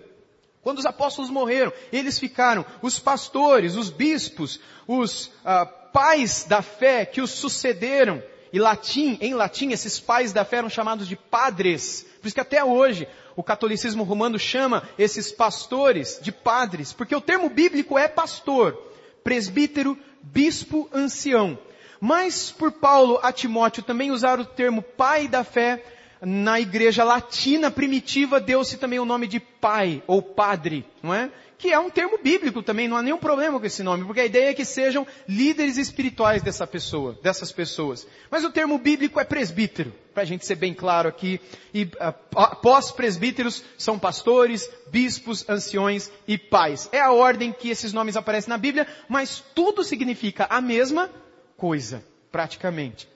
Quando 0.66 0.81
os 0.81 0.87
apóstolos 0.87 1.31
morreram, 1.31 1.72
eles 1.92 2.18
ficaram, 2.18 2.66
os 2.83 2.98
pastores, 2.98 3.76
os 3.76 3.88
bispos, 3.88 4.59
os 4.85 5.31
ah, 5.44 5.64
pais 5.64 6.42
da 6.42 6.61
fé 6.61 7.07
que 7.07 7.20
os 7.20 7.31
sucederam. 7.31 8.20
E 8.52 8.59
latim, 8.59 9.16
em 9.20 9.33
latim, 9.33 9.70
esses 9.70 10.00
pais 10.00 10.33
da 10.33 10.44
fé 10.44 10.57
eram 10.57 10.68
chamados 10.68 11.07
de 11.07 11.14
padres. 11.14 12.05
Por 12.20 12.26
isso 12.26 12.35
que 12.35 12.40
até 12.40 12.64
hoje 12.64 13.07
o 13.37 13.44
catolicismo 13.44 14.02
romano 14.02 14.40
chama 14.40 14.83
esses 14.98 15.31
pastores 15.31 16.18
de 16.20 16.33
padres, 16.33 16.92
porque 16.92 17.14
o 17.14 17.20
termo 17.20 17.48
bíblico 17.48 17.96
é 17.96 18.09
pastor, 18.09 18.76
presbítero, 19.22 19.96
bispo, 20.20 20.90
ancião. 20.92 21.57
Mas 22.00 22.50
por 22.50 22.72
Paulo 22.72 23.20
a 23.22 23.31
Timóteo 23.31 23.85
também 23.85 24.11
usar 24.11 24.40
o 24.40 24.44
termo 24.44 24.83
pai 24.83 25.29
da 25.29 25.44
fé 25.44 25.81
na 26.20 26.61
igreja 26.61 27.05
latina 27.05 27.70
primitiva 27.70 28.40
deu-se 28.40 28.79
também 28.79 28.98
o 28.98 29.05
nome 29.05 29.26
de 29.26 29.38
pai 29.38 30.02
ou 30.07 30.22
padre, 30.22 30.85
não 31.02 31.12
é? 31.12 31.31
Que 31.59 31.72
é 31.72 31.79
um 31.79 31.88
termo 31.88 32.18
bíblico 32.18 32.62
também, 32.62 32.87
não 32.87 32.98
há 32.98 33.02
nenhum 33.02 33.16
problema 33.16 33.59
com 33.59 33.64
esse 33.64 33.83
nome, 33.83 34.05
porque 34.05 34.20
a 34.20 34.26
ideia 34.26 34.50
é 34.50 34.55
que 34.55 34.64
sejam 34.64 35.07
líderes 35.26 35.79
espirituais 35.79 36.42
dessa 36.42 36.66
pessoa, 36.66 37.18
dessas 37.22 37.50
pessoas. 37.50 38.07
Mas 38.31 38.44
o 38.44 38.50
termo 38.50 38.79
bíblico 38.79 39.18
é 39.18 39.24
presbítero, 39.24 39.94
para 40.12 40.22
a 40.22 40.26
gente 40.26 40.44
ser 40.44 40.57
bem 40.57 40.74
claro 40.74 41.09
aqui. 41.09 41.40
E 41.72 41.88
após 42.35 42.90
presbíteros 42.90 43.64
são 43.79 43.98
pastores, 43.98 44.70
bispos, 44.90 45.48
anciões 45.48 46.11
e 46.29 46.37
pais. 46.37 46.90
É 46.92 47.00
a 47.00 47.12
ordem 47.12 47.52
que 47.52 47.70
esses 47.70 47.92
nomes 47.92 48.18
aparecem 48.18 48.50
na 48.50 48.59
Bíblia, 48.59 48.87
mas 49.09 49.42
tudo 49.55 49.83
significa 49.83 50.46
a 50.50 50.61
mesma 50.61 51.11
coisa, 51.57 52.05
praticamente. 52.31 53.09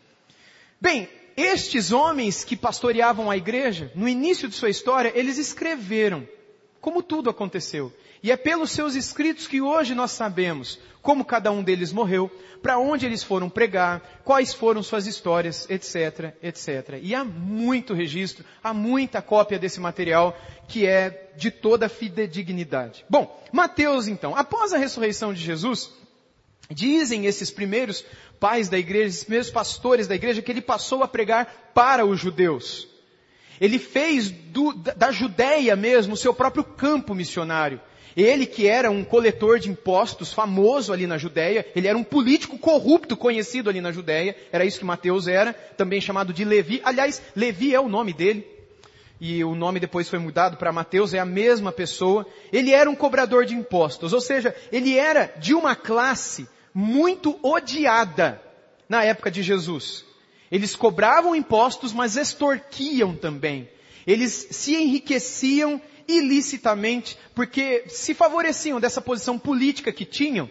Bem, 0.81 1.11
estes 1.43 1.93
homens 1.93 2.45
que 2.45 2.57
pastoreavam 2.57 3.31
a 3.31 3.37
igreja, 3.37 3.91
no 3.95 4.09
início 4.09 4.49
de 4.49 4.55
sua 4.55 4.71
história, 4.71 5.13
eles 5.15 5.39
escreveram 5.39 6.27
como 6.81 7.03
tudo 7.03 7.31
aconteceu. 7.31 7.93
E 8.23 8.31
é 8.31 8.37
pelos 8.37 8.71
seus 8.73 8.95
escritos 8.95 9.47
que 9.47 9.61
hoje 9.61 9.95
nós 9.95 10.11
sabemos 10.11 10.79
como 11.03 11.25
cada 11.25 11.51
um 11.51 11.63
deles 11.63 11.93
morreu, 11.93 12.31
para 12.63 12.79
onde 12.79 13.07
eles 13.07 13.23
foram 13.23 13.49
pregar, 13.49 14.21
quais 14.23 14.53
foram 14.53 14.83
suas 14.83 15.07
histórias, 15.07 15.67
etc, 15.71 16.35
etc. 16.43 17.01
E 17.03 17.15
há 17.15 17.25
muito 17.25 17.95
registro, 17.95 18.45
há 18.63 18.75
muita 18.75 19.23
cópia 19.23 19.59
desse 19.59 19.81
material 19.81 20.39
que 20.69 20.87
é 20.87 21.33
de 21.37 21.51
toda 21.51 21.89
fidedignidade. 21.89 23.05
Bom, 23.09 23.43
Mateus 23.51 24.09
então, 24.09 24.37
após 24.37 24.75
a 24.75 24.79
ressurreição 24.79 25.33
de 25.33 25.43
Jesus, 25.43 25.91
dizem 26.71 27.25
esses 27.25 27.51
primeiros 27.51 28.05
pais 28.41 28.71
da 28.71 28.79
igreja, 28.79 29.09
esses 29.09 29.25
primeiros 29.25 29.51
pastores 29.51 30.09
da 30.09 30.15
igreja, 30.15 30.41
que 30.41 30.51
ele 30.51 30.63
passou 30.63 31.03
a 31.03 31.09
pregar 31.09 31.73
para 31.75 32.07
os 32.07 32.19
judeus. 32.19 32.89
Ele 33.61 33.79
fez 33.79 34.31
do, 34.31 34.73
da 34.73 35.13
Judéia 35.13 35.77
mesmo 35.77 36.15
o 36.15 36.17
seu 36.17 36.33
próprio 36.33 36.65
campo 36.65 37.15
missionário. 37.15 37.79
Ele 38.17 38.47
que 38.47 38.67
era 38.67 38.91
um 38.91 39.05
coletor 39.05 39.61
de 39.61 39.71
impostos 39.71 40.33
famoso 40.33 40.93
ali 40.93 41.07
na 41.07 41.19
Judéia, 41.19 41.65
ele 41.77 41.87
era 41.87 41.97
um 41.97 42.03
político 42.03 42.59
corrupto 42.59 43.17
conhecido 43.17 43.71
ali 43.71 43.81
na 43.81 43.93
Judéia, 43.93 44.35
era 44.51 44.65
isso 44.65 44.79
que 44.79 44.85
Mateus 44.85 45.29
era, 45.29 45.53
também 45.53 46.01
chamado 46.01 46.33
de 46.33 46.45
Levi. 46.45 46.81
Aliás, 46.83 47.23
Levi 47.37 47.75
é 47.75 47.79
o 47.79 47.89
nome 47.89 48.13
dele, 48.13 48.45
e 49.21 49.45
o 49.45 49.55
nome 49.55 49.79
depois 49.79 50.09
foi 50.09 50.19
mudado 50.19 50.57
para 50.57 50.73
Mateus, 50.73 51.13
é 51.13 51.19
a 51.19 51.27
mesma 51.27 51.71
pessoa. 51.71 52.27
Ele 52.51 52.73
era 52.73 52.89
um 52.89 52.97
cobrador 52.97 53.45
de 53.45 53.55
impostos, 53.55 54.13
ou 54.13 54.21
seja, 54.21 54.57
ele 54.73 54.97
era 54.97 55.33
de 55.39 55.55
uma 55.55 55.77
classe 55.77 56.49
muito 56.75 57.39
odiada 57.43 58.41
na 58.89 59.05
época 59.05 59.31
de 59.31 59.43
Jesus. 59.43 60.05
Eles 60.51 60.75
cobravam 60.75 61.35
impostos, 61.35 61.93
mas 61.93 62.17
extorquiam 62.17 63.15
também. 63.15 63.69
Eles 64.07 64.49
se 64.51 64.75
enriqueciam 64.75 65.81
ilicitamente, 66.09 67.17
porque 67.35 67.85
se 67.89 68.15
favoreciam 68.15 68.81
dessa 68.81 69.01
posição 69.01 69.39
política 69.39 69.93
que 69.93 70.05
tinham, 70.05 70.51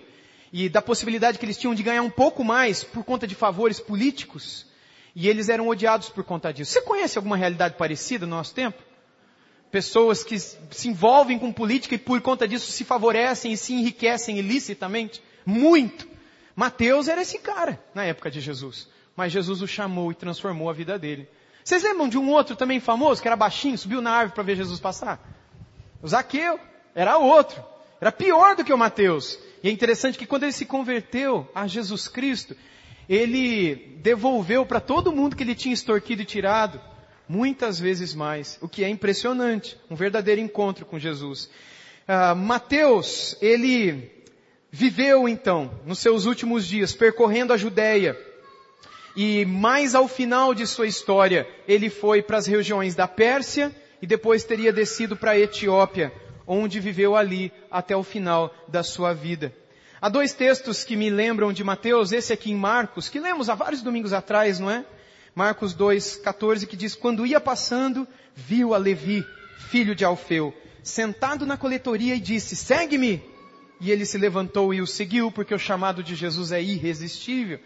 e 0.51 0.67
da 0.67 0.81
possibilidade 0.81 1.37
que 1.37 1.45
eles 1.45 1.57
tinham 1.57 1.75
de 1.75 1.83
ganhar 1.83 2.01
um 2.01 2.09
pouco 2.09 2.43
mais 2.43 2.83
por 2.83 3.03
conta 3.03 3.27
de 3.27 3.35
favores 3.35 3.79
políticos, 3.79 4.65
e 5.15 5.27
eles 5.27 5.49
eram 5.49 5.67
odiados 5.67 6.09
por 6.09 6.23
conta 6.23 6.51
disso. 6.51 6.71
Você 6.71 6.81
conhece 6.81 7.17
alguma 7.17 7.37
realidade 7.37 7.75
parecida 7.75 8.25
no 8.25 8.35
nosso 8.35 8.53
tempo? 8.53 8.81
Pessoas 9.71 10.23
que 10.23 10.39
se 10.39 10.87
envolvem 10.87 11.37
com 11.37 11.51
política 11.51 11.93
e 11.93 11.99
por 11.99 12.19
conta 12.21 12.47
disso 12.47 12.71
se 12.71 12.83
favorecem 12.83 13.51
e 13.51 13.57
se 13.57 13.73
enriquecem 13.73 14.39
ilicitamente? 14.39 15.21
Muito. 15.45 16.07
Mateus 16.55 17.07
era 17.07 17.21
esse 17.21 17.39
cara 17.39 17.81
na 17.93 18.03
época 18.03 18.29
de 18.29 18.41
Jesus. 18.41 18.87
Mas 19.15 19.31
Jesus 19.31 19.61
o 19.61 19.67
chamou 19.67 20.11
e 20.11 20.15
transformou 20.15 20.69
a 20.69 20.73
vida 20.73 20.97
dele. 20.97 21.27
Vocês 21.63 21.83
lembram 21.83 22.07
de 22.07 22.17
um 22.17 22.29
outro 22.29 22.55
também 22.55 22.79
famoso, 22.79 23.21
que 23.21 23.27
era 23.27 23.35
baixinho, 23.35 23.77
subiu 23.77 24.01
na 24.01 24.11
árvore 24.11 24.33
para 24.33 24.43
ver 24.43 24.55
Jesus 24.55 24.79
passar? 24.79 25.19
O 26.01 26.07
Zaqueu 26.07 26.59
era 26.95 27.17
outro. 27.17 27.63
Era 27.99 28.11
pior 28.11 28.55
do 28.55 28.63
que 28.63 28.73
o 28.73 28.77
Mateus. 28.77 29.37
E 29.61 29.67
é 29.67 29.71
interessante 29.71 30.17
que 30.17 30.25
quando 30.25 30.43
ele 30.43 30.51
se 30.51 30.65
converteu 30.65 31.49
a 31.53 31.67
Jesus 31.67 32.07
Cristo, 32.07 32.55
ele 33.07 33.97
devolveu 34.01 34.65
para 34.65 34.79
todo 34.79 35.11
mundo 35.11 35.35
que 35.35 35.43
ele 35.43 35.55
tinha 35.55 35.73
extorquido 35.73 36.21
e 36.21 36.25
tirado, 36.25 36.79
muitas 37.27 37.79
vezes 37.79 38.13
mais. 38.13 38.57
O 38.61 38.69
que 38.69 38.83
é 38.83 38.89
impressionante. 38.89 39.77
Um 39.89 39.95
verdadeiro 39.95 40.39
encontro 40.39 40.85
com 40.85 40.97
Jesus. 40.97 41.49
Uh, 42.07 42.35
Mateus, 42.35 43.37
ele 43.41 44.18
viveu 44.71 45.27
então, 45.27 45.71
nos 45.85 45.99
seus 45.99 46.25
últimos 46.25 46.67
dias, 46.67 46.93
percorrendo 46.93 47.53
a 47.53 47.57
Judéia. 47.57 48.17
E 49.15 49.45
mais 49.45 49.95
ao 49.95 50.07
final 50.07 50.53
de 50.53 50.65
sua 50.67 50.87
história, 50.87 51.47
ele 51.67 51.89
foi 51.89 52.21
para 52.21 52.37
as 52.37 52.47
regiões 52.47 52.95
da 52.95 53.07
Pérsia 53.07 53.75
e 54.01 54.07
depois 54.07 54.43
teria 54.43 54.71
descido 54.71 55.15
para 55.15 55.31
a 55.31 55.39
Etiópia, 55.39 56.13
onde 56.47 56.79
viveu 56.79 57.15
ali 57.15 57.51
até 57.69 57.95
o 57.95 58.03
final 58.03 58.53
da 58.67 58.83
sua 58.83 59.13
vida. 59.13 59.53
Há 60.01 60.07
dois 60.07 60.31
textos 60.31 60.83
que 60.83 60.95
me 60.95 61.09
lembram 61.09 61.51
de 61.51 61.63
Mateus, 61.63 62.13
esse 62.13 62.31
aqui 62.31 62.51
em 62.51 62.55
Marcos, 62.55 63.09
que 63.09 63.19
lemos 63.19 63.49
há 63.49 63.55
vários 63.55 63.81
domingos 63.81 64.13
atrás, 64.13 64.59
não 64.59 64.71
é? 64.71 64.85
Marcos 65.35 65.75
2,14, 65.75 66.65
que 66.65 66.77
diz, 66.77 66.95
quando 66.95 67.25
ia 67.25 67.39
passando, 67.39 68.07
viu 68.33 68.73
a 68.73 68.77
Levi, 68.77 69.25
filho 69.69 69.93
de 69.93 70.05
Alfeu, 70.05 70.53
sentado 70.81 71.45
na 71.45 71.57
coletoria 71.57 72.15
e 72.15 72.19
disse, 72.19 72.55
segue-me! 72.55 73.21
E 73.79 73.91
ele 73.91 74.05
se 74.05 74.17
levantou 74.17 74.73
e 74.73 74.81
o 74.81 74.87
seguiu, 74.87 75.31
porque 75.31 75.53
o 75.53 75.59
chamado 75.59 76.03
de 76.03 76.15
Jesus 76.15 76.51
é 76.51 76.61
irresistível. 76.61 77.59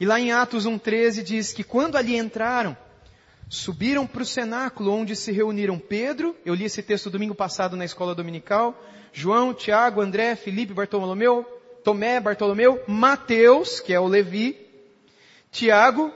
E 0.00 0.06
lá 0.06 0.20
em 0.20 0.30
Atos 0.30 0.66
1,13 0.66 1.22
diz 1.22 1.52
que 1.52 1.64
quando 1.64 1.96
ali 1.96 2.16
entraram, 2.16 2.76
subiram 3.48 4.06
para 4.06 4.22
o 4.22 4.26
cenáculo 4.26 4.92
onde 4.92 5.16
se 5.16 5.32
reuniram 5.32 5.78
Pedro, 5.78 6.36
eu 6.44 6.54
li 6.54 6.64
esse 6.64 6.82
texto 6.82 7.10
domingo 7.10 7.34
passado 7.34 7.76
na 7.76 7.84
escola 7.84 8.14
dominical, 8.14 8.80
João, 9.12 9.54
Tiago, 9.54 10.00
André, 10.00 10.36
Felipe, 10.36 10.74
Bartolomeu, 10.74 11.44
Tomé, 11.82 12.20
Bartolomeu, 12.20 12.82
Mateus, 12.86 13.80
que 13.80 13.92
é 13.92 13.98
o 13.98 14.06
Levi, 14.06 14.56
Tiago, 15.50 16.12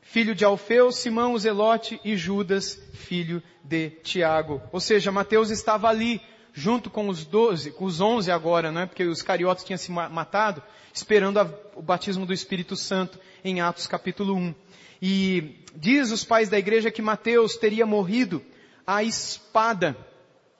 filho 0.00 0.34
de 0.34 0.44
Alfeu, 0.44 0.90
Simão, 0.90 1.34
o 1.34 1.38
Zelote 1.38 2.00
e 2.04 2.16
Judas, 2.16 2.80
filho 2.94 3.42
de 3.62 3.90
Tiago. 4.02 4.60
Ou 4.72 4.80
seja, 4.80 5.12
Mateus 5.12 5.50
estava 5.50 5.88
ali, 5.88 6.20
junto 6.52 6.90
com 6.90 7.08
os 7.08 7.24
doze, 7.24 7.70
com 7.70 7.84
os 7.84 8.00
onze 8.00 8.30
agora, 8.30 8.70
não 8.70 8.82
é? 8.82 8.86
Porque 8.86 9.04
os 9.04 9.22
cariotas 9.22 9.64
tinham 9.64 9.78
se 9.78 9.90
matado, 9.90 10.62
esperando 10.92 11.38
a, 11.38 11.50
o 11.74 11.82
batismo 11.82 12.26
do 12.26 12.32
Espírito 12.32 12.76
Santo 12.76 13.18
em 13.44 13.60
Atos 13.60 13.86
capítulo 13.86 14.34
1. 14.34 14.54
E 15.02 15.64
diz 15.74 16.10
os 16.10 16.24
pais 16.24 16.48
da 16.48 16.58
igreja 16.58 16.90
que 16.90 17.00
Mateus 17.00 17.56
teria 17.56 17.86
morrido 17.86 18.42
à 18.86 19.02
espada 19.02 19.96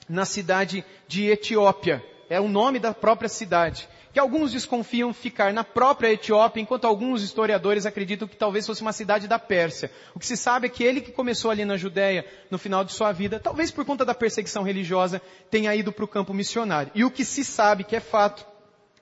na 0.09 0.25
cidade 0.25 0.85
de 1.07 1.27
Etiópia. 1.27 2.05
É 2.29 2.41
o 2.41 2.49
nome 2.49 2.79
da 2.79 2.95
própria 2.95 3.29
cidade. 3.29 3.89
Que 4.13 4.19
alguns 4.19 4.51
desconfiam 4.51 5.15
ficar 5.15 5.53
na 5.53 5.63
própria 5.63 6.13
Etiópia, 6.13 6.61
enquanto 6.61 6.85
alguns 6.85 7.23
historiadores 7.23 7.87
acreditam 7.87 8.27
que 8.27 8.37
talvez 8.37 8.67
fosse 8.67 8.83
uma 8.83 8.93
cidade 8.93 9.29
da 9.29 9.39
Pérsia. 9.39 9.91
O 10.15 10.19
que 10.19 10.27
se 10.27 10.37
sabe 10.37 10.67
é 10.67 10.71
que 10.71 10.83
ele 10.83 11.01
que 11.01 11.13
começou 11.13 11.51
ali 11.51 11.65
na 11.65 11.77
Judéia, 11.77 12.27
no 12.51 12.59
final 12.59 12.85
de 12.85 12.93
sua 12.93 13.13
vida, 13.13 13.39
talvez 13.39 13.71
por 13.71 13.85
conta 13.85 14.05
da 14.05 14.15
perseguição 14.15 14.65
religiosa, 14.65 15.23
tenha 15.51 15.75
ido 15.75 15.93
para 15.93 16.05
o 16.05 16.09
campo 16.09 16.35
missionário. 16.35 16.91
E 16.95 17.05
o 17.05 17.11
que 17.11 17.25
se 17.25 17.45
sabe, 17.45 17.85
que 17.85 17.95
é 17.95 18.01
fato, 18.01 18.45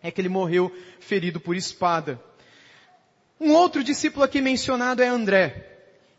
é 0.03 0.11
que 0.11 0.21
ele 0.21 0.29
morreu 0.29 0.71
ferido 1.01 1.41
por 1.41 1.57
espada. 1.57 2.21
Um 3.41 3.53
outro 3.53 3.83
discípulo 3.83 4.25
aqui 4.25 4.41
mencionado 4.41 5.03
é 5.03 5.07
André. 5.07 5.65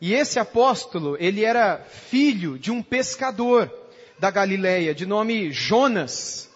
E 0.01 0.13
esse 0.13 0.39
apóstolo, 0.39 1.17
ele 1.19 1.43
era 1.43 1.77
filho 1.79 2.57
de 2.57 2.71
um 2.71 2.81
pescador 2.81 3.71
da 4.17 4.31
Galileia, 4.31 4.95
de 4.95 5.05
nome 5.05 5.51
Jonas. 5.51 6.48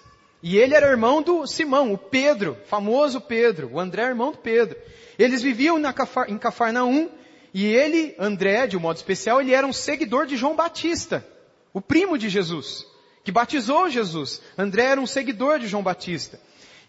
E 0.43 0.58
ele 0.58 0.75
era 0.75 0.91
irmão 0.91 1.21
do 1.21 1.47
Simão, 1.47 1.93
o 1.93 1.97
Pedro, 1.97 2.58
famoso 2.65 3.21
Pedro. 3.21 3.69
O 3.71 3.79
André 3.79 4.03
é 4.03 4.08
irmão 4.08 4.34
do 4.34 4.38
Pedro. 4.38 4.77
Eles 5.17 5.41
viviam 5.41 5.82
Cafar, 5.93 6.29
em 6.29 6.38
Cafarnaum, 6.38 7.10
e 7.53 7.65
ele, 7.65 8.13
André, 8.19 8.67
de 8.67 8.75
um 8.75 8.82
modo 8.82 8.97
especial, 8.97 9.39
ele 9.39 9.53
era 9.53 9.65
um 9.65 9.71
seguidor 9.71 10.25
de 10.25 10.36
João 10.36 10.53
Batista, 10.53 11.25
o 11.71 11.79
primo 11.79 12.17
de 12.17 12.27
Jesus, 12.27 12.86
que 13.23 13.32
batizou 13.32 13.89
Jesus. 13.89 14.41
André 14.58 14.84
era 14.84 14.99
um 14.99 15.08
seguidor 15.08 15.60
de 15.60 15.67
João 15.67 15.82
Batista. 15.82 16.38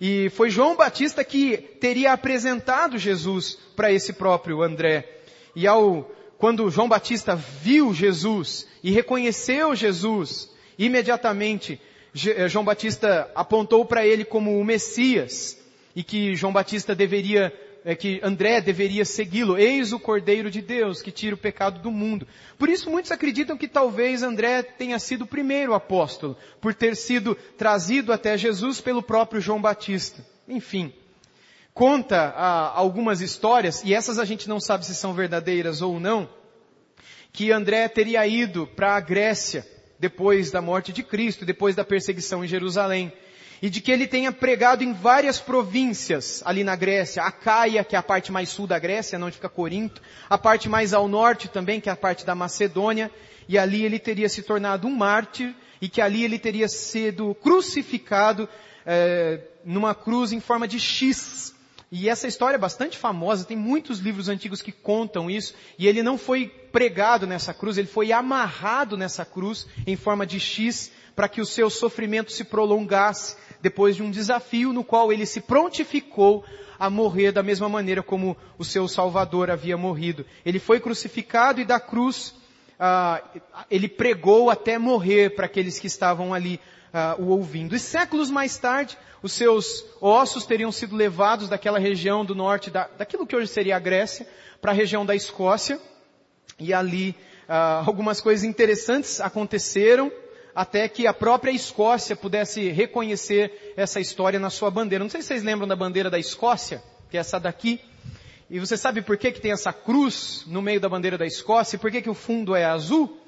E 0.00 0.30
foi 0.30 0.50
João 0.50 0.74
Batista 0.74 1.22
que 1.22 1.56
teria 1.56 2.12
apresentado 2.12 2.98
Jesus 2.98 3.56
para 3.76 3.92
esse 3.92 4.14
próprio 4.14 4.62
André. 4.62 5.20
E 5.54 5.64
ao, 5.64 6.10
quando 6.38 6.68
João 6.70 6.88
Batista 6.88 7.36
viu 7.36 7.94
Jesus 7.94 8.66
e 8.82 8.90
reconheceu 8.90 9.76
Jesus, 9.76 10.50
imediatamente 10.76 11.80
João 12.14 12.64
Batista 12.64 13.28
apontou 13.34 13.84
para 13.84 14.06
ele 14.06 14.24
como 14.24 14.58
o 14.58 14.64
Messias 14.64 15.58
e 15.96 16.04
que 16.04 16.36
João 16.36 16.52
Batista 16.52 16.94
deveria 16.94 17.52
é 17.84 17.94
que 17.94 18.18
André 18.22 18.62
deveria 18.62 19.04
segui-lo. 19.04 19.58
Eis 19.58 19.92
o 19.92 20.00
Cordeiro 20.00 20.50
de 20.50 20.62
Deus 20.62 21.02
que 21.02 21.12
tira 21.12 21.34
o 21.34 21.38
pecado 21.38 21.80
do 21.80 21.90
mundo. 21.90 22.26
Por 22.58 22.70
isso 22.70 22.90
muitos 22.90 23.12
acreditam 23.12 23.58
que 23.58 23.68
talvez 23.68 24.22
André 24.22 24.62
tenha 24.62 24.98
sido 24.98 25.22
o 25.22 25.26
primeiro 25.26 25.74
apóstolo, 25.74 26.34
por 26.62 26.72
ter 26.72 26.96
sido 26.96 27.34
trazido 27.58 28.10
até 28.10 28.38
Jesus 28.38 28.80
pelo 28.80 29.02
próprio 29.02 29.40
João 29.40 29.60
Batista. 29.60 30.24
Enfim, 30.48 30.94
conta 31.74 32.32
ah, 32.34 32.72
algumas 32.74 33.20
histórias, 33.20 33.82
e 33.84 33.92
essas 33.92 34.18
a 34.18 34.24
gente 34.24 34.48
não 34.48 34.58
sabe 34.58 34.86
se 34.86 34.94
são 34.94 35.12
verdadeiras 35.12 35.82
ou 35.82 36.00
não, 36.00 36.26
que 37.34 37.52
André 37.52 37.86
teria 37.88 38.26
ido 38.26 38.66
para 38.66 38.96
a 38.96 39.00
Grécia 39.00 39.73
depois 39.98 40.50
da 40.50 40.60
morte 40.60 40.92
de 40.92 41.02
Cristo, 41.02 41.44
depois 41.44 41.74
da 41.74 41.84
perseguição 41.84 42.44
em 42.44 42.48
Jerusalém. 42.48 43.12
E 43.62 43.70
de 43.70 43.80
que 43.80 43.90
ele 43.90 44.06
tenha 44.06 44.30
pregado 44.30 44.84
em 44.84 44.92
várias 44.92 45.38
províncias 45.38 46.42
ali 46.44 46.62
na 46.62 46.76
Grécia, 46.76 47.22
a 47.22 47.30
Caia, 47.30 47.84
que 47.84 47.96
é 47.96 47.98
a 47.98 48.02
parte 48.02 48.30
mais 48.30 48.48
sul 48.48 48.66
da 48.66 48.78
Grécia, 48.78 49.18
onde 49.18 49.36
fica 49.36 49.48
Corinto, 49.48 50.02
a 50.28 50.36
parte 50.36 50.68
mais 50.68 50.92
ao 50.92 51.08
norte 51.08 51.48
também, 51.48 51.80
que 51.80 51.88
é 51.88 51.92
a 51.92 51.96
parte 51.96 52.26
da 52.26 52.34
Macedônia, 52.34 53.10
e 53.48 53.56
ali 53.56 53.84
ele 53.84 53.98
teria 53.98 54.28
se 54.28 54.42
tornado 54.42 54.86
um 54.86 54.94
mártir, 54.94 55.54
e 55.80 55.88
que 55.88 56.00
ali 56.00 56.24
ele 56.24 56.38
teria 56.38 56.68
sido 56.68 57.34
crucificado 57.36 58.48
é, 58.84 59.40
numa 59.64 59.94
cruz 59.94 60.32
em 60.32 60.40
forma 60.40 60.68
de 60.68 60.78
X, 60.78 61.53
e 61.96 62.08
essa 62.08 62.26
história 62.26 62.56
é 62.56 62.58
bastante 62.58 62.98
famosa, 62.98 63.44
tem 63.44 63.56
muitos 63.56 64.00
livros 64.00 64.28
antigos 64.28 64.60
que 64.60 64.72
contam 64.72 65.30
isso, 65.30 65.54
e 65.78 65.86
ele 65.86 66.02
não 66.02 66.18
foi 66.18 66.48
pregado 66.48 67.24
nessa 67.24 67.54
cruz, 67.54 67.78
ele 67.78 67.86
foi 67.86 68.10
amarrado 68.10 68.96
nessa 68.96 69.24
cruz 69.24 69.64
em 69.86 69.94
forma 69.94 70.26
de 70.26 70.40
X, 70.40 70.90
para 71.14 71.28
que 71.28 71.40
o 71.40 71.46
seu 71.46 71.70
sofrimento 71.70 72.32
se 72.32 72.42
prolongasse 72.42 73.36
depois 73.62 73.94
de 73.94 74.02
um 74.02 74.10
desafio 74.10 74.72
no 74.72 74.82
qual 74.82 75.12
ele 75.12 75.24
se 75.24 75.40
prontificou 75.40 76.44
a 76.80 76.90
morrer 76.90 77.30
da 77.30 77.44
mesma 77.44 77.68
maneira 77.68 78.02
como 78.02 78.36
o 78.58 78.64
seu 78.64 78.88
Salvador 78.88 79.48
havia 79.48 79.76
morrido. 79.76 80.26
Ele 80.44 80.58
foi 80.58 80.80
crucificado 80.80 81.60
e 81.60 81.64
da 81.64 81.78
cruz 81.78 82.34
ah, 82.76 83.22
ele 83.70 83.86
pregou 83.86 84.50
até 84.50 84.78
morrer 84.78 85.36
para 85.36 85.46
aqueles 85.46 85.78
que 85.78 85.86
estavam 85.86 86.34
ali 86.34 86.58
ah, 86.94 87.16
o 87.18 87.30
ouvindo. 87.30 87.74
E 87.74 87.78
séculos 87.80 88.30
mais 88.30 88.56
tarde, 88.56 88.96
os 89.20 89.32
seus 89.32 89.84
ossos 90.00 90.46
teriam 90.46 90.70
sido 90.70 90.94
levados 90.94 91.48
daquela 91.48 91.78
região 91.78 92.24
do 92.24 92.36
norte, 92.36 92.70
da, 92.70 92.88
daquilo 92.96 93.26
que 93.26 93.34
hoje 93.34 93.48
seria 93.48 93.76
a 93.76 93.80
Grécia, 93.80 94.28
para 94.62 94.70
a 94.70 94.74
região 94.74 95.04
da 95.04 95.16
Escócia. 95.16 95.80
E 96.56 96.72
ali 96.72 97.16
ah, 97.48 97.82
algumas 97.84 98.20
coisas 98.20 98.44
interessantes 98.44 99.20
aconteceram 99.20 100.10
até 100.54 100.88
que 100.88 101.04
a 101.04 101.12
própria 101.12 101.50
Escócia 101.50 102.14
pudesse 102.14 102.70
reconhecer 102.70 103.74
essa 103.76 103.98
história 103.98 104.38
na 104.38 104.48
sua 104.48 104.70
bandeira. 104.70 105.02
Não 105.02 105.10
sei 105.10 105.20
se 105.20 105.28
vocês 105.28 105.42
lembram 105.42 105.66
da 105.66 105.74
bandeira 105.74 106.08
da 106.08 106.18
Escócia, 106.18 106.80
que 107.10 107.16
é 107.16 107.20
essa 107.20 107.40
daqui. 107.40 107.80
E 108.48 108.60
você 108.60 108.76
sabe 108.76 109.02
por 109.02 109.16
que, 109.16 109.32
que 109.32 109.40
tem 109.40 109.50
essa 109.50 109.72
cruz 109.72 110.44
no 110.46 110.62
meio 110.62 110.78
da 110.78 110.88
bandeira 110.88 111.18
da 111.18 111.26
Escócia 111.26 111.74
e 111.74 111.78
por 111.78 111.90
que, 111.90 112.02
que 112.02 112.10
o 112.10 112.14
fundo 112.14 112.54
é 112.54 112.64
azul? 112.64 113.18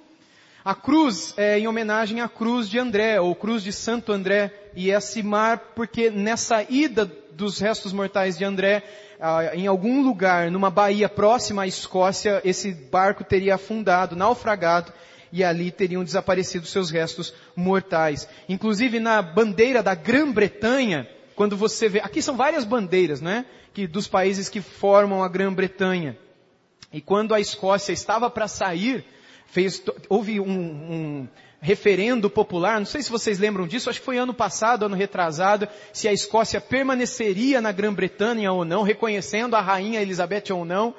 A 0.66 0.74
cruz 0.74 1.32
é 1.36 1.60
em 1.60 1.68
homenagem 1.68 2.20
à 2.20 2.28
cruz 2.28 2.68
de 2.68 2.76
André, 2.76 3.20
ou 3.20 3.36
cruz 3.36 3.62
de 3.62 3.72
Santo 3.72 4.10
André, 4.10 4.52
e 4.74 4.90
é 4.90 4.98
Simar 4.98 5.60
porque 5.76 6.10
nessa 6.10 6.66
ida 6.68 7.06
dos 7.06 7.60
restos 7.60 7.92
mortais 7.92 8.36
de 8.36 8.44
André, 8.44 8.82
em 9.52 9.68
algum 9.68 10.02
lugar, 10.02 10.50
numa 10.50 10.68
baía 10.68 11.08
próxima 11.08 11.62
à 11.62 11.66
Escócia, 11.68 12.42
esse 12.44 12.72
barco 12.72 13.22
teria 13.22 13.54
afundado, 13.54 14.16
naufragado, 14.16 14.92
e 15.30 15.44
ali 15.44 15.70
teriam 15.70 16.02
desaparecido 16.02 16.66
seus 16.66 16.90
restos 16.90 17.32
mortais. 17.54 18.28
Inclusive 18.48 18.98
na 18.98 19.22
bandeira 19.22 19.84
da 19.84 19.94
Grã-Bretanha, 19.94 21.08
quando 21.36 21.56
você 21.56 21.88
vê, 21.88 22.00
aqui 22.00 22.20
são 22.20 22.36
várias 22.36 22.64
bandeiras, 22.64 23.20
né? 23.20 23.46
Que, 23.72 23.86
dos 23.86 24.08
países 24.08 24.48
que 24.48 24.60
formam 24.60 25.22
a 25.22 25.28
Grã-Bretanha. 25.28 26.18
E 26.92 27.00
quando 27.00 27.34
a 27.34 27.38
Escócia 27.38 27.92
estava 27.92 28.28
para 28.28 28.48
sair, 28.48 29.04
fez, 29.46 29.82
houve 30.08 30.40
um, 30.40 30.50
um 30.50 31.28
referendo 31.60 32.28
popular, 32.30 32.78
não 32.78 32.86
sei 32.86 33.02
se 33.02 33.10
vocês 33.10 33.38
lembram 33.38 33.66
disso, 33.66 33.90
acho 33.90 33.98
que 33.98 34.04
foi 34.04 34.18
ano 34.18 34.34
passado, 34.34 34.84
ano 34.84 34.94
retrasado, 34.94 35.68
se 35.92 36.06
a 36.06 36.12
Escócia 36.12 36.60
permaneceria 36.60 37.60
na 37.60 37.72
Grã-Bretanha 37.72 38.52
ou 38.52 38.64
não, 38.64 38.82
reconhecendo 38.82 39.56
a 39.56 39.60
rainha 39.60 40.00
Elizabeth 40.00 40.52
ou 40.52 40.64
não. 40.64 40.94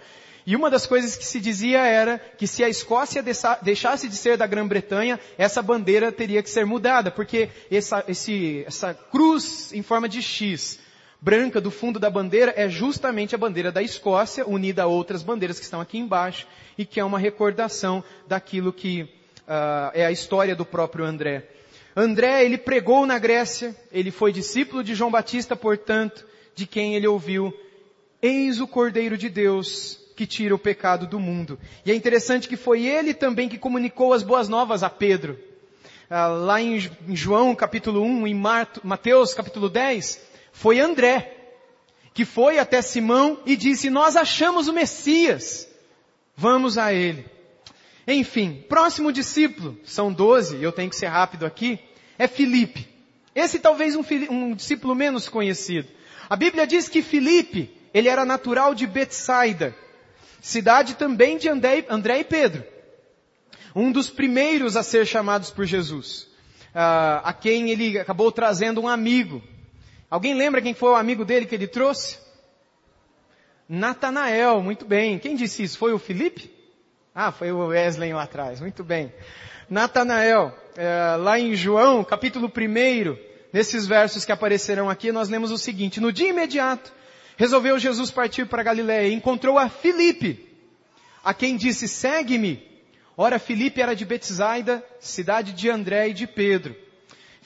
E 0.45 0.55
uma 0.55 0.69
das 0.69 0.86
coisas 0.86 1.17
que 1.17 1.25
se 1.25 1.41
dizia 1.41 1.79
era 1.79 2.19
que 2.38 2.47
se 2.47 2.63
a 2.63 2.69
Escócia 2.69 3.23
deixasse 3.62 4.07
de 4.07 4.15
ser 4.15 4.38
da 4.38 4.47
Grã-Bretanha, 4.47 5.19
essa 5.38 5.62
bandeira 5.62 6.12
teria 6.12 6.41
que 6.41 6.49
ser 6.49 6.65
mudada, 6.65 7.12
porque 7.12 7.49
essa, 7.69 8.03
esse, 8.07 8.63
essa 8.65 8.93
cruz 8.93 9.73
em 9.73 9.81
forma 9.81 10.07
de 10.07 10.21
X, 10.21 10.79
branca 11.19 11.60
do 11.60 11.71
fundo 11.71 11.99
da 11.99 12.10
bandeira, 12.10 12.53
é 12.56 12.69
justamente 12.69 13.34
a 13.34 13.38
bandeira 13.38 13.71
da 13.71 13.82
Escócia, 13.82 14.47
unida 14.47 14.84
a 14.84 14.88
outras 14.88 15.23
bandeiras 15.23 15.58
que 15.58 15.65
estão 15.65 15.82
aqui 15.82 15.97
embaixo 15.97 16.47
e 16.77 16.86
que 16.86 16.99
é 16.99 17.03
uma 17.03 17.19
recordação 17.19 18.03
daquilo 18.27 18.71
que 18.71 19.01
uh, 19.01 19.91
é 19.93 20.06
a 20.06 20.12
história 20.12 20.56
do 20.56 20.65
próprio 20.65 21.06
André. 21.06 21.49
André, 21.95 22.45
ele 22.45 22.58
pregou 22.58 23.06
na 23.06 23.17
Grécia, 23.17 23.75
ele 23.91 24.12
foi 24.12 24.32
discípulo 24.32 24.84
de 24.84 24.93
João 24.93 25.10
Batista, 25.10 25.56
portanto, 25.56 26.25
de 26.53 26.67
quem 26.67 26.95
ele 26.95 27.08
ouviu, 27.08 27.51
eis 28.21 28.60
o 28.60 28.67
Cordeiro 28.67 29.17
de 29.17 29.30
Deus 29.30 29.99
que 30.15 30.25
tira 30.25 30.53
o 30.53 30.60
pecado 30.60 31.06
do 31.06 31.19
mundo. 31.19 31.60
E 31.86 31.91
é 31.91 31.95
interessante 31.95 32.47
que 32.47 32.56
foi 32.56 32.86
ele 32.86 33.13
também 33.13 33.47
que 33.47 33.58
comunicou 33.58 34.13
as 34.13 34.23
boas 34.23 34.49
novas 34.49 34.84
a 34.84 34.89
Pedro. 34.89 35.39
Uh, 36.10 36.45
lá 36.45 36.62
em 36.62 36.80
João 37.10 37.53
capítulo 37.53 38.01
1, 38.01 38.27
em 38.27 38.34
Mateus 38.84 39.34
capítulo 39.34 39.69
10, 39.69 40.26
foi 40.58 40.80
André, 40.80 41.36
que 42.15 42.26
foi 42.26 42.58
até 42.58 42.82
Simão 42.82 43.39
e 43.46 43.56
disse, 43.56 43.91
nós 43.91 44.15
achamos 44.15 44.67
o 44.67 44.74
Messias. 44.74 45.70
Vamos 46.36 46.80
a 46.80 46.91
ele. 46.91 47.26
Enfim, 48.08 48.65
próximo 48.67 49.12
discípulo, 49.12 49.78
são 49.86 50.12
doze, 50.12 50.60
eu 50.60 50.72
tenho 50.72 50.89
que 50.89 50.96
ser 50.96 51.08
rápido 51.08 51.46
aqui, 51.46 51.80
é 52.17 52.28
Filipe. 52.28 52.88
Esse 53.36 53.60
talvez 53.60 53.96
um, 53.96 54.04
um, 54.32 54.56
discípulo 54.56 54.96
menos 54.96 55.30
conhecido. 55.30 55.89
A 56.28 56.36
Bíblia 56.36 56.65
diz 56.65 56.89
que 56.89 57.04
Filipe, 57.04 57.70
ele 57.93 58.10
era 58.10 58.26
natural 58.26 58.74
de 58.74 58.88
Betsaida, 58.88 59.76
cidade 60.41 60.96
também 60.96 61.38
de 61.38 61.48
André, 61.48 61.86
André 61.88 62.22
e 62.22 62.24
Pedro. 62.24 62.63
Um 63.76 63.91
dos 63.91 64.10
primeiros 64.10 64.76
a 64.76 64.82
ser 64.82 65.06
chamados 65.06 65.52
por 65.52 65.65
Jesus, 65.65 66.24
uh, 66.74 67.22
a 67.24 67.32
quem 67.32 67.70
ele 67.70 68.00
acabou 68.00 68.32
trazendo 68.32 68.82
um 68.82 68.88
amigo. 68.88 69.39
Alguém 70.10 70.34
lembra 70.34 70.62
quem 70.62 70.74
foi 70.74 70.89
o 70.91 70.96
amigo 70.96 71.26
dele 71.26 71.46
que 71.46 71.56
ele 71.56 71.67
trouxe? 71.67 72.17
Natanael, 73.67 74.62
muito 74.62 74.86
bem. 74.86 75.20
Quem 75.20 75.36
disse 75.36 75.63
isso? 75.63 75.78
Foi 75.78 75.91
o 75.91 76.00
Felipe? 76.00 76.50
Ah, 77.13 77.32
foi 77.32 77.52
o 77.52 77.67
Wesley 77.67 78.13
lá 78.13 78.24
atrás, 78.24 78.62
muito 78.62 78.84
bem. 78.84 79.12
Natanael, 79.70 80.56
é, 80.78 81.17
lá 81.17 81.38
em 81.38 81.56
João, 81.56 82.04
capítulo 82.04 82.48
1, 82.48 83.17
nesses 83.52 83.86
versos 83.86 84.24
que 84.24 84.32
aparecerão 84.32 84.89
aqui, 84.89 85.12
nós 85.12 85.28
lemos 85.28 85.52
o 85.52 85.58
seguinte, 85.58 86.00
no 86.00 86.13
dia 86.13 86.30
imediato, 86.30 86.93
resolveu 87.36 87.78
Jesus 87.78 88.10
partir 88.12 88.46
para 88.46 88.63
Galiléia 88.63 89.10
e 89.10 89.13
encontrou 89.13 89.58
a 89.58 89.67
Filipe, 89.67 90.48
a 91.24 91.34
quem 91.34 91.58
disse, 91.58 91.88
segue-me. 91.88 92.65
Ora, 93.17 93.39
Filipe 93.39 93.82
era 93.82 93.96
de 93.96 94.06
Betsaida, 94.06 94.82
cidade 95.00 95.52
de 95.52 95.70
André 95.70 96.10
e 96.10 96.13
de 96.13 96.28
Pedro. 96.28 96.76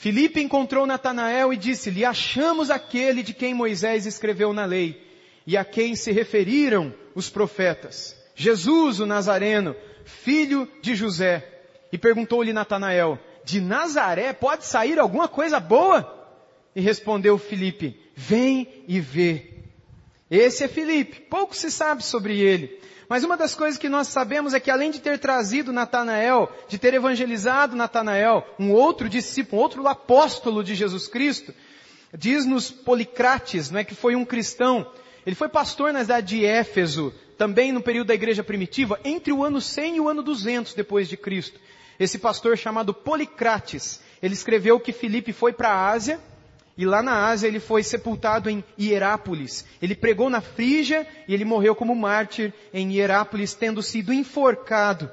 Filipe 0.01 0.41
encontrou 0.41 0.87
Natanael 0.87 1.53
e 1.53 1.57
disse-lhe, 1.57 2.03
achamos 2.03 2.71
aquele 2.71 3.21
de 3.21 3.35
quem 3.35 3.53
Moisés 3.53 4.07
escreveu 4.07 4.51
na 4.51 4.65
lei 4.65 4.99
e 5.45 5.55
a 5.55 5.63
quem 5.63 5.95
se 5.95 6.11
referiram 6.11 6.91
os 7.13 7.29
profetas. 7.29 8.19
Jesus, 8.33 8.99
o 8.99 9.05
Nazareno, 9.05 9.75
filho 10.03 10.67
de 10.81 10.95
José. 10.95 11.47
E 11.91 11.99
perguntou-lhe 11.99 12.51
Natanael, 12.51 13.19
de 13.45 13.61
Nazaré 13.61 14.33
pode 14.33 14.65
sair 14.65 14.97
alguma 14.97 15.27
coisa 15.27 15.59
boa? 15.59 16.41
E 16.75 16.81
respondeu 16.81 17.37
Filipe, 17.37 17.95
vem 18.15 18.83
e 18.87 18.99
vê. 18.99 19.51
Esse 20.31 20.63
é 20.63 20.67
Filipe, 20.67 21.19
pouco 21.29 21.55
se 21.55 21.69
sabe 21.69 22.03
sobre 22.03 22.39
ele. 22.39 22.81
Mas 23.11 23.25
uma 23.25 23.35
das 23.35 23.53
coisas 23.53 23.77
que 23.77 23.89
nós 23.89 24.07
sabemos 24.07 24.53
é 24.53 24.59
que 24.61 24.71
além 24.71 24.89
de 24.89 25.01
ter 25.01 25.19
trazido 25.19 25.73
Natanael, 25.73 26.49
de 26.69 26.77
ter 26.77 26.93
evangelizado 26.93 27.75
Natanael, 27.75 28.47
um 28.57 28.71
outro 28.71 29.09
discípulo, 29.09 29.59
um 29.59 29.63
outro 29.65 29.85
apóstolo 29.85 30.63
de 30.63 30.75
Jesus 30.75 31.09
Cristo, 31.09 31.53
diz-nos 32.17 32.71
Policrates, 32.71 33.69
é 33.73 33.83
que 33.83 33.93
foi 33.93 34.15
um 34.15 34.23
cristão 34.23 34.89
ele 35.25 35.35
foi 35.35 35.49
pastor 35.49 35.91
na 35.91 35.99
cidade 35.99 36.37
de 36.37 36.45
Éfeso, 36.45 37.13
também 37.37 37.73
no 37.73 37.81
período 37.81 38.07
da 38.07 38.13
igreja 38.13 38.45
primitiva, 38.45 38.97
entre 39.03 39.33
o 39.33 39.43
ano 39.43 39.59
100 39.59 39.97
e 39.97 39.99
o 39.99 40.07
ano 40.07 40.23
200 40.23 40.73
depois 40.73 41.09
de 41.09 41.17
Cristo. 41.17 41.59
Esse 41.99 42.17
pastor 42.17 42.57
chamado 42.57 42.93
Policrates, 42.93 44.01
ele 44.23 44.35
escreveu 44.35 44.79
que 44.79 44.93
Filipe 44.93 45.33
foi 45.33 45.51
para 45.51 45.67
a 45.67 45.89
Ásia, 45.89 46.17
e 46.77 46.85
lá 46.85 47.03
na 47.03 47.27
Ásia 47.27 47.47
ele 47.47 47.59
foi 47.59 47.83
sepultado 47.83 48.49
em 48.49 48.63
Hierápolis. 48.79 49.65
Ele 49.81 49.95
pregou 49.95 50.29
na 50.29 50.41
Frígia 50.41 51.07
e 51.27 51.33
ele 51.33 51.45
morreu 51.45 51.75
como 51.75 51.95
mártir 51.95 52.53
em 52.73 52.93
Hierápolis, 52.93 53.53
tendo 53.53 53.83
sido 53.83 54.13
enforcado 54.13 55.11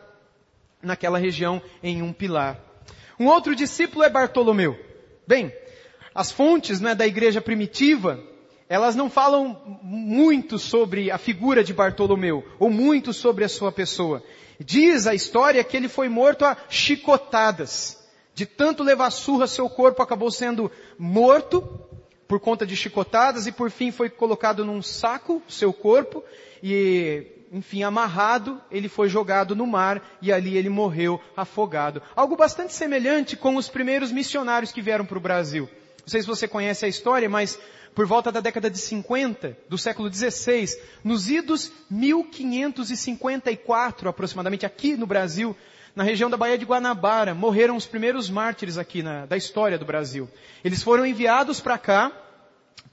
naquela 0.82 1.18
região 1.18 1.60
em 1.82 2.02
um 2.02 2.12
pilar. 2.12 2.58
Um 3.18 3.26
outro 3.26 3.54
discípulo 3.54 4.04
é 4.04 4.08
Bartolomeu. 4.08 4.78
Bem, 5.26 5.52
as 6.14 6.30
fontes 6.30 6.80
né, 6.80 6.94
da 6.94 7.06
igreja 7.06 7.40
primitiva 7.40 8.22
elas 8.68 8.94
não 8.94 9.08
falam 9.08 9.80
muito 9.82 10.58
sobre 10.58 11.10
a 11.10 11.16
figura 11.16 11.64
de 11.64 11.72
Bartolomeu, 11.72 12.44
ou 12.58 12.68
muito 12.68 13.14
sobre 13.14 13.42
a 13.44 13.48
sua 13.48 13.72
pessoa. 13.72 14.22
Diz 14.60 15.06
a 15.06 15.14
história 15.14 15.64
que 15.64 15.76
ele 15.76 15.88
foi 15.88 16.08
morto 16.08 16.44
a 16.44 16.56
chicotadas. 16.68 17.97
De 18.38 18.46
tanto 18.46 18.84
levar 18.84 19.10
surra, 19.10 19.48
seu 19.48 19.68
corpo 19.68 20.00
acabou 20.00 20.30
sendo 20.30 20.70
morto 20.96 21.60
por 22.28 22.38
conta 22.38 22.64
de 22.64 22.76
chicotadas 22.76 23.48
e 23.48 23.52
por 23.52 23.68
fim 23.68 23.90
foi 23.90 24.08
colocado 24.08 24.64
num 24.64 24.80
saco, 24.80 25.42
seu 25.48 25.72
corpo, 25.72 26.22
e 26.62 27.26
enfim, 27.50 27.82
amarrado, 27.82 28.62
ele 28.70 28.88
foi 28.88 29.08
jogado 29.08 29.56
no 29.56 29.66
mar 29.66 30.16
e 30.22 30.32
ali 30.32 30.56
ele 30.56 30.68
morreu 30.68 31.20
afogado. 31.36 32.00
Algo 32.14 32.36
bastante 32.36 32.72
semelhante 32.72 33.36
com 33.36 33.56
os 33.56 33.68
primeiros 33.68 34.12
missionários 34.12 34.70
que 34.70 34.80
vieram 34.80 35.04
para 35.04 35.18
o 35.18 35.20
Brasil. 35.20 35.68
Não 36.02 36.08
sei 36.08 36.20
se 36.20 36.28
você 36.28 36.46
conhece 36.46 36.84
a 36.84 36.88
história, 36.88 37.28
mas 37.28 37.58
por 37.92 38.06
volta 38.06 38.30
da 38.30 38.38
década 38.38 38.70
de 38.70 38.78
50 38.78 39.58
do 39.68 39.76
século 39.76 40.08
16, 40.08 40.78
nos 41.02 41.28
idos 41.28 41.72
1554 41.90 44.08
aproximadamente 44.08 44.64
aqui 44.64 44.96
no 44.96 45.08
Brasil, 45.08 45.56
na 45.94 46.04
região 46.04 46.30
da 46.30 46.36
Baía 46.36 46.58
de 46.58 46.64
Guanabara, 46.64 47.34
morreram 47.34 47.76
os 47.76 47.86
primeiros 47.86 48.30
mártires 48.30 48.78
aqui 48.78 49.02
na, 49.02 49.26
da 49.26 49.36
história 49.36 49.78
do 49.78 49.84
Brasil. 49.84 50.28
Eles 50.64 50.82
foram 50.82 51.04
enviados 51.04 51.60
para 51.60 51.78
cá 51.78 52.12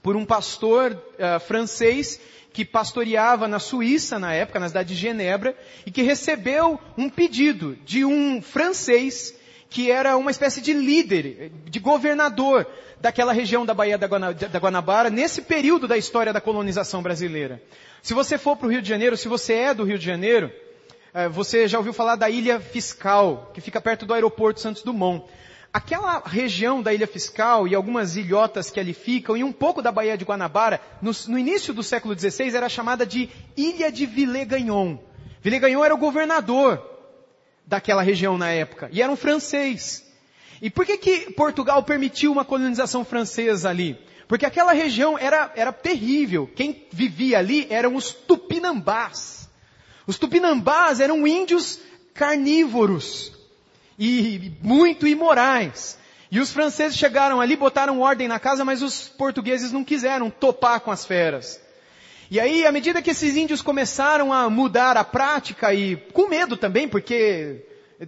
por 0.02 0.16
um 0.16 0.24
pastor 0.24 0.92
uh, 0.92 1.40
francês 1.40 2.20
que 2.52 2.64
pastoreava 2.64 3.46
na 3.46 3.58
Suíça 3.58 4.18
na 4.18 4.32
época, 4.32 4.58
na 4.58 4.68
cidade 4.68 4.94
de 4.94 5.00
Genebra, 5.00 5.56
e 5.84 5.90
que 5.90 6.02
recebeu 6.02 6.80
um 6.96 7.08
pedido 7.10 7.76
de 7.84 8.04
um 8.04 8.40
francês 8.40 9.34
que 9.68 9.90
era 9.90 10.16
uma 10.16 10.30
espécie 10.30 10.60
de 10.60 10.72
líder, 10.72 11.52
de 11.66 11.78
governador 11.78 12.66
daquela 13.00 13.32
região 13.32 13.66
da 13.66 13.74
Baía 13.74 13.98
da 13.98 14.58
Guanabara, 14.58 15.10
nesse 15.10 15.42
período 15.42 15.86
da 15.86 15.98
história 15.98 16.32
da 16.32 16.40
colonização 16.40 17.02
brasileira. 17.02 17.62
Se 18.02 18.14
você 18.14 18.38
for 18.38 18.56
para 18.56 18.68
o 18.68 18.70
Rio 18.70 18.80
de 18.80 18.88
Janeiro, 18.88 19.16
se 19.16 19.28
você 19.28 19.52
é 19.52 19.74
do 19.74 19.84
Rio 19.84 19.98
de 19.98 20.06
Janeiro, 20.06 20.50
você 21.32 21.66
já 21.66 21.78
ouviu 21.78 21.94
falar 21.94 22.16
da 22.16 22.28
Ilha 22.28 22.60
Fiscal, 22.60 23.50
que 23.54 23.60
fica 23.62 23.80
perto 23.80 24.04
do 24.04 24.12
aeroporto 24.12 24.60
Santos 24.60 24.82
Dumont. 24.82 25.24
Aquela 25.72 26.22
região 26.24 26.82
da 26.82 26.92
Ilha 26.92 27.06
Fiscal 27.06 27.66
e 27.66 27.74
algumas 27.74 28.16
ilhotas 28.16 28.70
que 28.70 28.78
ali 28.78 28.92
ficam, 28.92 29.36
e 29.36 29.42
um 29.42 29.52
pouco 29.52 29.80
da 29.80 29.90
Baía 29.90 30.16
de 30.16 30.24
Guanabara, 30.24 30.80
no, 31.00 31.10
no 31.28 31.38
início 31.38 31.72
do 31.72 31.82
século 31.82 32.18
XVI 32.18 32.54
era 32.54 32.68
chamada 32.68 33.06
de 33.06 33.30
Ilha 33.56 33.90
de 33.90 34.04
Villegagnon. 34.04 34.98
Villegagnon 35.40 35.84
era 35.84 35.94
o 35.94 35.98
governador 35.98 36.82
daquela 37.66 38.02
região 38.02 38.36
na 38.36 38.50
época, 38.50 38.88
e 38.92 39.00
era 39.00 39.10
um 39.10 39.16
francês. 39.16 40.04
E 40.60 40.70
por 40.70 40.84
que 40.84 40.96
que 40.96 41.32
Portugal 41.32 41.82
permitiu 41.82 42.32
uma 42.32 42.44
colonização 42.44 43.04
francesa 43.04 43.68
ali? 43.70 43.98
Porque 44.28 44.46
aquela 44.46 44.72
região 44.72 45.18
era, 45.18 45.52
era 45.54 45.72
terrível. 45.72 46.50
Quem 46.54 46.86
vivia 46.90 47.38
ali 47.38 47.66
eram 47.70 47.94
os 47.94 48.12
tupinambás. 48.12 49.45
Os 50.06 50.18
tupinambás 50.18 51.00
eram 51.00 51.26
índios 51.26 51.80
carnívoros 52.14 53.32
e 53.98 54.52
muito 54.62 55.06
imorais. 55.06 55.98
E 56.30 56.40
os 56.40 56.52
franceses 56.52 56.98
chegaram 56.98 57.40
ali, 57.40 57.56
botaram 57.56 58.00
ordem 58.00 58.28
na 58.28 58.38
casa, 58.38 58.64
mas 58.64 58.82
os 58.82 59.08
portugueses 59.08 59.72
não 59.72 59.84
quiseram 59.84 60.30
topar 60.30 60.80
com 60.80 60.90
as 60.90 61.04
feras. 61.04 61.60
E 62.30 62.40
aí, 62.40 62.66
à 62.66 62.72
medida 62.72 63.00
que 63.00 63.10
esses 63.10 63.36
índios 63.36 63.62
começaram 63.62 64.32
a 64.32 64.50
mudar 64.50 64.96
a 64.96 65.04
prática 65.04 65.72
e 65.72 65.96
com 66.12 66.28
medo 66.28 66.56
também, 66.56 66.88
porque 66.88 67.64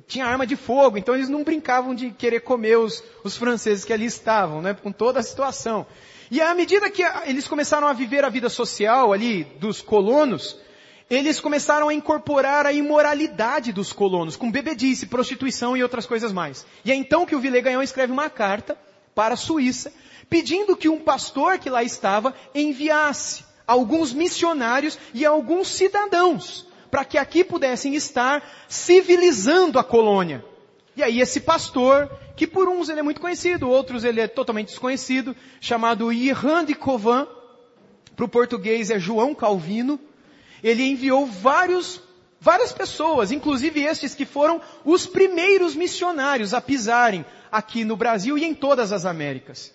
tinha 0.09 0.27
arma 0.27 0.47
de 0.47 0.57
fogo, 0.57 0.99
então 0.99 1.15
eles 1.15 1.29
não 1.29 1.45
brincavam 1.45 1.95
de 1.95 2.11
querer 2.11 2.41
comer 2.41 2.79
os, 2.79 3.03
os 3.23 3.37
franceses 3.37 3.85
que 3.85 3.93
ali 3.93 4.07
estavam, 4.07 4.61
né, 4.61 4.75
com 4.75 4.91
toda 4.91 5.21
a 5.21 5.23
situação. 5.23 5.87
E 6.31 6.41
à 6.41 6.53
medida 6.55 6.91
que 6.91 7.03
eles 7.27 7.47
começaram 7.47 7.87
a 7.87 7.93
viver 7.93 8.25
a 8.25 8.29
vida 8.29 8.49
social 8.49 9.13
ali 9.13 9.45
dos 9.45 9.81
colonos, 9.81 10.59
eles 11.11 11.41
começaram 11.41 11.89
a 11.89 11.95
incorporar 11.95 12.67
a 12.67 12.73
imoralidade 12.73 13.73
dos 13.73 13.93
colonos, 13.93 14.37
com 14.37 14.51
bebedice, 14.51 15.07
prostituição 15.07 15.77
e 15.77 15.83
outras 15.83 16.05
coisas 16.05 16.33
mais. 16.33 16.67
E 16.85 16.93
é 16.93 16.95
então 16.95 17.25
que 17.25 17.35
o 17.35 17.41
Villegagnon 17.41 17.83
escreve 17.83 18.13
uma 18.13 18.29
carta 18.29 18.77
para 19.15 19.35
a 19.35 19.37
Suíça, 19.37 19.93
pedindo 20.29 20.77
que 20.77 20.89
um 20.89 21.01
pastor 21.01 21.59
que 21.59 21.71
lá 21.71 21.83
estava 21.83 22.35
enviasse 22.55 23.45
alguns 23.67 24.13
missionários 24.13 24.99
e 25.15 25.25
alguns 25.25 25.69
cidadãos, 25.69 26.67
para 26.91 27.05
que 27.05 27.17
aqui 27.17 27.43
pudessem 27.43 27.95
estar 27.95 28.43
civilizando 28.69 29.79
a 29.79 29.85
colônia. 29.85 30.45
E 30.95 31.03
aí 31.03 31.21
esse 31.21 31.41
pastor, 31.41 32.11
que 32.37 32.47
por 32.47 32.69
uns 32.69 32.89
ele 32.89 33.01
é 33.01 33.03
muito 33.03 33.21
conhecido, 33.21 33.69
outros 33.69 34.05
ele 34.05 34.21
é 34.21 34.29
totalmente 34.29 34.69
desconhecido, 34.69 35.35
chamado 35.61 36.13
Irand 36.13 36.65
de 36.65 36.75
Covan, 36.75 37.27
para 38.15 38.25
o 38.25 38.29
português 38.29 38.91
é 38.91 38.99
João 38.99 39.35
Calvino, 39.35 39.99
ele 40.63 40.83
enviou 40.83 41.27
vários, 41.27 42.01
várias 42.41 42.73
pessoas, 42.73 43.33
inclusive 43.33 43.83
estes 43.83 44.15
que 44.15 44.25
foram 44.25 44.61
os 44.85 45.07
primeiros 45.07 45.75
missionários 45.75 46.55
a 46.55 46.61
pisarem 46.61 47.25
aqui 47.51 47.85
no 47.85 47.97
Brasil 47.97 48.37
e 48.37 48.45
em 48.45 48.55
todas 48.55 48.93
as 48.93 49.05
Américas. 49.05 49.73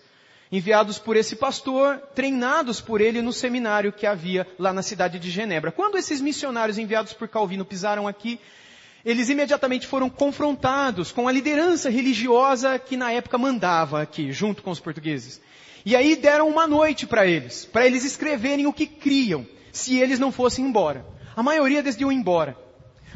Enviados 0.52 0.98
por 0.98 1.16
esse 1.16 1.34
pastor, 1.34 1.98
treinados 2.14 2.80
por 2.80 3.00
ele 3.00 3.20
no 3.20 3.32
seminário 3.32 3.92
que 3.92 4.06
havia 4.06 4.46
lá 4.58 4.72
na 4.72 4.82
cidade 4.82 5.18
de 5.18 5.30
Genebra. 5.30 5.72
Quando 5.72 5.98
esses 5.98 6.20
missionários 6.20 6.78
enviados 6.78 7.12
por 7.12 7.28
Calvino 7.28 7.64
pisaram 7.64 8.06
aqui, 8.06 8.38
eles 9.04 9.28
imediatamente 9.28 9.86
foram 9.86 10.08
confrontados 10.08 11.12
com 11.12 11.26
a 11.26 11.32
liderança 11.32 11.90
religiosa 11.90 12.78
que 12.78 12.96
na 12.96 13.12
época 13.12 13.36
mandava 13.36 14.00
aqui, 14.00 14.32
junto 14.32 14.62
com 14.62 14.70
os 14.70 14.80
portugueses. 14.80 15.40
E 15.84 15.94
aí 15.94 16.16
deram 16.16 16.48
uma 16.48 16.66
noite 16.66 17.06
para 17.06 17.26
eles, 17.26 17.66
para 17.66 17.86
eles 17.86 18.04
escreverem 18.04 18.66
o 18.66 18.72
que 18.72 18.86
criam 18.86 19.46
se 19.74 19.98
eles 19.98 20.18
não 20.18 20.32
fossem 20.32 20.64
embora. 20.64 21.04
A 21.36 21.42
maioria 21.42 21.82
decidiu 21.82 22.10
ir 22.10 22.14
embora. 22.14 22.56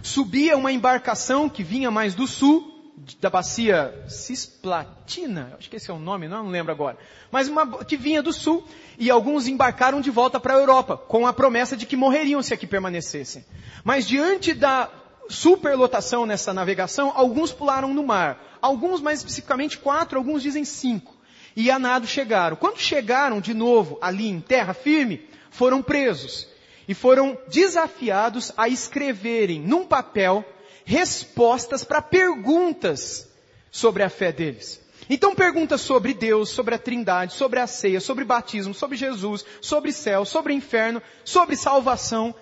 Subia 0.03 0.57
uma 0.57 0.73
embarcação 0.73 1.49
que 1.49 1.63
vinha 1.63 1.91
mais 1.91 2.15
do 2.15 2.27
sul, 2.27 2.75
da 3.21 3.31
bacia 3.31 3.95
Cisplatina, 4.09 5.55
acho 5.59 5.71
que 5.71 5.77
esse 5.77 5.91
é 5.91 5.95
o 5.95 5.99
nome, 5.99 6.27
não, 6.27 6.45
não 6.45 6.51
lembro 6.51 6.73
agora, 6.73 6.99
mas 7.31 7.49
uma 7.49 7.85
que 7.85 7.97
vinha 7.97 8.23
do 8.23 8.33
sul, 8.33 8.65
e 8.99 9.09
alguns 9.09 9.47
embarcaram 9.47 10.01
de 10.01 10.11
volta 10.11 10.41
para 10.41 10.55
a 10.55 10.59
Europa, 10.59 10.97
com 10.97 11.27
a 11.27 11.33
promessa 11.33 11.77
de 11.77 11.87
que 11.87 11.97
morreriam 11.97 12.43
se 12.43 12.53
aqui 12.53 12.67
permanecessem. 12.67 13.45
Mas 13.85 14.07
diante 14.07 14.53
da 14.53 14.91
superlotação 15.29 16.27
nessa 16.27 16.53
navegação, 16.53 17.13
alguns 17.15 17.53
pularam 17.53 17.95
no 17.95 18.05
mar. 18.05 18.43
Alguns, 18.61 19.01
mais 19.01 19.21
especificamente 19.21 19.79
quatro, 19.79 20.19
alguns 20.19 20.43
dizem 20.43 20.65
cinco. 20.65 21.17
E 21.55 21.71
a 21.71 21.79
nado 21.79 22.07
chegaram. 22.07 22.57
Quando 22.57 22.79
chegaram 22.79 23.41
de 23.41 23.55
novo 23.55 23.99
ali 24.01 24.29
em 24.29 24.41
terra 24.41 24.75
firme, 24.75 25.29
foram 25.51 25.83
presos 25.83 26.49
e 26.87 26.95
foram 26.95 27.39
desafiados 27.49 28.53
a 28.57 28.69
escreverem 28.69 29.61
num 29.61 29.85
papel 29.87 30.45
respostas 30.85 31.85
para 31.85 32.01
perguntas 32.01 33.29
sobre 33.71 34.03
a 34.03 34.09
fé 34.09 34.33
deles. 34.33 34.81
Então 35.11 35.35
perguntas 35.35 35.81
sobre 35.81 36.13
Deus, 36.13 36.51
sobre 36.51 36.75
a 36.75 36.79
trindade, 36.79 37.35
sobre 37.35 37.61
a 37.61 37.67
ceia, 37.67 38.01
sobre 38.01 38.25
batismo, 38.25 38.75
sobre 38.75 38.97
Jesus, 38.97 39.45
sobre 39.61 39.93
céu, 39.93 40.25
sobre 40.25 40.53
inferno, 40.53 41.03
sobre 41.25 41.57
salvação. 41.57 42.35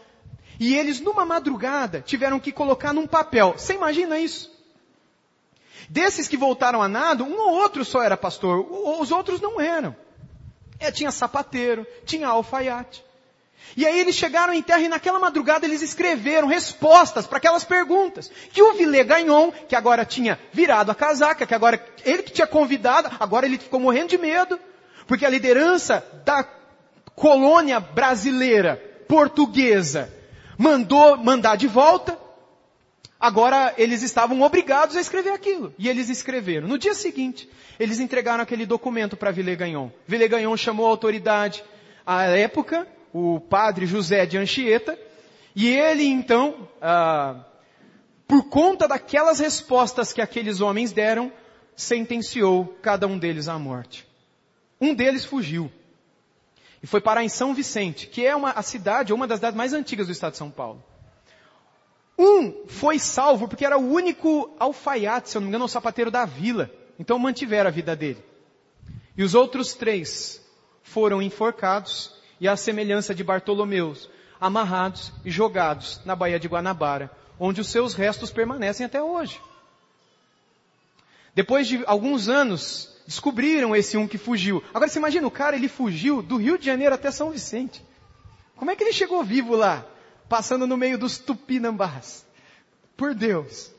E 0.59 0.75
eles 0.75 1.01
numa 1.01 1.25
madrugada 1.25 2.01
tiveram 2.01 2.40
que 2.40 2.51
colocar 2.51 2.92
num 2.92 3.07
papel. 3.07 3.55
Você 3.57 3.75
imagina 3.75 4.19
isso? 4.19 4.55
Desses 5.88 6.27
que 6.27 6.37
voltaram 6.37 6.83
a 6.83 6.88
nado, 6.88 7.25
um 7.25 7.38
ou 7.38 7.51
outro 7.55 7.85
só 7.85 8.03
era 8.03 8.16
pastor, 8.16 8.66
os 9.01 9.12
outros 9.12 9.40
não 9.40 9.61
eram. 9.61 9.95
É, 10.79 10.91
tinha 10.91 11.11
sapateiro, 11.11 11.87
tinha 12.05 12.29
alfaiate. 12.29 13.05
E 13.77 13.87
aí 13.87 13.99
eles 13.99 14.15
chegaram 14.15 14.53
em 14.53 14.62
terra 14.62 14.83
e 14.83 14.89
naquela 14.89 15.19
madrugada 15.19 15.67
eles 15.67 15.83
escreveram 15.83 16.47
respostas 16.47 17.27
para 17.27 17.39
aquelas 17.39 17.65
perguntas. 17.65 18.31
Que 18.53 18.62
o 18.62 18.75
Vilé 18.75 19.03
Gagnon, 19.03 19.51
que 19.51 19.75
agora 19.75 20.05
tinha 20.05 20.39
virado 20.53 20.91
a 20.91 20.95
casaca, 20.95 21.47
que 21.47 21.55
agora 21.55 21.83
ele 22.05 22.23
que 22.23 22.33
tinha 22.33 22.47
convidado, 22.47 23.11
agora 23.19 23.47
ele 23.47 23.59
ficou 23.59 23.81
morrendo 23.81 24.09
de 24.09 24.19
medo, 24.19 24.59
porque 25.07 25.27
a 25.27 25.31
liderança 25.31 26.05
da 26.25 26.47
colônia 27.15 27.81
brasileira, 27.81 28.77
portuguesa, 29.09 30.12
mandou 30.57 31.17
mandar 31.17 31.57
de 31.57 31.67
volta. 31.67 32.26
Agora 33.19 33.75
eles 33.79 34.03
estavam 34.03 34.43
obrigados 34.43 34.95
a 34.97 35.01
escrever 35.01 35.33
aquilo. 35.33 35.75
E 35.79 35.89
eles 35.89 36.09
escreveram. 36.09 36.69
No 36.69 36.79
dia 36.79 36.95
seguinte, 36.95 37.49
eles 37.79 37.99
entregaram 37.99 38.43
aquele 38.43 38.67
documento 38.67 39.17
para 39.17 39.31
Villegagnon. 39.31 39.89
Villegagnon 40.07 40.57
chamou 40.57 40.87
a 40.87 40.91
autoridade 40.91 41.65
à 42.05 42.25
época, 42.25 42.87
o 43.13 43.41
padre 43.41 43.87
José 43.87 44.27
de 44.27 44.37
Anchieta, 44.37 44.99
e 45.55 45.69
ele 45.69 46.05
então, 46.05 46.69
ah, 46.83 47.37
por 48.29 48.45
conta 48.49 48.87
daquelas 48.87 49.39
respostas 49.39 50.13
que 50.13 50.21
aqueles 50.21 50.61
homens 50.61 50.93
deram, 50.93 51.33
sentenciou 51.75 52.77
cada 52.83 53.07
um 53.07 53.19
deles 53.19 53.49
à 53.49 53.59
morte. 53.59 54.07
Um 54.79 54.95
deles 54.95 55.25
fugiu. 55.25 55.71
E 56.83 56.87
foi 56.87 57.01
parar 57.01 57.25
em 57.25 57.29
São 57.29 57.55
Vicente, 57.55 58.07
que 58.07 58.25
é 58.25 58.37
uma, 58.37 58.51
a 58.51 58.63
cidade, 58.63 59.13
uma 59.15 59.27
das 59.27 59.39
cidades 59.39 59.57
mais 59.57 59.73
antigas 59.73 60.07
do 60.07 60.13
estado 60.13 60.33
de 60.33 60.39
São 60.39 60.51
Paulo. 60.51 60.85
Um 62.19 62.67
foi 62.67 62.99
salvo 62.99 63.47
porque 63.47 63.65
era 63.65 63.79
o 63.79 63.93
único 63.93 64.55
alfaiate, 64.59 65.31
se 65.31 65.37
eu 65.37 65.41
não 65.41 65.47
me 65.47 65.51
engano, 65.51 65.67
o 65.67 65.69
sapateiro 65.69 66.11
da 66.11 66.25
vila. 66.25 66.71
Então 66.99 67.19
mantiveram 67.19 67.69
a 67.69 67.73
vida 67.73 67.95
dele. 67.95 68.25
E 69.17 69.23
os 69.23 69.35
outros 69.35 69.75
três 69.75 70.41
foram 70.83 71.21
enforcados 71.21 72.15
e 72.41 72.49
à 72.49 72.57
semelhança 72.57 73.15
de 73.15 73.25
Bartolomeus, 73.25 74.09
amarrados 74.41 75.13
e 75.25 75.31
jogados 75.31 76.01
na 76.05 76.15
Baía 76.15 76.39
de 76.39 76.49
Guanabara, 76.49 77.11
onde 77.39 77.61
os 77.61 77.69
seus 77.69 77.95
restos 77.95 78.31
permanecem 78.31 78.87
até 78.87 79.03
hoje. 79.03 79.41
Depois 81.35 81.67
de 81.67 81.83
alguns 81.87 82.29
anos, 82.29 82.97
descobriram 83.07 83.77
esse 83.77 83.97
um 83.97 84.09
que 84.09 84.17
fugiu. 84.17 84.63
Agora 84.73 84.89
você 84.89 84.99
imagina, 84.99 85.27
o 85.27 85.31
cara 85.31 85.57
ele 85.57 85.69
fugiu 85.69 86.23
do 86.23 86.37
Rio 86.37 86.59
de 86.59 86.65
Janeiro 86.65 86.95
até 86.95 87.11
São 87.11 87.31
Vicente. 87.31 87.85
Como 88.57 88.71
é 88.71 88.77
que 88.77 88.83
ele 88.83 88.93
chegou 88.93 89.23
vivo 89.23 89.55
lá? 89.55 89.85
Passando 90.29 90.66
no 90.66 90.77
meio 90.77 90.99
dos 90.99 91.18
tupinambás. 91.18 92.27
Por 92.97 93.14
Deus. 93.14 93.72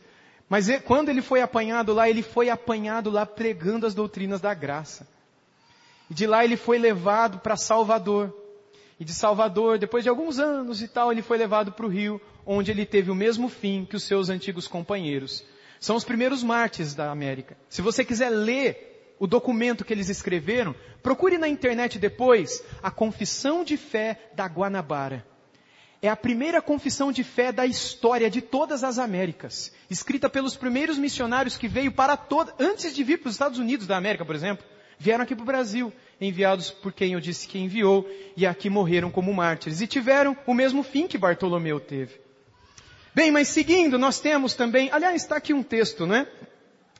Mas 0.50 0.68
quando 0.86 1.10
ele 1.10 1.22
foi 1.22 1.41
apanhado 1.41 1.93
lá, 1.93 2.10
ele 2.10 2.22
foi 2.22 2.50
apanhado 2.50 3.10
lá 3.10 3.26
pregando 3.26 3.86
as 3.86 3.93
doutrinas 3.93 4.39
da 4.39 4.54
graça. 4.54 5.08
E 6.10 6.14
de 6.14 6.26
lá 6.26 6.43
ele 6.43 6.56
foi 6.56 6.78
levado 6.78 7.39
para 7.39 7.58
Salvador. 7.58 8.34
E 9.00 9.06
de 9.06 9.14
Salvador, 9.14 9.78
depois 9.78 10.04
de 10.04 10.10
alguns 10.10 10.39
anos 10.39 10.82
e 10.82 10.88
tal, 10.88 11.12
ele 11.12 11.22
foi 11.22 11.38
levado 11.38 11.72
para 11.72 11.86
o 11.86 11.89
Rio, 11.89 12.20
onde 12.45 12.72
ele 12.72 12.86
teve 12.86 13.12
o 13.12 13.16
mesmo 13.16 13.50
fim 13.50 13.86
que 13.86 13.95
os 13.95 14.04
seus 14.04 14.30
antigos 14.30 14.68
companheiros. 14.68 15.43
São 15.80 15.95
os 15.95 16.04
primeiros 16.04 16.41
mártires 16.41 16.95
da 16.95 17.12
América. 17.12 17.58
Se 17.70 17.82
você 17.82 18.04
quiser 18.04 18.30
ler 18.30 19.16
o 19.20 19.28
documento 19.28 19.84
que 19.86 19.93
eles 19.93 20.10
escreveram, 20.10 20.74
procure 21.04 21.38
na 21.38 21.48
internet 21.48 22.00
depois 22.00 22.64
a 22.82 22.89
Confissão 22.89 23.64
de 23.64 23.78
Fé 23.78 24.32
da 24.34 24.45
Guanabara. 24.45 25.26
É 26.02 26.10
a 26.10 26.16
primeira 26.16 26.62
confissão 26.62 27.12
de 27.12 27.24
fé 27.24 27.52
da 27.52 27.66
história 27.66 28.30
de 28.30 28.41
todas 28.41 28.84
as 28.84 29.00
Américas, 29.00 29.72
escrita 29.89 30.30
pelos 30.30 30.56
primeiros 30.56 30.98
missionários 30.98 31.58
que 31.58 31.68
veio 31.68 31.91
para 31.91 32.16
toda, 32.16 32.54
antes 32.60 32.93
de 32.93 33.04
vir 33.04 33.18
para 33.20 33.30
os 33.30 33.36
Estados 33.36 33.58
Unidos 33.58 33.88
da 33.88 33.98
América, 33.98 34.24
por 34.24 34.36
exemplo, 34.36 34.64
vieram 35.00 35.24
aqui 35.24 35.36
para 35.36 35.43
o 35.43 35.45
Brasil, 35.45 35.91
enviados 36.22 36.70
por 36.70 36.93
quem 36.93 37.14
eu 37.14 37.20
disse 37.20 37.48
que 37.48 37.58
enviou, 37.58 38.08
e 38.36 38.45
aqui 38.45 38.70
morreram 38.70 39.10
como 39.10 39.34
mártires, 39.34 39.82
e 39.82 39.88
tiveram 39.88 40.38
o 40.45 40.54
mesmo 40.54 40.84
fim 40.84 41.08
que 41.08 41.18
Bartolomeu 41.18 41.80
teve. 41.80 42.20
Bem, 43.16 43.32
mas 43.32 43.48
seguindo, 43.48 43.98
nós 43.98 44.20
temos 44.20 44.54
também, 44.54 44.91
aliás, 44.91 45.24
está 45.24 45.38
aqui 45.38 45.52
um 45.52 45.64
texto, 45.64 46.06
né? 46.06 46.28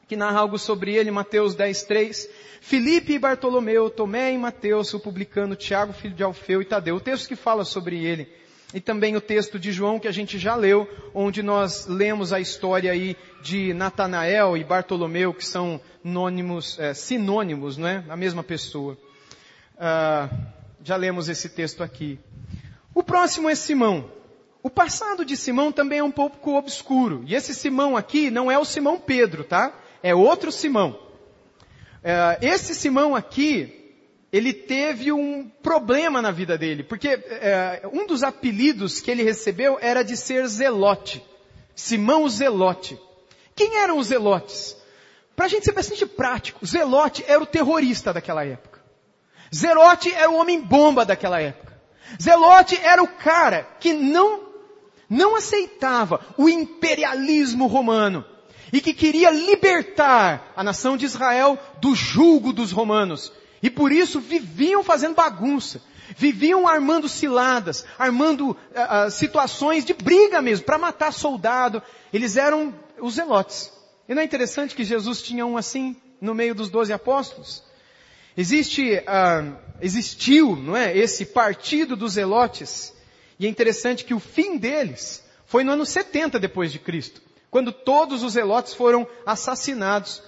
Que 0.08 0.16
narra 0.16 0.40
algo 0.40 0.58
sobre 0.58 0.96
ele, 0.96 1.12
Mateus 1.12 1.54
10, 1.54 1.84
3. 1.84 2.30
Filipe 2.60 3.14
e 3.14 3.20
Bartolomeu, 3.20 3.90
Tomé 3.90 4.34
e 4.34 4.38
Mateus, 4.38 4.92
o 4.96 5.00
publicano, 5.00 5.56
Tiago, 5.56 5.94
filho 5.94 6.16
de 6.16 6.24
Alfeu 6.24 6.62
e 6.62 6.66
Tadeu. 6.66 6.96
O 6.96 7.00
texto 7.00 7.28
que 7.28 7.36
fala 7.36 7.64
sobre 7.64 8.04
ele. 8.04 8.28
E 8.74 8.82
também 8.82 9.16
o 9.16 9.22
texto 9.22 9.58
de 9.58 9.72
João 9.72 10.00
que 10.00 10.08
a 10.08 10.12
gente 10.12 10.38
já 10.38 10.54
leu, 10.56 10.90
onde 11.14 11.42
nós 11.42 11.88
lemos 11.88 12.34
a 12.34 12.40
história 12.40 12.92
aí 12.92 13.16
de 13.42 13.74
Natanael 13.74 14.58
e 14.58 14.64
Bartolomeu, 14.64 15.34
que 15.34 15.46
são 15.46 15.80
nônimos, 16.04 16.78
é, 16.78 16.94
sinônimos, 16.94 17.78
não 17.78 17.88
é? 17.88 18.04
A 18.10 18.18
mesma 18.18 18.44
pessoa. 18.44 18.98
Ah, 19.78 20.30
já 20.84 20.96
lemos 20.96 21.30
esse 21.30 21.50
texto 21.50 21.82
aqui. 21.82 22.20
O 22.94 23.04
próximo 23.04 23.50
é 23.50 23.56
Simão. 23.56 24.12
O 24.64 24.70
passado 24.70 25.24
de 25.24 25.38
Simão 25.38 25.72
também 25.72 26.00
é 26.00 26.04
um 26.04 26.12
pouco 26.12 26.58
obscuro. 26.58 27.24
E 27.26 27.36
esse 27.36 27.54
Simão 27.54 27.96
aqui 27.96 28.30
não 28.30 28.52
é 28.52 28.58
o 28.58 28.66
Simão 28.66 29.00
Pedro, 29.00 29.44
tá? 29.44 29.74
É 30.04 30.14
outro 30.14 30.52
Simão. 30.52 31.00
É, 32.04 32.38
esse 32.42 32.76
Simão 32.76 33.16
aqui, 33.16 33.77
ele 34.38 34.54
teve 34.54 35.12
um 35.12 35.50
problema 35.62 36.22
na 36.22 36.32
vida 36.32 36.58
dele, 36.58 36.84
porque 36.84 37.08
é, 37.08 37.82
um 37.92 38.06
dos 38.06 38.24
apelidos 38.24 39.00
que 39.00 39.10
ele 39.10 39.24
recebeu 39.24 39.78
era 39.82 40.04
de 40.04 40.16
ser 40.16 40.48
zelote. 40.48 41.24
Simão 41.76 42.28
Zelote. 42.28 43.00
Quem 43.56 43.78
eram 43.78 43.98
os 44.00 44.08
zelotes? 44.08 44.76
Para 45.36 45.46
a 45.46 45.50
gente 45.50 45.66
ser 45.66 45.72
bastante 45.72 46.06
prático, 46.06 46.66
Zelote 46.66 47.24
era 47.28 47.42
o 47.42 47.46
terrorista 47.46 48.12
daquela 48.12 48.44
época. 48.44 48.82
Zelote 49.54 50.12
era 50.12 50.30
o 50.30 50.38
homem 50.38 50.60
bomba 50.60 51.06
daquela 51.06 51.40
época. 51.40 51.80
Zelote 52.22 52.80
era 52.82 53.04
o 53.04 53.08
cara 53.08 53.64
que 53.80 53.94
não 53.94 54.48
não 55.10 55.38
aceitava 55.38 56.20
o 56.38 56.50
imperialismo 56.50 57.68
romano 57.68 58.26
e 58.74 58.82
que 58.82 58.94
queria 58.94 59.30
libertar 59.30 60.52
a 60.56 60.64
nação 60.64 60.98
de 60.98 61.06
Israel 61.06 61.58
do 61.80 61.96
julgo 61.96 62.52
dos 62.52 62.72
romanos. 62.72 63.32
E 63.62 63.70
por 63.70 63.92
isso 63.92 64.20
viviam 64.20 64.84
fazendo 64.84 65.16
bagunça, 65.16 65.82
viviam 66.16 66.68
armando 66.68 67.10
ciladas, 67.10 67.86
armando 67.98 68.52
uh, 68.52 69.08
uh, 69.08 69.12
situações 69.12 69.84
de 69.84 69.94
briga 69.94 70.42
mesmo, 70.42 70.66
para 70.66 70.78
matar 70.78 71.12
soldado. 71.12 71.82
Eles 72.14 72.38
eram 72.38 72.74
os 73.00 73.16
zelotes. 73.16 73.72
E 74.08 74.14
não 74.14 74.22
é 74.22 74.26
interessante 74.26 74.76
que 74.76 74.84
Jesus 74.84 75.22
tinha 75.22 75.46
um 75.46 75.58
assim 75.58 75.96
no 76.22 76.34
meio 76.34 76.56
dos 76.56 76.70
doze 76.70 76.94
apóstolos? 76.94 77.64
Existe, 78.36 78.94
uh, 78.94 79.58
existiu, 79.82 80.56
não 80.56 80.78
é, 80.78 80.96
esse 80.96 81.26
partido 81.26 81.96
dos 81.96 82.14
zelotes 82.14 82.94
e 83.40 83.46
é 83.46 83.50
interessante 83.50 84.04
que 84.04 84.14
o 84.14 84.20
fim 84.20 84.58
deles 84.58 85.24
foi 85.46 85.64
no 85.64 85.72
ano 85.72 85.86
70 85.86 86.40
depois 86.40 86.72
de 86.72 86.80
Cristo, 86.80 87.22
quando 87.52 87.72
todos 87.72 88.24
os 88.24 88.34
zelotes 88.34 88.74
foram 88.74 89.08
assassinados 89.26 90.24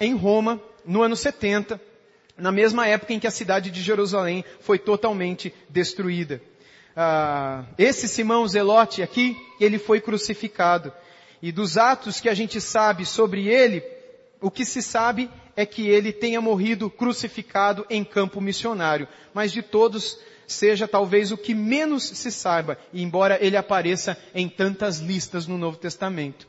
em 0.00 0.14
Roma 0.14 0.60
no 0.86 1.02
ano 1.02 1.16
70, 1.16 1.80
na 2.38 2.52
mesma 2.52 2.86
época 2.86 3.12
em 3.12 3.18
que 3.18 3.26
a 3.26 3.32
cidade 3.32 3.70
de 3.70 3.82
Jerusalém 3.82 4.44
foi 4.60 4.78
totalmente 4.78 5.52
destruída. 5.68 6.40
Ah, 6.96 7.64
esse 7.76 8.08
Simão 8.08 8.46
Zelote 8.46 9.02
aqui, 9.02 9.36
ele 9.60 9.78
foi 9.78 10.00
crucificado. 10.00 10.92
E 11.42 11.52
dos 11.52 11.76
atos 11.76 12.20
que 12.20 12.28
a 12.28 12.34
gente 12.34 12.60
sabe 12.60 13.04
sobre 13.04 13.46
ele, 13.48 13.82
o 14.40 14.50
que 14.50 14.64
se 14.64 14.82
sabe 14.82 15.30
é 15.56 15.66
que 15.66 15.88
ele 15.88 16.12
tenha 16.12 16.40
morrido 16.40 16.88
crucificado 16.88 17.84
em 17.90 18.04
campo 18.04 18.40
missionário. 18.40 19.08
Mas 19.34 19.52
de 19.52 19.62
todos, 19.62 20.18
seja 20.46 20.88
talvez 20.88 21.30
o 21.30 21.36
que 21.36 21.54
menos 21.54 22.04
se 22.04 22.30
saiba, 22.30 22.78
embora 22.92 23.38
ele 23.40 23.56
apareça 23.56 24.16
em 24.34 24.48
tantas 24.48 24.98
listas 24.98 25.46
no 25.46 25.58
Novo 25.58 25.76
Testamento. 25.76 26.48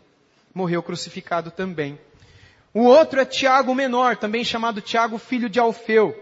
Morreu 0.53 0.81
crucificado 0.81 1.51
também. 1.51 1.99
O 2.73 2.81
outro 2.81 3.19
é 3.19 3.25
Tiago 3.25 3.73
Menor, 3.73 4.15
também 4.17 4.43
chamado 4.43 4.79
Tiago, 4.79 5.17
filho 5.17 5.49
de 5.49 5.59
Alfeu. 5.59 6.15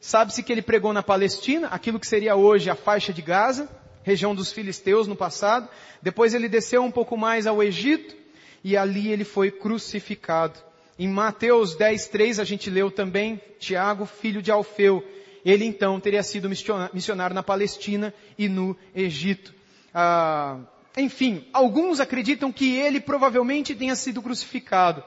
Sabe-se 0.00 0.42
que 0.42 0.52
ele 0.52 0.62
pregou 0.62 0.92
na 0.92 1.02
Palestina, 1.02 1.66
aquilo 1.66 1.98
que 1.98 2.06
seria 2.06 2.36
hoje 2.36 2.70
a 2.70 2.76
faixa 2.76 3.12
de 3.12 3.20
Gaza, 3.20 3.68
região 4.04 4.32
dos 4.32 4.52
filisteus 4.52 5.08
no 5.08 5.16
passado. 5.16 5.68
Depois 6.00 6.32
ele 6.32 6.48
desceu 6.48 6.84
um 6.84 6.92
pouco 6.92 7.16
mais 7.16 7.44
ao 7.44 7.60
Egito 7.60 8.14
e 8.62 8.76
ali 8.76 9.10
ele 9.10 9.24
foi 9.24 9.50
crucificado. 9.50 10.60
Em 10.96 11.08
Mateus 11.08 11.74
10, 11.74 12.06
3 12.06 12.38
a 12.38 12.44
gente 12.44 12.70
leu 12.70 12.90
também 12.90 13.40
Tiago, 13.58 14.06
filho 14.06 14.40
de 14.40 14.52
Alfeu. 14.52 15.04
Ele 15.44 15.64
então 15.64 15.98
teria 15.98 16.22
sido 16.22 16.48
missionário 16.92 17.34
na 17.34 17.42
Palestina 17.42 18.14
e 18.38 18.48
no 18.48 18.76
Egito. 18.94 19.52
Ah, 19.92 20.58
enfim, 20.96 21.44
alguns 21.52 21.98
acreditam 21.98 22.52
que 22.52 22.76
ele 22.76 23.00
provavelmente 23.00 23.74
tenha 23.74 23.96
sido 23.96 24.22
crucificado 24.22 25.02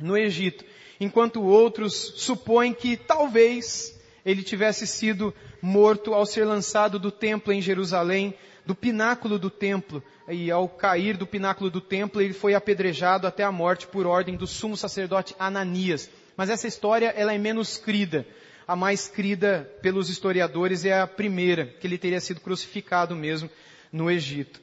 no 0.00 0.16
Egito, 0.16 0.64
enquanto 1.00 1.42
outros 1.42 2.14
supõem 2.16 2.72
que 2.72 2.96
talvez 2.96 3.98
ele 4.24 4.42
tivesse 4.42 4.86
sido 4.86 5.34
morto 5.60 6.14
ao 6.14 6.24
ser 6.24 6.44
lançado 6.44 6.98
do 6.98 7.10
templo 7.10 7.52
em 7.52 7.60
Jerusalém, 7.60 8.34
do 8.64 8.74
pináculo 8.74 9.38
do 9.38 9.50
templo, 9.50 10.02
e 10.28 10.50
ao 10.50 10.68
cair 10.68 11.16
do 11.16 11.26
pináculo 11.26 11.70
do 11.70 11.80
templo 11.80 12.22
ele 12.22 12.32
foi 12.32 12.54
apedrejado 12.54 13.26
até 13.26 13.42
a 13.42 13.50
morte 13.50 13.86
por 13.86 14.06
ordem 14.06 14.36
do 14.36 14.46
sumo 14.46 14.76
sacerdote 14.76 15.34
Ananias. 15.38 16.08
Mas 16.36 16.48
essa 16.48 16.68
história 16.68 17.12
ela 17.16 17.34
é 17.34 17.38
menos 17.38 17.76
crida 17.76 18.26
a 18.66 18.76
mais 18.76 19.08
crida 19.08 19.70
pelos 19.82 20.08
historiadores 20.08 20.84
é 20.84 20.98
a 20.98 21.06
primeira, 21.06 21.66
que 21.66 21.86
ele 21.86 21.98
teria 21.98 22.20
sido 22.20 22.40
crucificado 22.40 23.14
mesmo 23.14 23.50
no 23.92 24.10
Egito. 24.10 24.60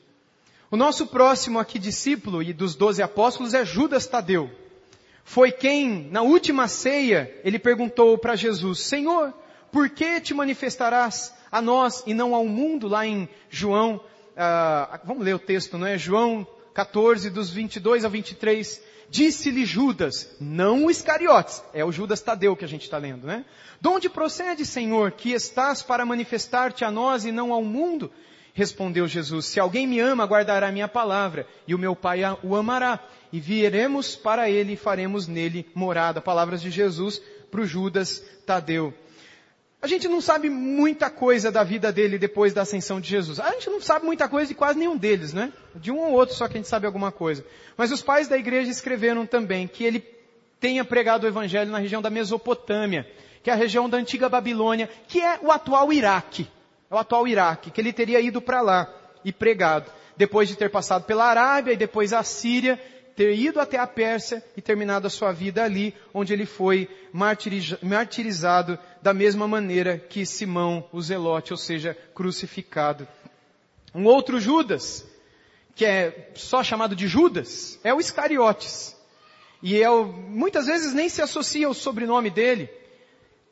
O 0.71 0.77
nosso 0.77 1.07
próximo 1.07 1.59
aqui 1.59 1.79
discípulo 1.79 2.41
e 2.41 2.53
dos 2.53 2.75
doze 2.75 3.01
apóstolos 3.01 3.53
é 3.53 3.65
Judas 3.65 4.07
Tadeu. 4.07 4.49
Foi 5.29 5.51
quem, 5.51 6.09
na 6.09 6.23
última 6.23 6.67
ceia, 6.67 7.31
ele 7.43 7.59
perguntou 7.59 8.17
para 8.17 8.35
Jesus, 8.35 8.79
Senhor, 8.79 9.31
por 9.71 9.87
que 9.87 10.19
te 10.19 10.33
manifestarás 10.33 11.31
a 11.51 11.61
nós 11.61 12.01
e 12.07 12.15
não 12.15 12.33
ao 12.33 12.45
mundo? 12.45 12.87
Lá 12.87 13.05
em 13.05 13.29
João, 13.47 13.97
uh, 13.97 14.99
vamos 15.03 15.23
ler 15.23 15.35
o 15.35 15.39
texto, 15.39 15.77
não 15.77 15.85
é? 15.85 15.99
João 15.99 16.47
14, 16.73 17.29
dos 17.29 17.51
22 17.51 18.05
ao 18.05 18.09
23. 18.09 18.81
Disse-lhe 19.07 19.65
Judas, 19.65 20.35
não 20.41 20.85
o 20.85 20.89
Iscariotes, 20.89 21.63
é 21.75 21.85
o 21.85 21.91
Judas 21.91 22.21
Tadeu 22.21 22.55
que 22.55 22.65
a 22.65 22.67
gente 22.67 22.85
está 22.85 22.97
lendo, 22.97 23.27
né? 23.27 23.45
De 23.79 23.87
onde 23.87 24.09
procede, 24.09 24.65
Senhor, 24.65 25.11
que 25.11 25.31
estás 25.31 25.83
para 25.83 26.07
manifestar-te 26.07 26.83
a 26.83 26.89
nós 26.89 27.23
e 27.23 27.31
não 27.31 27.53
ao 27.53 27.63
mundo? 27.63 28.11
Respondeu 28.59 29.07
Jesus, 29.07 29.45
se 29.45 29.57
alguém 29.57 29.87
me 29.87 30.01
ama, 30.01 30.25
guardará 30.25 30.69
minha 30.69 30.89
palavra, 30.89 31.47
e 31.65 31.73
o 31.73 31.79
meu 31.79 31.95
Pai 31.95 32.19
o 32.43 32.57
amará, 32.57 32.99
e 33.31 33.39
viremos 33.39 34.17
para 34.17 34.49
ele 34.49 34.73
e 34.73 34.75
faremos 34.75 35.29
nele 35.29 35.65
morada. 35.73 36.19
Palavras 36.19 36.61
de 36.61 36.69
Jesus 36.69 37.21
para 37.49 37.61
o 37.61 37.65
Judas 37.65 38.21
Tadeu. 38.45 38.93
A 39.81 39.87
gente 39.87 40.09
não 40.09 40.19
sabe 40.19 40.49
muita 40.49 41.09
coisa 41.09 41.49
da 41.49 41.63
vida 41.63 41.89
dele 41.89 42.17
depois 42.17 42.53
da 42.53 42.63
ascensão 42.63 42.99
de 42.99 43.07
Jesus. 43.07 43.39
A 43.39 43.49
gente 43.51 43.69
não 43.69 43.79
sabe 43.79 44.05
muita 44.05 44.27
coisa 44.27 44.49
de 44.49 44.55
quase 44.55 44.77
nenhum 44.77 44.97
deles, 44.97 45.31
né? 45.31 45.53
De 45.73 45.89
um 45.89 45.97
ou 45.97 46.11
outro 46.11 46.35
só 46.35 46.45
que 46.45 46.55
a 46.55 46.57
gente 46.57 46.67
sabe 46.67 46.85
alguma 46.85 47.13
coisa. 47.13 47.45
Mas 47.77 47.93
os 47.93 48.01
pais 48.01 48.27
da 48.27 48.37
igreja 48.37 48.69
escreveram 48.69 49.25
também 49.25 49.69
que 49.69 49.85
ele 49.85 50.03
tenha 50.59 50.83
pregado 50.83 51.23
o 51.23 51.29
evangelho 51.29 51.71
na 51.71 51.77
região 51.77 52.01
da 52.01 52.09
Mesopotâmia, 52.09 53.09
que 53.41 53.49
é 53.49 53.53
a 53.53 53.55
região 53.55 53.89
da 53.89 53.97
antiga 53.97 54.27
Babilônia, 54.27 54.89
que 55.07 55.21
é 55.21 55.39
o 55.41 55.49
atual 55.49 55.93
Iraque. 55.93 56.45
É 56.89 56.95
o 56.95 56.97
atual 56.97 57.27
Iraque, 57.27 57.71
que 57.71 57.79
ele 57.79 57.93
teria 57.93 58.19
ido 58.19 58.41
para 58.41 58.61
lá 58.61 58.93
e 59.23 59.31
pregado. 59.31 59.91
Depois 60.17 60.49
de 60.49 60.55
ter 60.55 60.69
passado 60.69 61.03
pela 61.03 61.25
Arábia 61.25 61.73
e 61.73 61.77
depois 61.77 62.13
a 62.13 62.23
Síria, 62.23 62.79
ter 63.15 63.35
ido 63.35 63.59
até 63.59 63.77
a 63.77 63.85
Pérsia 63.85 64.43
e 64.55 64.61
terminado 64.61 65.05
a 65.05 65.09
sua 65.09 65.31
vida 65.31 65.63
ali, 65.63 65.93
onde 66.13 66.31
ele 66.33 66.45
foi 66.45 66.89
martirizado 67.11 68.79
da 69.01 69.13
mesma 69.13 69.47
maneira 69.47 69.97
que 69.99 70.25
Simão, 70.25 70.87
o 70.91 71.01
Zelote, 71.01 71.51
ou 71.51 71.57
seja, 71.57 71.97
crucificado. 72.15 73.07
Um 73.93 74.05
outro 74.05 74.39
Judas, 74.39 75.05
que 75.75 75.85
é 75.85 76.31
só 76.33 76.63
chamado 76.63 76.95
de 76.95 77.07
Judas, 77.07 77.79
é 77.83 77.93
o 77.93 77.99
Iscariotes. 77.99 78.95
E 79.61 79.81
é 79.81 79.89
muitas 79.89 80.67
vezes 80.67 80.93
nem 80.93 81.09
se 81.09 81.21
associa 81.21 81.67
ao 81.67 81.73
sobrenome 81.73 82.29
dele, 82.29 82.69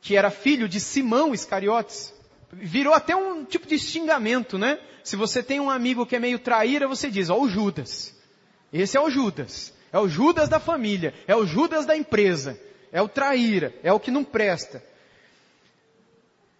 que 0.00 0.16
era 0.16 0.30
filho 0.30 0.68
de 0.68 0.80
Simão 0.80 1.34
Iscariotes. 1.34 2.14
Virou 2.52 2.94
até 2.94 3.14
um 3.14 3.44
tipo 3.44 3.66
de 3.66 3.78
xingamento, 3.78 4.56
né? 4.56 4.78
Se 5.04 5.16
você 5.16 5.42
tem 5.42 5.60
um 5.60 5.70
amigo 5.70 6.06
que 6.06 6.16
é 6.16 6.18
meio 6.18 6.38
traíra, 6.38 6.88
você 6.88 7.10
diz, 7.10 7.28
ó, 7.30 7.38
o 7.38 7.48
Judas. 7.48 8.14
Esse 8.72 8.96
é 8.96 9.00
o 9.00 9.10
Judas. 9.10 9.72
É 9.92 9.98
o 9.98 10.08
Judas 10.08 10.48
da 10.48 10.58
família. 10.58 11.14
É 11.26 11.36
o 11.36 11.46
Judas 11.46 11.86
da 11.86 11.96
empresa. 11.96 12.58
É 12.90 13.00
o 13.02 13.08
traíra. 13.08 13.74
É 13.82 13.92
o 13.92 14.00
que 14.00 14.10
não 14.10 14.24
presta. 14.24 14.82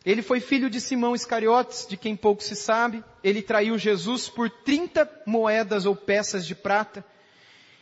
Ele 0.04 0.22
foi 0.22 0.40
filho 0.40 0.70
de 0.70 0.80
Simão 0.80 1.14
Iscariotes, 1.14 1.86
de 1.86 1.96
quem 1.96 2.16
pouco 2.16 2.42
se 2.42 2.54
sabe. 2.54 3.02
Ele 3.22 3.42
traiu 3.42 3.76
Jesus 3.76 4.28
por 4.28 4.48
30 4.48 5.22
moedas 5.26 5.86
ou 5.86 5.96
peças 5.96 6.46
de 6.46 6.54
prata. 6.54 7.04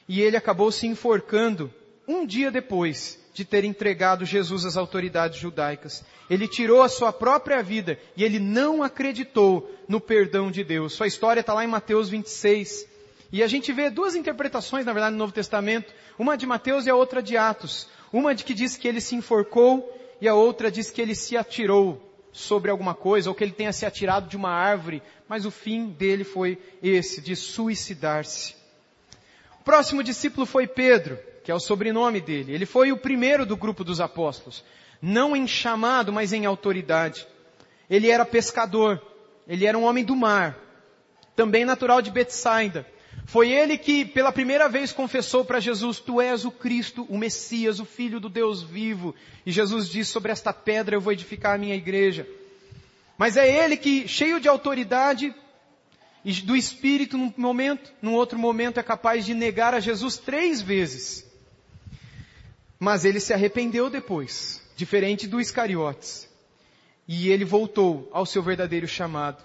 E 0.09 0.21
ele 0.21 0.37
acabou 0.37 0.71
se 0.71 0.87
enforcando 0.87 1.73
um 2.07 2.25
dia 2.25 2.51
depois 2.51 3.19
de 3.37 3.45
ter 3.45 3.65
entregado 3.65 4.25
Jesus 4.25 4.65
às 4.65 4.79
autoridades 4.79 5.39
judaicas. 5.39 6.03
Ele 6.31 6.49
tirou 6.49 6.83
a 6.83 6.89
sua 6.89 7.13
própria 7.13 7.63
vida 7.63 7.99
e 8.17 8.25
ele 8.25 8.39
não 8.39 8.83
acreditou 8.83 9.71
no 9.87 10.01
perdão 10.01 10.51
de 10.51 10.65
Deus. 10.65 10.95
Sua 10.95 11.07
história 11.07 11.41
está 11.41 11.53
lá 11.53 11.63
em 11.63 11.69
Mateus 11.69 12.09
26. 12.09 12.89
E 13.31 13.43
a 13.43 13.47
gente 13.47 13.75
vê 13.75 13.91
duas 13.91 14.15
interpretações, 14.15 14.87
na 14.87 14.93
verdade, 14.95 15.13
no 15.13 15.19
Novo 15.19 15.35
Testamento. 15.35 15.93
Uma 16.19 16.35
de 16.35 16.47
Mateus 16.47 16.87
e 16.87 16.91
a 16.91 16.97
outra 16.97 17.23
de 17.23 17.37
Atos. 17.37 17.87
Uma 18.11 18.35
de 18.35 18.43
que 18.43 18.55
diz 18.55 18.75
que 18.75 18.89
ele 18.89 19.03
se 19.03 19.15
enforcou 19.15 19.87
e 20.19 20.27
a 20.27 20.35
outra 20.35 20.71
diz 20.71 20.91
que 20.91 21.03
ele 21.03 21.15
se 21.15 21.37
atirou 21.37 22.03
sobre 22.33 22.71
alguma 22.71 22.95
coisa 22.95 23.29
ou 23.29 23.35
que 23.35 23.45
ele 23.45 23.53
tenha 23.53 23.73
se 23.73 23.85
atirado 23.85 24.31
de 24.31 24.37
uma 24.39 24.51
árvore. 24.51 25.03
Mas 25.29 25.45
o 25.45 25.51
fim 25.51 25.89
dele 25.89 26.25
foi 26.25 26.59
esse, 26.83 27.21
de 27.21 27.37
suicidar-se. 27.37 28.55
O 29.61 29.65
próximo 29.65 30.03
discípulo 30.03 30.47
foi 30.47 30.67
Pedro, 30.67 31.19
que 31.47 31.53
é 31.53 31.55
o 31.55 31.61
sobrenome 31.61 32.21
dele. 32.21 32.53
Ele 32.53 32.67
foi 32.67 32.91
o 32.91 32.97
primeiro 32.97 33.47
do 33.47 33.57
grupo 33.57 33.85
dos 33.85 34.01
apóstolos. 34.01 34.65
Não 35.01 35.37
em 35.37 35.47
chamado, 35.47 36.13
mas 36.13 36.33
em 36.33 36.45
autoridade. 36.45 37.25
Ele 37.89 38.11
era 38.11 38.25
pescador. 38.25 39.01
Ele 39.47 39.65
era 39.65 39.79
um 39.79 39.85
homem 39.85 40.05
do 40.05 40.17
mar. 40.17 40.59
Também 41.37 41.65
natural 41.65 42.03
de 42.03 42.11
Betsaida. 42.11 42.85
Foi 43.27 43.53
ele 43.53 43.79
que 43.79 44.05
pela 44.05 44.33
primeira 44.33 44.69
vez 44.69 44.91
confessou 44.91 45.45
para 45.45 45.61
Jesus, 45.61 46.01
tu 46.01 46.21
és 46.21 46.45
o 46.45 46.51
Cristo, 46.51 47.07
o 47.09 47.17
Messias, 47.17 47.79
o 47.79 47.85
Filho 47.85 48.19
do 48.19 48.29
Deus 48.29 48.61
vivo. 48.61 49.15
E 49.47 49.53
Jesus 49.53 49.89
disse, 49.89 50.11
sobre 50.11 50.33
esta 50.33 50.53
pedra 50.53 50.97
eu 50.97 51.01
vou 51.01 51.13
edificar 51.13 51.55
a 51.55 51.59
minha 51.59 51.77
igreja. 51.77 52.27
Mas 53.17 53.37
é 53.37 53.49
ele 53.49 53.77
que, 53.77 54.09
cheio 54.09 54.41
de 54.41 54.49
autoridade 54.49 55.33
e 56.25 56.33
do 56.43 56.57
Espírito 56.57 57.17
num 57.17 57.33
momento, 57.37 57.93
num 58.03 58.15
outro 58.15 58.37
momento 58.37 58.81
é 58.81 58.83
capaz 58.83 59.25
de 59.25 59.33
negar 59.33 59.75
a 59.75 59.79
Jesus 59.79 60.17
três 60.17 60.61
vezes. 60.61 61.26
Mas 62.79 63.05
ele 63.05 63.21
se 63.21 63.33
arrependeu 63.33 63.89
depois, 63.89 64.63
diferente 64.77 65.27
do 65.27 65.41
Iscariotes. 65.41 66.29
E 67.09 67.31
ele 67.31 67.45
voltou 67.45 68.09
ao 68.13 68.27
seu 68.27 68.43
verdadeiro 68.43 68.87
chamado. 68.87 69.43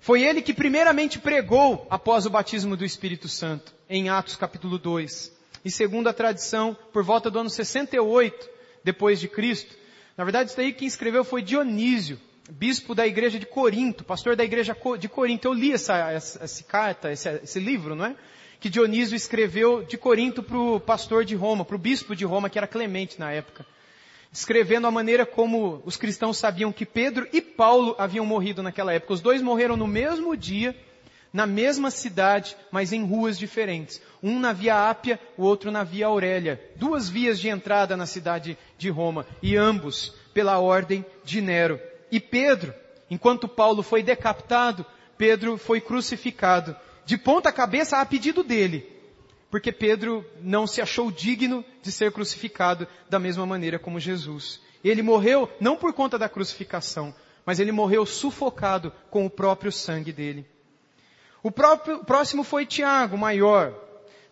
Foi 0.00 0.22
ele 0.22 0.40
que 0.40 0.54
primeiramente 0.54 1.18
pregou 1.18 1.86
após 1.90 2.24
o 2.24 2.30
batismo 2.30 2.76
do 2.76 2.84
Espírito 2.84 3.28
Santo, 3.28 3.74
em 3.88 4.08
Atos 4.08 4.36
capítulo 4.36 4.78
2. 4.78 5.32
E 5.64 5.70
segundo 5.70 6.08
a 6.08 6.12
tradição, 6.12 6.76
por 6.92 7.02
volta 7.02 7.30
do 7.30 7.38
ano 7.38 7.50
68 7.50 8.48
depois 8.82 9.20
de 9.20 9.28
Cristo, 9.28 9.76
na 10.16 10.24
verdade 10.24 10.48
isso 10.48 10.56
daí 10.56 10.72
quem 10.72 10.88
escreveu 10.88 11.22
foi 11.22 11.42
Dionísio, 11.42 12.18
bispo 12.50 12.94
da 12.94 13.06
igreja 13.06 13.38
de 13.38 13.44
Corinto, 13.44 14.02
pastor 14.02 14.34
da 14.36 14.44
igreja 14.44 14.74
de 14.98 15.08
Corinto. 15.08 15.48
Eu 15.48 15.52
li 15.52 15.72
essa, 15.72 15.96
essa, 16.10 16.44
essa 16.44 16.64
carta, 16.64 17.12
esse, 17.12 17.28
esse 17.42 17.60
livro, 17.60 17.94
não 17.94 18.06
é? 18.06 18.16
Que 18.60 18.68
Dionísio 18.68 19.16
escreveu 19.16 19.82
de 19.82 19.96
Corinto 19.96 20.42
para 20.42 20.58
o 20.58 20.78
pastor 20.78 21.24
de 21.24 21.34
Roma, 21.34 21.64
para 21.64 21.76
o 21.76 21.78
bispo 21.78 22.14
de 22.14 22.24
Roma, 22.24 22.50
que 22.50 22.58
era 22.58 22.66
Clemente 22.66 23.18
na 23.18 23.32
época 23.32 23.66
descrevendo 24.32 24.86
a 24.86 24.90
maneira 24.90 25.26
como 25.26 25.82
os 25.84 25.96
cristãos 25.96 26.38
sabiam 26.38 26.72
que 26.72 26.86
Pedro 26.86 27.26
e 27.32 27.40
Paulo 27.40 27.96
haviam 27.98 28.24
morrido 28.24 28.62
naquela 28.62 28.92
época. 28.92 29.14
Os 29.14 29.20
dois 29.20 29.42
morreram 29.42 29.76
no 29.76 29.86
mesmo 29.86 30.36
dia, 30.36 30.76
na 31.32 31.46
mesma 31.46 31.90
cidade, 31.90 32.56
mas 32.70 32.92
em 32.92 33.04
ruas 33.04 33.38
diferentes. 33.38 34.00
Um 34.22 34.38
na 34.38 34.52
Via 34.52 34.88
Ápia, 34.88 35.18
o 35.36 35.42
outro 35.42 35.70
na 35.70 35.82
Via 35.82 36.06
Aurélia. 36.06 36.60
Duas 36.76 37.08
vias 37.08 37.40
de 37.40 37.48
entrada 37.48 37.96
na 37.96 38.06
cidade 38.06 38.56
de 38.78 38.88
Roma, 38.88 39.26
e 39.42 39.56
ambos 39.56 40.14
pela 40.32 40.58
ordem 40.58 41.04
de 41.24 41.40
Nero. 41.40 41.80
E 42.10 42.20
Pedro, 42.20 42.72
enquanto 43.10 43.48
Paulo 43.48 43.82
foi 43.82 44.02
decapitado, 44.02 44.86
Pedro 45.18 45.58
foi 45.58 45.80
crucificado, 45.80 46.76
de 47.04 47.18
ponta 47.18 47.52
cabeça 47.52 47.98
a 47.98 48.06
pedido 48.06 48.42
dele 48.42 49.00
porque 49.50 49.72
Pedro 49.72 50.24
não 50.40 50.66
se 50.66 50.80
achou 50.80 51.10
digno 51.10 51.64
de 51.82 51.90
ser 51.90 52.12
crucificado 52.12 52.86
da 53.10 53.18
mesma 53.18 53.44
maneira 53.44 53.78
como 53.78 53.98
Jesus. 53.98 54.60
Ele 54.82 55.02
morreu 55.02 55.50
não 55.60 55.76
por 55.76 55.92
conta 55.92 56.16
da 56.16 56.28
crucificação, 56.28 57.12
mas 57.44 57.58
ele 57.58 57.72
morreu 57.72 58.06
sufocado 58.06 58.92
com 59.10 59.26
o 59.26 59.30
próprio 59.30 59.72
sangue 59.72 60.12
dele. 60.12 60.46
O 61.42 61.50
próprio, 61.50 62.04
próximo 62.04 62.44
foi 62.44 62.64
Tiago, 62.64 63.18
maior, 63.18 63.74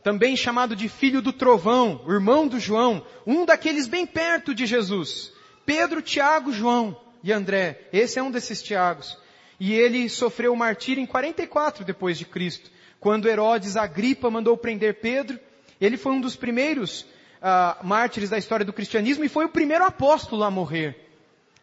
também 0.04 0.36
chamado 0.36 0.76
de 0.76 0.88
filho 0.88 1.20
do 1.20 1.32
trovão, 1.32 2.04
irmão 2.06 2.46
do 2.46 2.60
João, 2.60 3.04
um 3.26 3.44
daqueles 3.44 3.88
bem 3.88 4.06
perto 4.06 4.54
de 4.54 4.66
Jesus. 4.66 5.32
Pedro, 5.66 6.00
Tiago, 6.00 6.52
João 6.52 6.98
e 7.24 7.32
André. 7.32 7.88
Esse 7.92 8.18
é 8.18 8.22
um 8.22 8.30
desses 8.30 8.62
Tiagos. 8.62 9.18
E 9.58 9.74
ele 9.74 10.08
sofreu 10.08 10.52
o 10.52 10.56
martírio 10.56 11.02
em 11.02 11.06
44 11.06 11.84
depois 11.84 12.16
de 12.18 12.24
Cristo. 12.24 12.70
Quando 13.00 13.28
Herodes 13.28 13.76
Agripa 13.76 14.30
mandou 14.30 14.56
prender 14.56 15.00
Pedro, 15.00 15.38
ele 15.80 15.96
foi 15.96 16.12
um 16.12 16.20
dos 16.20 16.36
primeiros 16.36 17.02
uh, 17.02 17.84
mártires 17.84 18.30
da 18.30 18.38
história 18.38 18.64
do 18.64 18.72
cristianismo 18.72 19.24
e 19.24 19.28
foi 19.28 19.44
o 19.44 19.50
primeiro 19.50 19.84
apóstolo 19.84 20.44
a 20.44 20.50
morrer. 20.50 21.08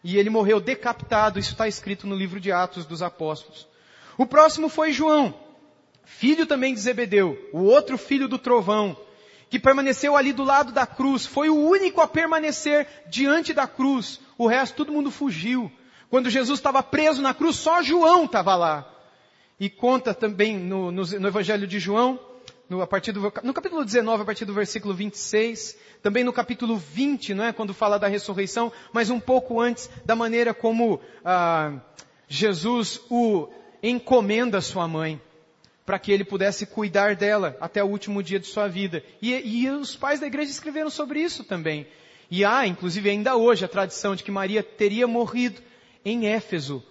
E 0.04 0.18
ele 0.18 0.30
morreu 0.30 0.60
decapitado, 0.60 1.39
isso 1.39 1.52
está 1.52 1.68
escrito 1.68 2.06
no 2.06 2.16
livro 2.16 2.39
de 2.39 2.52
Atos 2.52 2.86
dos 2.86 3.02
Apóstolos. 3.02 3.68
O 4.18 4.26
próximo 4.26 4.70
foi 4.70 4.91
João, 4.91 5.34
filho 6.04 6.46
também 6.46 6.74
de 6.74 6.80
Zebedeu, 6.80 7.50
o 7.52 7.64
outro 7.64 7.98
filho 7.98 8.28
do 8.28 8.38
trovão, 8.38 8.96
que 9.50 9.60
permaneceu 9.60 10.16
ali 10.16 10.32
do 10.32 10.43
lado 10.43 10.72
da 10.72 10.86
cruz, 10.86 11.26
foi 11.26 11.50
o 11.50 11.56
único 11.56 12.02
a 12.02 12.08
permanecer 12.08 12.88
diante 13.08 13.54
da 13.54 13.68
cruz. 13.68 14.20
O 14.38 14.48
resto, 14.48 14.76
todo 14.76 14.91
mundo 14.91 15.12
fugiu. 15.12 15.72
Quando 16.16 16.30
Jesus 16.30 16.59
estava 16.59 16.82
preso 16.82 17.22
na 17.22 17.34
cruz, 17.34 17.57
só 17.57 17.84
João 17.84 18.24
estava 18.24 18.55
lá. 18.55 18.89
E 19.59 19.70
conta 19.70 20.13
também 20.13 20.57
no, 20.57 20.89
no, 20.89 21.03
no 21.03 21.28
Evangelho 21.28 21.68
de 21.68 21.78
João, 21.78 22.18
no, 22.70 22.82
a 22.82 22.88
partir 22.88 23.11
do, 23.11 23.20
no 23.43 23.53
capítulo 23.53 23.84
19, 23.84 24.22
a 24.22 24.26
partir 24.26 24.45
do 24.45 24.53
versículo 24.53 24.93
26, 24.93 25.78
também 26.01 26.24
no 26.24 26.32
capítulo 26.32 26.78
20, 26.78 27.34
não 27.34 27.43
é, 27.43 27.51
quando 27.51 27.74
fala 27.74 27.99
da 27.99 28.07
ressurreição, 28.07 28.72
mas 28.93 29.09
um 29.09 29.20
pouco 29.20 29.59
antes 29.59 29.89
da 30.05 30.16
maneira 30.16 30.53
como 30.53 31.01
ah, 31.26 31.82
Jesus 32.30 33.01
o 33.09 33.49
encomenda 33.84 34.59
a 34.59 34.61
sua 34.61 34.88
mãe, 34.88 35.22
para 35.86 35.99
que 35.99 36.13
ele 36.13 36.24
pudesse 36.24 36.66
cuidar 36.66 37.18
dela 37.18 37.57
até 37.59 37.84
o 37.84 37.88
último 37.88 38.24
dia 38.24 38.39
de 38.39 38.47
sua 38.47 38.70
vida. 38.70 39.03
E, 39.22 39.34
e 39.34 39.70
os 39.70 39.97
pais 39.97 40.22
da 40.22 40.28
igreja 40.28 40.49
escreveram 40.49 40.89
sobre 40.89 41.20
isso 41.20 41.43
também. 41.43 41.86
E 42.32 42.45
há, 42.45 42.66
inclusive 42.66 43.09
ainda 43.09 43.36
hoje, 43.36 43.66
a 43.66 43.68
tradição 43.68 44.16
de 44.16 44.24
que 44.24 44.32
Maria 44.32 44.63
teria 44.63 45.05
morrido 45.05 45.61
em 46.06 46.28
Éfeso, 46.28 46.84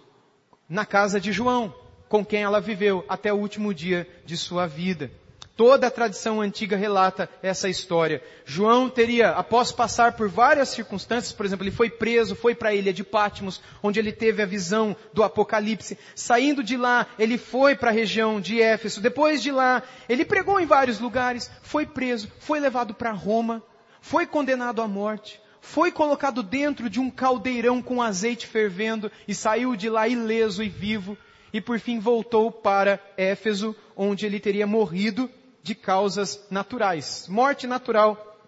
na 0.69 0.85
casa 0.85 1.21
de 1.21 1.31
João 1.31 1.73
com 2.15 2.25
quem 2.25 2.43
ela 2.43 2.61
viveu 2.61 3.05
até 3.09 3.33
o 3.33 3.37
último 3.37 3.75
dia 3.75 4.09
de 4.25 4.37
sua 4.37 4.67
vida. 4.67 5.11
Toda 5.57 5.87
a 5.87 5.91
tradição 5.91 6.41
antiga 6.41 6.77
relata 6.77 7.29
essa 7.43 7.69
história. 7.69 8.23
João 8.45 8.89
teria, 8.89 9.31
após 9.31 9.71
passar 9.71 10.13
por 10.13 10.29
várias 10.29 10.69
circunstâncias, 10.69 11.33
por 11.33 11.47
exemplo, 11.47 11.65
ele 11.65 11.75
foi 11.75 11.91
preso, 11.91 12.35
foi 12.35 12.55
para 12.55 12.71
a 12.71 12.75
ilha 12.75 12.93
de 12.93 13.05
Patmos, 13.05 13.61
onde 13.81 14.01
ele 14.01 14.13
teve 14.13 14.43
a 14.43 14.47
visão 14.47 14.97
do 15.13 15.23
Apocalipse. 15.23 15.97
Saindo 16.15 16.63
de 16.63 16.77
lá, 16.77 17.07
ele 17.19 17.39
foi 17.39 17.77
para 17.77 17.91
a 17.91 17.93
região 17.93 18.41
de 18.41 18.61
Éfeso. 18.61 19.01
Depois 19.01 19.43
de 19.43 19.53
lá, 19.53 19.83
ele 20.09 20.25
pregou 20.25 20.59
em 20.59 20.67
vários 20.67 20.99
lugares, 20.99 21.51
foi 21.63 21.87
preso, 21.87 22.29
foi 22.41 22.59
levado 22.59 22.95
para 22.95 23.13
Roma, 23.13 23.63
foi 24.01 24.27
condenado 24.27 24.83
à 24.83 24.89
morte, 24.89 25.41
foi 25.65 25.91
colocado 25.91 26.43
dentro 26.43 26.91
de 26.91 27.01
um 27.01 27.11
caldeirão 27.11 27.81
com 27.81 28.03
azeite 28.03 28.47
fervendo 28.47 29.11
e 29.27 29.35
saiu 29.35 29.75
de 29.75 29.89
lá 29.89 30.07
ileso 30.07 30.63
e 30.63 30.69
vivo 30.69 31.17
e 31.55 31.61
por 31.61 31.81
fim 31.81 31.99
voltou 31.99 32.53
para 32.53 33.01
Éfeso, 33.17 33.75
onde 33.97 34.27
ele 34.27 34.39
teria 34.39 34.67
morrido 34.67 35.29
de 35.63 35.75
causas 35.75 36.47
naturais. 36.51 37.27
Morte 37.29 37.67
natural, 37.67 38.39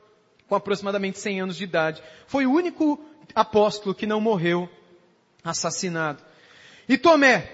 com 0.47 0.55
aproximadamente 0.55 1.19
100 1.19 1.41
anos 1.41 1.57
de 1.57 1.65
idade. 1.65 2.03
Foi 2.27 2.45
o 2.45 2.53
único 2.53 3.03
apóstolo 3.35 3.95
que 3.95 4.07
não 4.07 4.21
morreu 4.21 4.69
assassinado. 5.43 6.23
E 6.87 6.99
Tomé. 6.99 7.51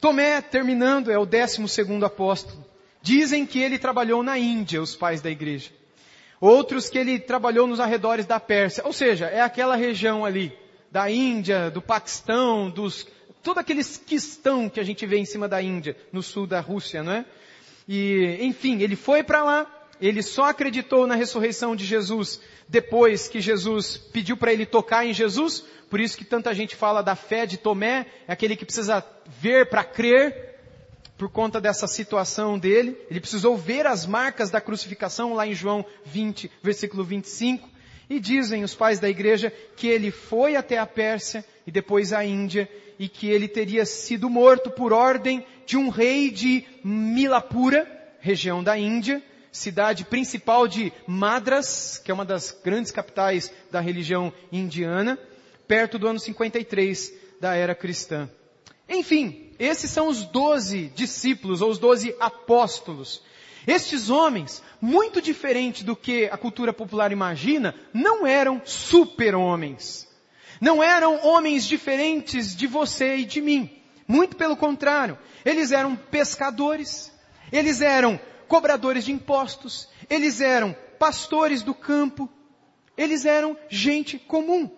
Tomé, 0.00 0.40
terminando, 0.40 1.12
é 1.12 1.18
o 1.18 1.24
décimo 1.24 1.68
segundo 1.68 2.04
apóstolo. 2.04 2.64
Dizem 3.00 3.46
que 3.46 3.60
ele 3.60 3.78
trabalhou 3.78 4.20
na 4.20 4.36
Índia, 4.36 4.82
os 4.82 4.96
pais 4.96 5.20
da 5.20 5.30
igreja. 5.30 5.70
Outros 6.42 6.90
que 6.90 6.98
ele 6.98 7.20
trabalhou 7.20 7.68
nos 7.68 7.78
arredores 7.78 8.26
da 8.26 8.40
Pérsia. 8.40 8.82
Ou 8.84 8.92
seja, 8.92 9.26
é 9.26 9.40
aquela 9.40 9.76
região 9.76 10.24
ali, 10.24 10.52
da 10.90 11.08
Índia, 11.08 11.70
do 11.70 11.80
Paquistão, 11.80 12.68
dos 12.68 13.06
todo 13.44 13.58
aquele 13.58 13.84
quistão 13.84 14.68
que 14.68 14.80
a 14.80 14.82
gente 14.82 15.06
vê 15.06 15.18
em 15.18 15.24
cima 15.24 15.48
da 15.48 15.62
Índia, 15.62 15.96
no 16.12 16.20
sul 16.20 16.44
da 16.44 16.58
Rússia, 16.58 17.00
não 17.00 17.12
é? 17.12 17.24
E, 17.88 18.38
enfim, 18.40 18.82
ele 18.82 18.96
foi 18.96 19.22
para 19.22 19.44
lá, 19.44 19.88
ele 20.00 20.20
só 20.20 20.46
acreditou 20.46 21.06
na 21.06 21.14
ressurreição 21.14 21.76
de 21.76 21.84
Jesus 21.84 22.40
depois 22.68 23.28
que 23.28 23.40
Jesus 23.40 23.96
pediu 23.96 24.36
para 24.36 24.52
ele 24.52 24.66
tocar 24.66 25.06
em 25.06 25.14
Jesus, 25.14 25.64
por 25.88 26.00
isso 26.00 26.18
que 26.18 26.24
tanta 26.24 26.52
gente 26.52 26.74
fala 26.74 27.02
da 27.02 27.14
fé 27.14 27.46
de 27.46 27.56
Tomé, 27.56 28.06
é 28.26 28.32
aquele 28.32 28.56
que 28.56 28.64
precisa 28.64 29.04
ver 29.40 29.68
para 29.68 29.84
crer, 29.84 30.51
por 31.22 31.30
conta 31.30 31.60
dessa 31.60 31.86
situação 31.86 32.58
dele. 32.58 32.98
Ele 33.08 33.20
precisou 33.20 33.56
ver 33.56 33.86
as 33.86 34.04
marcas 34.04 34.50
da 34.50 34.60
crucificação 34.60 35.34
lá 35.34 35.46
em 35.46 35.54
João 35.54 35.86
20, 36.04 36.50
versículo 36.60 37.04
25. 37.04 37.68
E 38.10 38.18
dizem 38.18 38.64
os 38.64 38.74
pais 38.74 38.98
da 38.98 39.08
igreja 39.08 39.52
que 39.76 39.86
ele 39.86 40.10
foi 40.10 40.56
até 40.56 40.78
a 40.78 40.84
Pérsia 40.84 41.44
e 41.64 41.70
depois 41.70 42.12
a 42.12 42.24
Índia 42.24 42.68
e 42.98 43.08
que 43.08 43.28
ele 43.30 43.46
teria 43.46 43.86
sido 43.86 44.28
morto 44.28 44.68
por 44.68 44.92
ordem 44.92 45.46
de 45.64 45.76
um 45.76 45.90
rei 45.90 46.28
de 46.28 46.64
Milapura, 46.82 47.86
região 48.18 48.60
da 48.60 48.76
Índia, 48.76 49.22
cidade 49.52 50.04
principal 50.04 50.66
de 50.66 50.92
Madras, 51.06 51.98
que 52.04 52.10
é 52.10 52.14
uma 52.14 52.24
das 52.24 52.50
grandes 52.64 52.90
capitais 52.90 53.52
da 53.70 53.78
religião 53.78 54.32
indiana, 54.50 55.16
perto 55.68 56.00
do 56.00 56.08
ano 56.08 56.18
53 56.18 57.12
da 57.40 57.54
era 57.54 57.76
cristã. 57.76 58.28
Enfim, 58.88 59.51
esses 59.64 59.90
são 59.90 60.08
os 60.08 60.24
doze 60.24 60.90
discípulos 60.94 61.62
ou 61.62 61.70
os 61.70 61.78
doze 61.78 62.14
apóstolos. 62.18 63.22
Estes 63.64 64.10
homens, 64.10 64.60
muito 64.80 65.22
diferente 65.22 65.84
do 65.84 65.94
que 65.94 66.24
a 66.24 66.36
cultura 66.36 66.72
popular 66.72 67.12
imagina, 67.12 67.72
não 67.94 68.26
eram 68.26 68.60
super-homens. 68.64 70.08
Não 70.60 70.82
eram 70.82 71.24
homens 71.24 71.64
diferentes 71.64 72.56
de 72.56 72.66
você 72.66 73.18
e 73.18 73.24
de 73.24 73.40
mim. 73.40 73.70
Muito 74.08 74.36
pelo 74.36 74.56
contrário. 74.56 75.16
Eles 75.44 75.70
eram 75.70 75.94
pescadores. 75.94 77.12
Eles 77.52 77.80
eram 77.80 78.18
cobradores 78.48 79.04
de 79.04 79.12
impostos. 79.12 79.88
Eles 80.10 80.40
eram 80.40 80.76
pastores 80.98 81.62
do 81.62 81.72
campo. 81.72 82.28
Eles 82.96 83.24
eram 83.24 83.56
gente 83.68 84.18
comum. 84.18 84.68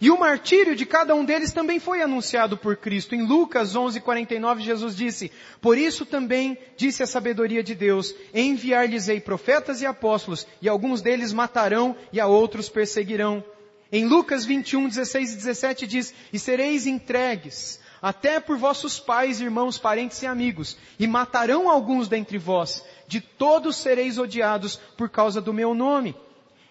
E 0.00 0.10
o 0.10 0.18
martírio 0.18 0.76
de 0.76 0.84
cada 0.84 1.14
um 1.14 1.24
deles 1.24 1.52
também 1.52 1.78
foi 1.78 2.02
anunciado 2.02 2.56
por 2.56 2.76
Cristo. 2.76 3.14
Em 3.14 3.22
Lucas 3.22 3.74
11:49 3.74 4.60
Jesus 4.60 4.94
disse: 4.94 5.32
"Por 5.60 5.78
isso 5.78 6.04
também 6.04 6.58
disse 6.76 7.02
a 7.02 7.06
sabedoria 7.06 7.62
de 7.62 7.74
Deus: 7.74 8.14
enviar-lhes-ei 8.34 9.20
profetas 9.20 9.80
e 9.80 9.86
apóstolos, 9.86 10.46
e 10.60 10.68
alguns 10.68 11.00
deles 11.00 11.32
matarão 11.32 11.96
e 12.12 12.20
a 12.20 12.26
outros 12.26 12.68
perseguirão." 12.68 13.42
Em 13.90 14.04
Lucas 14.04 14.44
21, 14.44 14.88
16 14.88 15.32
e 15.32 15.36
17 15.36 15.86
diz: 15.86 16.14
"E 16.32 16.38
sereis 16.38 16.86
entregues 16.86 17.80
até 18.02 18.38
por 18.38 18.58
vossos 18.58 19.00
pais, 19.00 19.40
irmãos, 19.40 19.78
parentes 19.78 20.20
e 20.20 20.26
amigos, 20.26 20.76
e 20.98 21.06
matarão 21.06 21.70
alguns 21.70 22.06
dentre 22.06 22.36
vós. 22.36 22.84
De 23.08 23.20
todos 23.20 23.76
sereis 23.76 24.18
odiados 24.18 24.76
por 24.96 25.08
causa 25.08 25.40
do 25.40 25.54
meu 25.54 25.74
nome." 25.74 26.14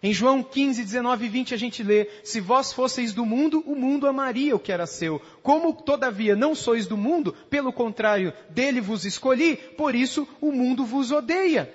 Em 0.06 0.14
João 0.14 0.44
15, 0.44 0.84
19 0.84 1.26
e 1.26 1.30
20 1.30 1.56
a 1.56 1.58
gente 1.58 1.82
lê, 1.82 2.08
se 2.24 2.40
vós 2.40 2.72
fosseis 2.72 3.12
do 3.12 3.26
mundo, 3.26 3.64
o 3.66 3.76
mundo 3.76 4.06
amaria 4.06 4.56
o 4.56 4.60
que 4.60 4.72
era 4.72 4.86
seu. 4.86 5.20
Como 5.42 5.74
todavia 5.74 6.36
não 6.36 6.54
sois 6.54 6.86
do 6.86 6.96
mundo, 6.96 7.34
pelo 7.50 7.74
contrário, 7.74 8.32
dele 8.52 8.80
vos 8.80 9.04
escolhi, 9.04 9.56
por 9.56 9.96
isso 9.96 10.28
o 10.40 10.52
mundo 10.52 10.86
vos 10.86 11.12
odeia. 11.12 11.74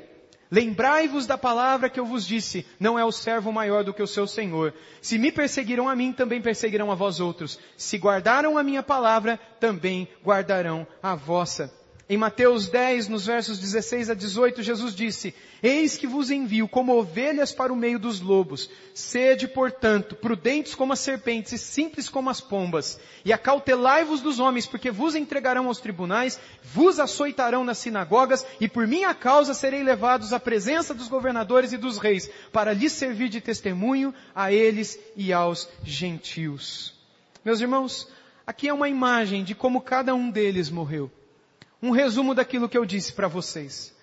Lembrai-vos 0.49 1.27
da 1.27 1.37
palavra 1.37 1.91
que 1.91 1.99
eu 1.99 2.07
vos 2.07 2.25
disse, 2.25 2.65
não 2.79 2.97
é 2.97 3.05
o 3.05 3.11
servo 3.11 3.51
maior 3.51 3.83
do 3.83 3.93
que 3.93 4.01
o 4.01 4.07
seu 4.07 4.29
senhor. 4.29 4.73
Se 5.03 5.19
me 5.19 5.33
perseguiram 5.33 5.89
a 5.89 5.97
mim, 5.97 6.13
também 6.13 6.41
perseguirão 6.41 6.93
a 6.93 6.95
vós 6.95 7.19
outros. 7.19 7.59
Se 7.77 7.99
guardaram 7.99 8.57
a 8.57 8.63
minha 8.63 8.81
palavra, 8.85 9.41
também 9.59 10.07
guardarão 10.25 10.87
a 11.03 11.17
vossa. 11.17 11.80
Em 12.11 12.17
Mateus 12.17 12.69
10, 12.69 13.07
nos 13.07 13.25
versos 13.25 13.57
16 13.61 14.11
a 14.11 14.15
18, 14.15 14.65
Jesus 14.65 14.97
disse, 14.97 15.33
Eis 15.63 15.97
que 15.97 16.09
vos 16.09 16.29
envio 16.29 16.67
como 16.67 16.99
ovelhas 16.99 17.53
para 17.53 17.73
o 17.73 17.77
meio 17.77 18.01
dos 18.01 18.21
lobos. 18.21 18.69
Sede, 18.93 19.47
portanto, 19.47 20.17
prudentes 20.17 20.75
como 20.75 20.93
as 20.93 20.99
serpentes 20.99 21.53
e 21.53 21.59
simples 21.59 22.09
como 22.09 22.29
as 22.29 22.41
pombas. 22.41 22.99
E 23.25 23.33
acautelai-vos 23.33 24.21
dos 24.21 24.41
homens, 24.41 24.67
porque 24.67 24.91
vos 24.91 25.15
entregarão 25.15 25.69
aos 25.69 25.79
tribunais, 25.79 26.41
vos 26.75 26.99
açoitarão 26.99 27.63
nas 27.63 27.79
sinagogas, 27.79 28.45
e 28.61 28.67
por 28.67 28.89
minha 28.89 29.15
causa 29.15 29.55
serei 29.55 29.85
levados 29.85 30.33
à 30.33 30.41
presença 30.41 30.93
dos 30.93 31.07
governadores 31.07 31.73
e 31.73 31.77
dos 31.77 31.97
reis, 31.97 32.29
para 32.53 32.73
lhes 32.73 32.91
servir 32.91 33.29
de 33.29 33.41
testemunho 33.41 34.13
a 34.35 34.53
eles 34.53 34.99
e 35.15 35.33
aos 35.33 35.69
gentios. 35.85 36.93
Meus 37.45 37.61
irmãos, 37.61 38.09
aqui 38.45 38.67
é 38.67 38.75
uma 38.75 38.89
imagem 38.89 39.45
de 39.45 39.55
como 39.55 39.81
cada 39.81 40.13
um 40.13 40.29
deles 40.29 40.71
morreu 40.71 41.09
um 41.83 41.91
resumo 41.91 42.35
daquilo 42.35 42.69
que 42.69 42.77
eu 42.77 42.85
disse 42.85 43.13
para 43.13 43.29
vocês. 43.29 43.95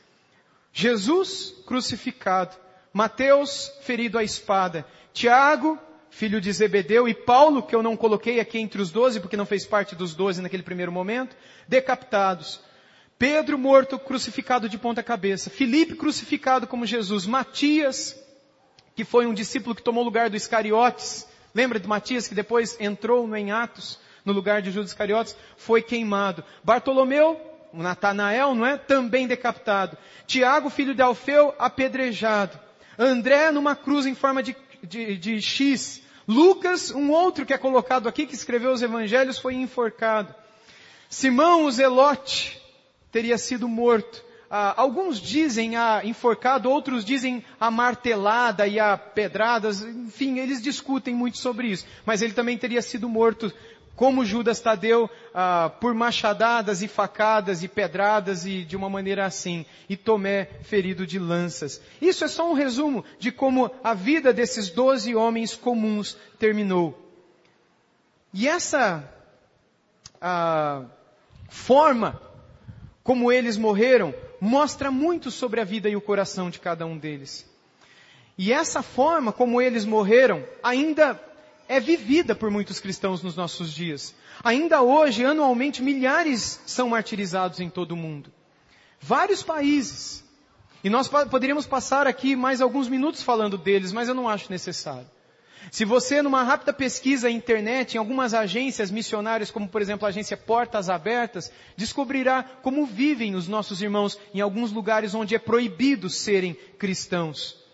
Jesus 0.73 1.53
crucificado, 1.65 2.55
Mateus 2.93 3.71
ferido 3.81 4.17
à 4.17 4.23
espada, 4.23 4.85
Tiago, 5.13 5.77
filho 6.09 6.39
de 6.41 6.51
Zebedeu, 6.51 7.07
e 7.07 7.13
Paulo, 7.13 7.63
que 7.63 7.75
eu 7.75 7.83
não 7.83 7.97
coloquei 7.97 8.39
aqui 8.39 8.59
entre 8.59 8.81
os 8.81 8.91
doze, 8.91 9.19
porque 9.19 9.37
não 9.37 9.45
fez 9.45 9.65
parte 9.65 9.95
dos 9.95 10.15
doze 10.15 10.41
naquele 10.41 10.63
primeiro 10.63 10.91
momento, 10.91 11.35
decapitados. 11.67 12.59
Pedro 13.19 13.57
morto, 13.57 13.97
crucificado 13.97 14.69
de 14.69 14.77
ponta 14.77 15.01
cabeça. 15.01 15.49
Filipe 15.49 15.95
crucificado 15.95 16.67
como 16.67 16.85
Jesus. 16.85 17.25
Matias, 17.25 18.15
que 18.95 19.03
foi 19.03 19.25
um 19.25 19.33
discípulo 19.33 19.73
que 19.73 19.81
tomou 19.81 20.03
lugar 20.03 20.29
do 20.29 20.37
Iscariotes. 20.37 21.27
Lembra 21.53 21.79
de 21.79 21.87
Matias 21.87 22.27
que 22.27 22.35
depois 22.35 22.79
entrou 22.79 23.35
em 23.35 23.51
Atos, 23.51 23.99
no 24.23 24.33
lugar 24.33 24.61
de 24.61 24.69
Judas 24.69 24.91
Iscariotes? 24.91 25.35
Foi 25.55 25.81
queimado. 25.81 26.43
Bartolomeu, 26.63 27.39
Natanael, 27.73 28.55
não 28.55 28.65
é? 28.65 28.77
Também 28.77 29.27
decapitado. 29.27 29.97
Tiago, 30.25 30.69
filho 30.69 30.95
de 30.95 31.01
Alfeu, 31.01 31.53
apedrejado. 31.57 32.59
André 32.97 33.51
numa 33.51 33.75
cruz 33.75 34.05
em 34.05 34.15
forma 34.15 34.41
de, 34.41 34.55
de, 34.83 35.17
de 35.17 35.41
X. 35.41 36.01
Lucas, 36.27 36.91
um 36.91 37.11
outro 37.11 37.45
que 37.45 37.53
é 37.53 37.57
colocado 37.57 38.09
aqui, 38.09 38.25
que 38.25 38.35
escreveu 38.35 38.71
os 38.71 38.81
evangelhos, 38.81 39.37
foi 39.37 39.55
enforcado. 39.55 40.33
Simão, 41.09 41.63
o 41.65 41.71
Zelote, 41.71 42.61
teria 43.11 43.37
sido 43.37 43.67
morto. 43.67 44.25
Ah, 44.49 44.73
alguns 44.77 45.19
dizem 45.19 45.75
a 45.75 46.01
enforcado, 46.05 46.69
outros 46.69 47.03
dizem 47.03 47.43
a 47.59 47.69
martelada 47.69 48.65
e 48.65 48.79
a 48.79 48.97
pedradas, 48.97 49.81
enfim, 49.81 50.39
eles 50.39 50.61
discutem 50.61 51.13
muito 51.13 51.37
sobre 51.37 51.67
isso. 51.67 51.85
Mas 52.05 52.21
ele 52.21 52.33
também 52.33 52.57
teria 52.57 52.81
sido 52.81 53.09
morto 53.09 53.51
como 53.97 54.23
Judas 54.23 54.59
Tadeu, 54.59 55.09
ah, 55.33 55.71
por 55.81 55.91
machadadas 55.95 56.83
e 56.83 56.87
facadas 56.87 57.63
e 57.63 57.67
pedradas 57.67 58.45
e 58.45 58.63
de 58.63 58.77
uma 58.77 58.87
maneira 58.91 59.25
assim, 59.25 59.65
e 59.89 59.97
Tomé 59.97 60.45
ferido 60.61 61.05
de 61.05 61.17
lanças. 61.17 61.81
Isso 61.99 62.23
é 62.23 62.27
só 62.27 62.47
um 62.47 62.53
resumo 62.53 63.03
de 63.17 63.31
como 63.31 63.71
a 63.83 63.95
vida 63.95 64.31
desses 64.31 64.69
doze 64.69 65.15
homens 65.15 65.55
comuns 65.55 66.15
terminou. 66.37 66.95
E 68.31 68.47
essa 68.47 69.03
ah, 70.21 70.83
forma 71.49 72.21
como 73.03 73.31
eles 73.31 73.57
morreram 73.57 74.13
mostra 74.39 74.91
muito 74.91 75.31
sobre 75.31 75.59
a 75.59 75.63
vida 75.63 75.89
e 75.89 75.95
o 75.95 76.01
coração 76.01 76.51
de 76.51 76.59
cada 76.59 76.85
um 76.85 76.95
deles. 76.95 77.49
E 78.37 78.53
essa 78.53 78.83
forma 78.83 79.33
como 79.33 79.59
eles 79.59 79.85
morreram 79.85 80.43
ainda 80.61 81.19
é 81.67 81.79
vivida 81.79 82.33
por 82.35 82.49
muitos 82.49 82.79
cristãos 82.79 83.21
nos 83.21 83.35
nossos 83.35 83.73
dias. 83.73 84.15
Ainda 84.43 84.81
hoje, 84.81 85.25
anualmente, 85.25 85.81
milhares 85.81 86.61
são 86.65 86.89
martirizados 86.89 87.59
em 87.59 87.69
todo 87.69 87.91
o 87.91 87.97
mundo. 87.97 88.31
Vários 88.99 89.43
países. 89.43 90.23
E 90.83 90.89
nós 90.89 91.07
poderíamos 91.07 91.67
passar 91.67 92.07
aqui 92.07 92.35
mais 92.35 92.61
alguns 92.61 92.87
minutos 92.87 93.21
falando 93.21 93.57
deles, 93.57 93.91
mas 93.91 94.07
eu 94.07 94.15
não 94.15 94.29
acho 94.29 94.51
necessário. 94.51 95.09
Se 95.71 95.83
você, 95.83 96.21
numa 96.21 96.43
rápida 96.43 96.71
pesquisa 96.71 97.27
na 97.27 97.33
internet, 97.33 97.95
em 97.95 97.97
algumas 97.97 98.33
agências 98.33 98.89
missionárias, 98.89 99.51
como 99.51 99.67
por 99.67 99.81
exemplo 99.81 100.05
a 100.05 100.09
agência 100.09 100.37
Portas 100.37 100.89
Abertas, 100.89 101.51
descobrirá 101.75 102.43
como 102.61 102.85
vivem 102.85 103.35
os 103.35 103.47
nossos 103.47 103.81
irmãos 103.81 104.17
em 104.33 104.39
alguns 104.39 104.71
lugares 104.71 105.13
onde 105.13 105.35
é 105.35 105.39
proibido 105.39 106.09
serem 106.09 106.53
cristãos. 106.77 107.66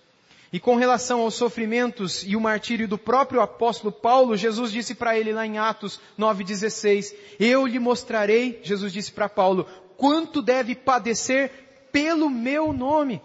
E 0.54 0.60
com 0.60 0.76
relação 0.76 1.22
aos 1.22 1.34
sofrimentos 1.34 2.24
e 2.24 2.36
o 2.36 2.40
martírio 2.40 2.88
do 2.88 2.96
próprio 2.96 3.42
apóstolo 3.42 3.92
Paulo, 3.92 4.38
Jesus 4.38 4.72
disse 4.72 4.94
para 4.94 5.18
ele 5.18 5.34
lá 5.34 5.48
em 5.48 5.58
Atos 5.58 6.00
9,16, 6.18 7.12
eu 7.40 7.66
lhe 7.66 7.80
mostrarei, 7.80 8.60
Jesus 8.62 8.94
disse 8.94 9.12
para 9.12 9.28
Paulo, 9.28 9.66
quanto 9.98 10.44
deve 10.44 10.76
padecer 10.76 11.50
pelo 11.92 12.30
meu 12.30 12.72
nome. 12.72 13.20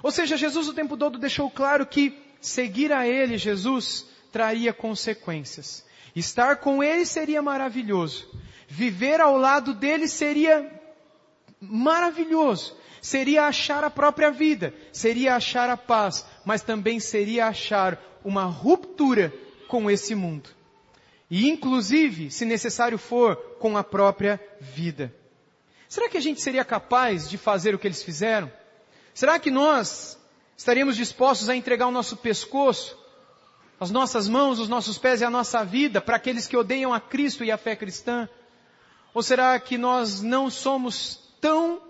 Ou 0.00 0.12
seja, 0.12 0.36
Jesus 0.36 0.68
o 0.68 0.72
tempo 0.72 0.96
todo 0.96 1.18
deixou 1.18 1.50
claro 1.50 1.84
que 1.84 2.16
seguir 2.40 2.92
a 2.92 3.04
ele, 3.04 3.36
Jesus, 3.36 4.06
traria 4.30 4.72
consequências. 4.72 5.84
Estar 6.14 6.58
com 6.58 6.84
ele 6.84 7.04
seria 7.04 7.42
maravilhoso. 7.42 8.28
Viver 8.68 9.20
ao 9.20 9.36
lado 9.36 9.74
dele 9.74 10.06
seria 10.06 10.70
maravilhoso 11.60 12.76
seria 13.04 13.44
achar 13.44 13.84
a 13.84 13.90
própria 13.90 14.30
vida, 14.30 14.72
seria 14.90 15.36
achar 15.36 15.68
a 15.68 15.76
paz, 15.76 16.24
mas 16.44 16.62
também 16.62 17.00
seria 17.00 17.46
achar 17.46 17.98
uma 18.24 18.44
ruptura 18.44 19.32
com 19.68 19.90
esse 19.90 20.14
mundo. 20.14 20.50
E 21.30 21.48
inclusive, 21.48 22.30
se 22.30 22.44
necessário 22.44 22.98
for, 22.98 23.36
com 23.58 23.76
a 23.76 23.84
própria 23.84 24.40
vida. 24.60 25.14
Será 25.88 26.08
que 26.08 26.16
a 26.16 26.20
gente 26.20 26.40
seria 26.40 26.64
capaz 26.64 27.28
de 27.28 27.38
fazer 27.38 27.74
o 27.74 27.78
que 27.78 27.86
eles 27.86 28.02
fizeram? 28.02 28.50
Será 29.12 29.38
que 29.38 29.50
nós 29.50 30.18
estaríamos 30.56 30.96
dispostos 30.96 31.48
a 31.48 31.56
entregar 31.56 31.86
o 31.86 31.92
nosso 31.92 32.16
pescoço, 32.16 32.98
as 33.80 33.90
nossas 33.90 34.28
mãos, 34.28 34.58
os 34.58 34.68
nossos 34.68 34.98
pés 34.98 35.20
e 35.20 35.24
a 35.24 35.30
nossa 35.30 35.64
vida 35.64 36.00
para 36.00 36.16
aqueles 36.16 36.46
que 36.46 36.56
odeiam 36.56 36.92
a 36.92 37.00
Cristo 37.00 37.44
e 37.44 37.50
a 37.50 37.56
fé 37.58 37.74
cristã? 37.74 38.28
Ou 39.12 39.22
será 39.22 39.58
que 39.58 39.78
nós 39.78 40.20
não 40.20 40.50
somos 40.50 41.20
tão 41.40 41.80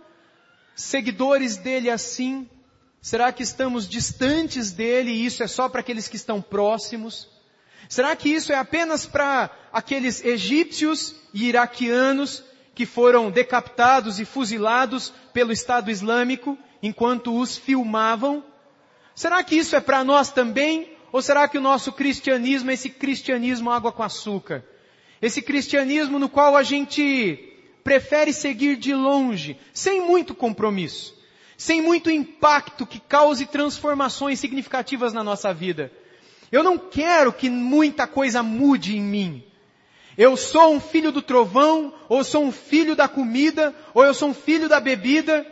seguidores 0.74 1.56
dele 1.56 1.88
assim? 1.88 2.48
Será 3.04 3.30
que 3.30 3.42
estamos 3.42 3.86
distantes 3.86 4.72
dele 4.72 5.10
e 5.10 5.26
isso 5.26 5.42
é 5.42 5.46
só 5.46 5.68
para 5.68 5.80
aqueles 5.80 6.08
que 6.08 6.16
estão 6.16 6.40
próximos? 6.40 7.28
Será 7.86 8.16
que 8.16 8.30
isso 8.30 8.50
é 8.50 8.54
apenas 8.54 9.04
para 9.04 9.50
aqueles 9.70 10.24
egípcios 10.24 11.14
e 11.34 11.44
iraquianos 11.44 12.42
que 12.74 12.86
foram 12.86 13.30
decapitados 13.30 14.18
e 14.18 14.24
fuzilados 14.24 15.12
pelo 15.34 15.52
Estado 15.52 15.90
Islâmico 15.90 16.56
enquanto 16.82 17.38
os 17.38 17.58
filmavam? 17.58 18.42
Será 19.14 19.44
que 19.44 19.54
isso 19.54 19.76
é 19.76 19.80
para 19.80 20.02
nós 20.02 20.32
também? 20.32 20.96
Ou 21.12 21.20
será 21.20 21.46
que 21.46 21.58
o 21.58 21.60
nosso 21.60 21.92
cristianismo 21.92 22.70
é 22.70 22.72
esse 22.72 22.88
cristianismo 22.88 23.70
água 23.70 23.92
com 23.92 24.02
açúcar? 24.02 24.64
Esse 25.20 25.42
cristianismo 25.42 26.18
no 26.18 26.30
qual 26.30 26.56
a 26.56 26.62
gente 26.62 27.52
prefere 27.84 28.32
seguir 28.32 28.78
de 28.78 28.94
longe, 28.94 29.58
sem 29.74 30.00
muito 30.00 30.34
compromisso, 30.34 31.13
sem 31.56 31.80
muito 31.80 32.10
impacto 32.10 32.86
que 32.86 33.00
cause 33.00 33.46
transformações 33.46 34.40
significativas 34.40 35.12
na 35.12 35.22
nossa 35.22 35.52
vida. 35.52 35.92
Eu 36.50 36.62
não 36.62 36.78
quero 36.78 37.32
que 37.32 37.50
muita 37.50 38.06
coisa 38.06 38.42
mude 38.42 38.96
em 38.96 39.00
mim. 39.00 39.44
Eu 40.16 40.36
sou 40.36 40.72
um 40.72 40.80
filho 40.80 41.10
do 41.10 41.20
trovão, 41.20 41.92
ou 42.08 42.22
sou 42.22 42.44
um 42.44 42.52
filho 42.52 42.94
da 42.94 43.08
comida, 43.08 43.74
ou 43.92 44.04
eu 44.04 44.14
sou 44.14 44.28
um 44.28 44.34
filho 44.34 44.68
da 44.68 44.78
bebida, 44.78 45.44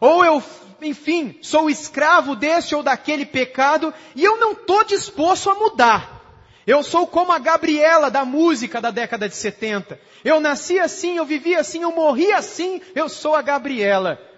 ou 0.00 0.24
eu, 0.24 0.42
enfim, 0.80 1.36
sou 1.42 1.68
escravo 1.68 2.36
desse 2.36 2.74
ou 2.74 2.82
daquele 2.82 3.26
pecado, 3.26 3.92
e 4.14 4.24
eu 4.24 4.38
não 4.38 4.52
estou 4.52 4.84
disposto 4.84 5.50
a 5.50 5.56
mudar. 5.56 6.20
Eu 6.66 6.84
sou 6.84 7.06
como 7.06 7.32
a 7.32 7.38
Gabriela 7.38 8.10
da 8.10 8.24
música 8.24 8.80
da 8.80 8.92
década 8.92 9.28
de 9.28 9.34
70. 9.34 9.98
Eu 10.24 10.38
nasci 10.38 10.78
assim, 10.78 11.16
eu 11.16 11.24
vivi 11.24 11.56
assim, 11.56 11.82
eu 11.82 11.90
morri 11.90 12.30
assim, 12.32 12.80
eu 12.94 13.08
sou 13.08 13.34
a 13.34 13.42
Gabriela. 13.42 14.29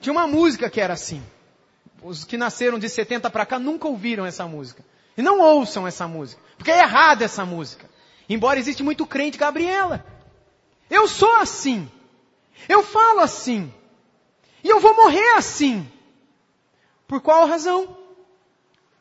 Tinha 0.00 0.12
uma 0.12 0.26
música 0.26 0.68
que 0.68 0.80
era 0.80 0.94
assim. 0.94 1.22
Os 2.02 2.24
que 2.24 2.36
nasceram 2.36 2.78
de 2.78 2.88
70 2.88 3.30
para 3.30 3.46
cá 3.46 3.58
nunca 3.58 3.88
ouviram 3.88 4.26
essa 4.26 4.46
música. 4.46 4.84
E 5.16 5.22
não 5.22 5.40
ouçam 5.40 5.86
essa 5.86 6.06
música. 6.06 6.42
Porque 6.56 6.70
é 6.70 6.80
errada 6.80 7.24
essa 7.24 7.44
música. 7.44 7.88
Embora 8.28 8.58
existe 8.58 8.82
muito 8.82 9.06
crente 9.06 9.38
Gabriela. 9.38 10.04
Eu 10.90 11.08
sou 11.08 11.36
assim. 11.36 11.90
Eu 12.68 12.82
falo 12.82 13.20
assim. 13.20 13.72
E 14.62 14.68
eu 14.68 14.80
vou 14.80 14.94
morrer 14.94 15.36
assim. 15.36 15.88
Por 17.06 17.20
qual 17.20 17.46
razão? 17.46 17.96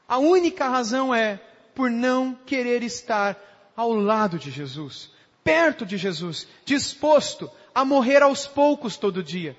A 0.08 0.18
única 0.18 0.68
razão 0.68 1.14
é 1.16 1.39
por 1.74 1.89
não 1.89 2.36
querer 2.46 2.84
estar 2.84 3.38
ao 3.76 3.94
lado 3.94 4.38
de 4.38 4.52
Jesus, 4.52 5.10
perto 5.44 5.86
de 5.86 5.98
Jesus, 5.98 6.48
disposto 6.64 7.50
a 7.74 7.84
morrer 7.84 8.22
aos 8.22 8.46
poucos 8.46 8.98
todo 8.98 9.24
dia. 9.24 9.58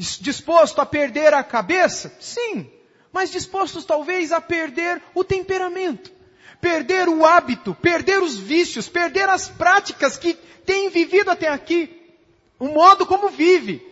Disposto 0.00 0.80
a 0.80 0.86
perder 0.86 1.34
a 1.34 1.44
cabeça? 1.44 2.16
Sim, 2.18 2.70
mas 3.12 3.30
dispostos 3.30 3.84
talvez 3.84 4.32
a 4.32 4.40
perder 4.40 5.02
o 5.14 5.22
temperamento, 5.22 6.10
perder 6.58 7.06
o 7.06 7.26
hábito, 7.26 7.74
perder 7.74 8.18
os 8.22 8.34
vícios, 8.34 8.88
perder 8.88 9.28
as 9.28 9.48
práticas 9.48 10.16
que 10.16 10.32
tem 10.64 10.88
vivido 10.88 11.30
até 11.30 11.48
aqui, 11.48 12.14
o 12.58 12.68
modo 12.68 13.04
como 13.04 13.28
vive. 13.28 13.86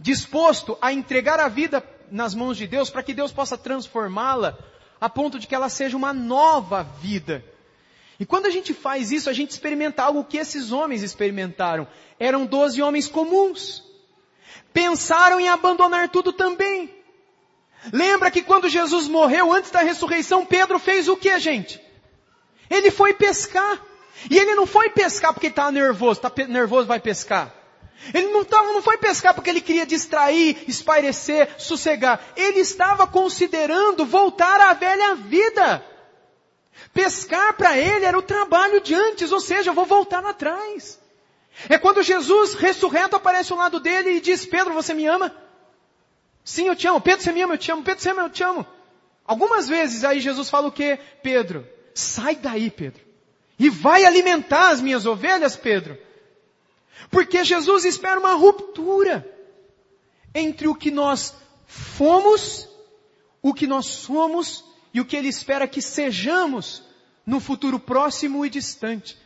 Disposto 0.00 0.78
a 0.80 0.90
entregar 0.90 1.38
a 1.38 1.48
vida 1.48 1.84
nas 2.10 2.34
mãos 2.34 2.56
de 2.56 2.66
Deus 2.66 2.88
para 2.88 3.02
que 3.02 3.12
Deus 3.12 3.30
possa 3.30 3.58
transformá-la 3.58 4.56
a 4.98 5.10
ponto 5.10 5.38
de 5.38 5.46
que 5.46 5.54
ela 5.54 5.68
seja 5.68 5.98
uma 5.98 6.14
nova 6.14 6.82
vida. 6.82 7.44
E 8.18 8.24
quando 8.24 8.46
a 8.46 8.50
gente 8.50 8.72
faz 8.72 9.12
isso, 9.12 9.28
a 9.28 9.34
gente 9.34 9.50
experimenta 9.50 10.02
algo 10.02 10.24
que 10.24 10.38
esses 10.38 10.72
homens 10.72 11.02
experimentaram. 11.02 11.86
Eram 12.18 12.46
doze 12.46 12.80
homens 12.80 13.06
comuns. 13.06 13.87
Pensaram 14.72 15.40
em 15.40 15.48
abandonar 15.48 16.08
tudo 16.08 16.32
também. 16.32 16.94
Lembra 17.92 18.30
que 18.30 18.42
quando 18.42 18.68
Jesus 18.68 19.06
morreu, 19.06 19.52
antes 19.52 19.70
da 19.70 19.80
ressurreição, 19.80 20.44
Pedro 20.44 20.78
fez 20.78 21.08
o 21.08 21.16
que, 21.16 21.38
gente? 21.38 21.80
Ele 22.68 22.90
foi 22.90 23.14
pescar. 23.14 23.80
E 24.30 24.36
ele 24.36 24.54
não 24.54 24.66
foi 24.66 24.90
pescar 24.90 25.32
porque 25.32 25.46
estava 25.46 25.70
nervoso, 25.70 26.20
está 26.20 26.46
nervoso 26.46 26.86
vai 26.86 26.98
pescar. 26.98 27.54
Ele 28.14 28.28
não, 28.28 28.44
tava, 28.44 28.72
não 28.72 28.82
foi 28.82 28.96
pescar 28.96 29.34
porque 29.34 29.50
ele 29.50 29.60
queria 29.60 29.86
distrair, 29.86 30.64
espairecer, 30.66 31.48
sossegar. 31.58 32.20
Ele 32.36 32.60
estava 32.60 33.06
considerando 33.06 34.04
voltar 34.04 34.60
à 34.60 34.72
velha 34.72 35.14
vida. 35.14 35.84
Pescar 36.92 37.54
para 37.54 37.76
ele 37.76 38.04
era 38.04 38.18
o 38.18 38.22
trabalho 38.22 38.80
de 38.80 38.94
antes, 38.94 39.32
ou 39.32 39.40
seja, 39.40 39.70
eu 39.70 39.74
vou 39.74 39.84
voltar 39.84 40.24
atrás. 40.24 40.98
É 41.68 41.78
quando 41.78 42.02
Jesus 42.02 42.54
ressurreto 42.54 43.16
aparece 43.16 43.52
ao 43.52 43.58
lado 43.58 43.80
dele 43.80 44.10
e 44.10 44.20
diz, 44.20 44.44
Pedro, 44.44 44.74
você 44.74 44.94
me 44.94 45.06
ama? 45.06 45.34
Sim, 46.44 46.66
eu 46.66 46.76
te 46.76 46.86
amo. 46.86 47.00
Pedro, 47.00 47.22
você 47.22 47.32
me 47.32 47.42
ama, 47.42 47.54
eu 47.54 47.58
te 47.58 47.72
amo. 47.72 47.82
Pedro, 47.82 48.00
você 48.00 48.12
me 48.12 48.18
ama, 48.18 48.28
eu 48.28 48.32
te 48.32 48.44
amo. 48.44 48.66
Algumas 49.24 49.68
vezes 49.68 50.04
aí 50.04 50.20
Jesus 50.20 50.48
fala 50.48 50.68
o 50.68 50.72
quê? 50.72 50.98
Pedro, 51.22 51.66
sai 51.92 52.36
daí, 52.36 52.70
Pedro. 52.70 53.02
E 53.58 53.68
vai 53.68 54.04
alimentar 54.04 54.70
as 54.70 54.80
minhas 54.80 55.04
ovelhas, 55.04 55.56
Pedro. 55.56 55.98
Porque 57.10 57.44
Jesus 57.44 57.84
espera 57.84 58.20
uma 58.20 58.34
ruptura 58.34 59.26
entre 60.34 60.68
o 60.68 60.74
que 60.74 60.90
nós 60.90 61.34
fomos, 61.66 62.68
o 63.42 63.52
que 63.52 63.66
nós 63.66 63.86
somos 63.86 64.64
e 64.94 65.00
o 65.00 65.04
que 65.04 65.16
Ele 65.16 65.28
espera 65.28 65.66
que 65.68 65.82
sejamos 65.82 66.82
no 67.26 67.40
futuro 67.40 67.78
próximo 67.78 68.46
e 68.46 68.50
distante. 68.50 69.18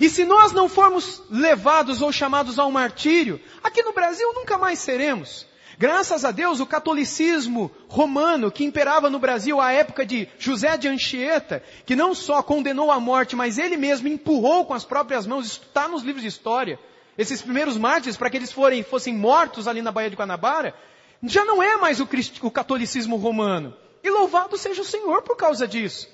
E 0.00 0.08
se 0.08 0.24
nós 0.24 0.52
não 0.52 0.68
formos 0.68 1.22
levados 1.30 2.02
ou 2.02 2.10
chamados 2.10 2.58
ao 2.58 2.70
martírio, 2.70 3.40
aqui 3.62 3.82
no 3.82 3.92
Brasil 3.92 4.32
nunca 4.34 4.58
mais 4.58 4.78
seremos. 4.78 5.46
Graças 5.78 6.24
a 6.24 6.30
Deus, 6.30 6.60
o 6.60 6.66
catolicismo 6.66 7.70
romano 7.88 8.50
que 8.50 8.64
imperava 8.64 9.10
no 9.10 9.18
Brasil 9.18 9.60
à 9.60 9.72
época 9.72 10.06
de 10.06 10.28
José 10.38 10.76
de 10.76 10.88
Anchieta, 10.88 11.62
que 11.84 11.96
não 11.96 12.14
só 12.14 12.42
condenou 12.42 12.92
à 12.92 13.00
morte, 13.00 13.34
mas 13.34 13.58
ele 13.58 13.76
mesmo 13.76 14.06
empurrou 14.06 14.64
com 14.64 14.74
as 14.74 14.84
próprias 14.84 15.26
mãos, 15.26 15.46
está 15.46 15.88
nos 15.88 16.02
livros 16.02 16.22
de 16.22 16.28
história, 16.28 16.78
esses 17.18 17.42
primeiros 17.42 17.76
mártires 17.76 18.16
para 18.16 18.30
que 18.30 18.36
eles 18.36 18.52
forem, 18.52 18.82
fossem 18.82 19.14
mortos 19.14 19.66
ali 19.66 19.82
na 19.82 19.92
Baía 19.92 20.10
de 20.10 20.16
Guanabara, 20.16 20.74
já 21.22 21.44
não 21.44 21.62
é 21.62 21.76
mais 21.76 22.00
o, 22.00 22.08
o 22.42 22.50
catolicismo 22.50 23.16
romano. 23.16 23.74
E 24.02 24.10
louvado 24.10 24.56
seja 24.56 24.82
o 24.82 24.84
Senhor 24.84 25.22
por 25.22 25.36
causa 25.36 25.66
disso. 25.66 26.08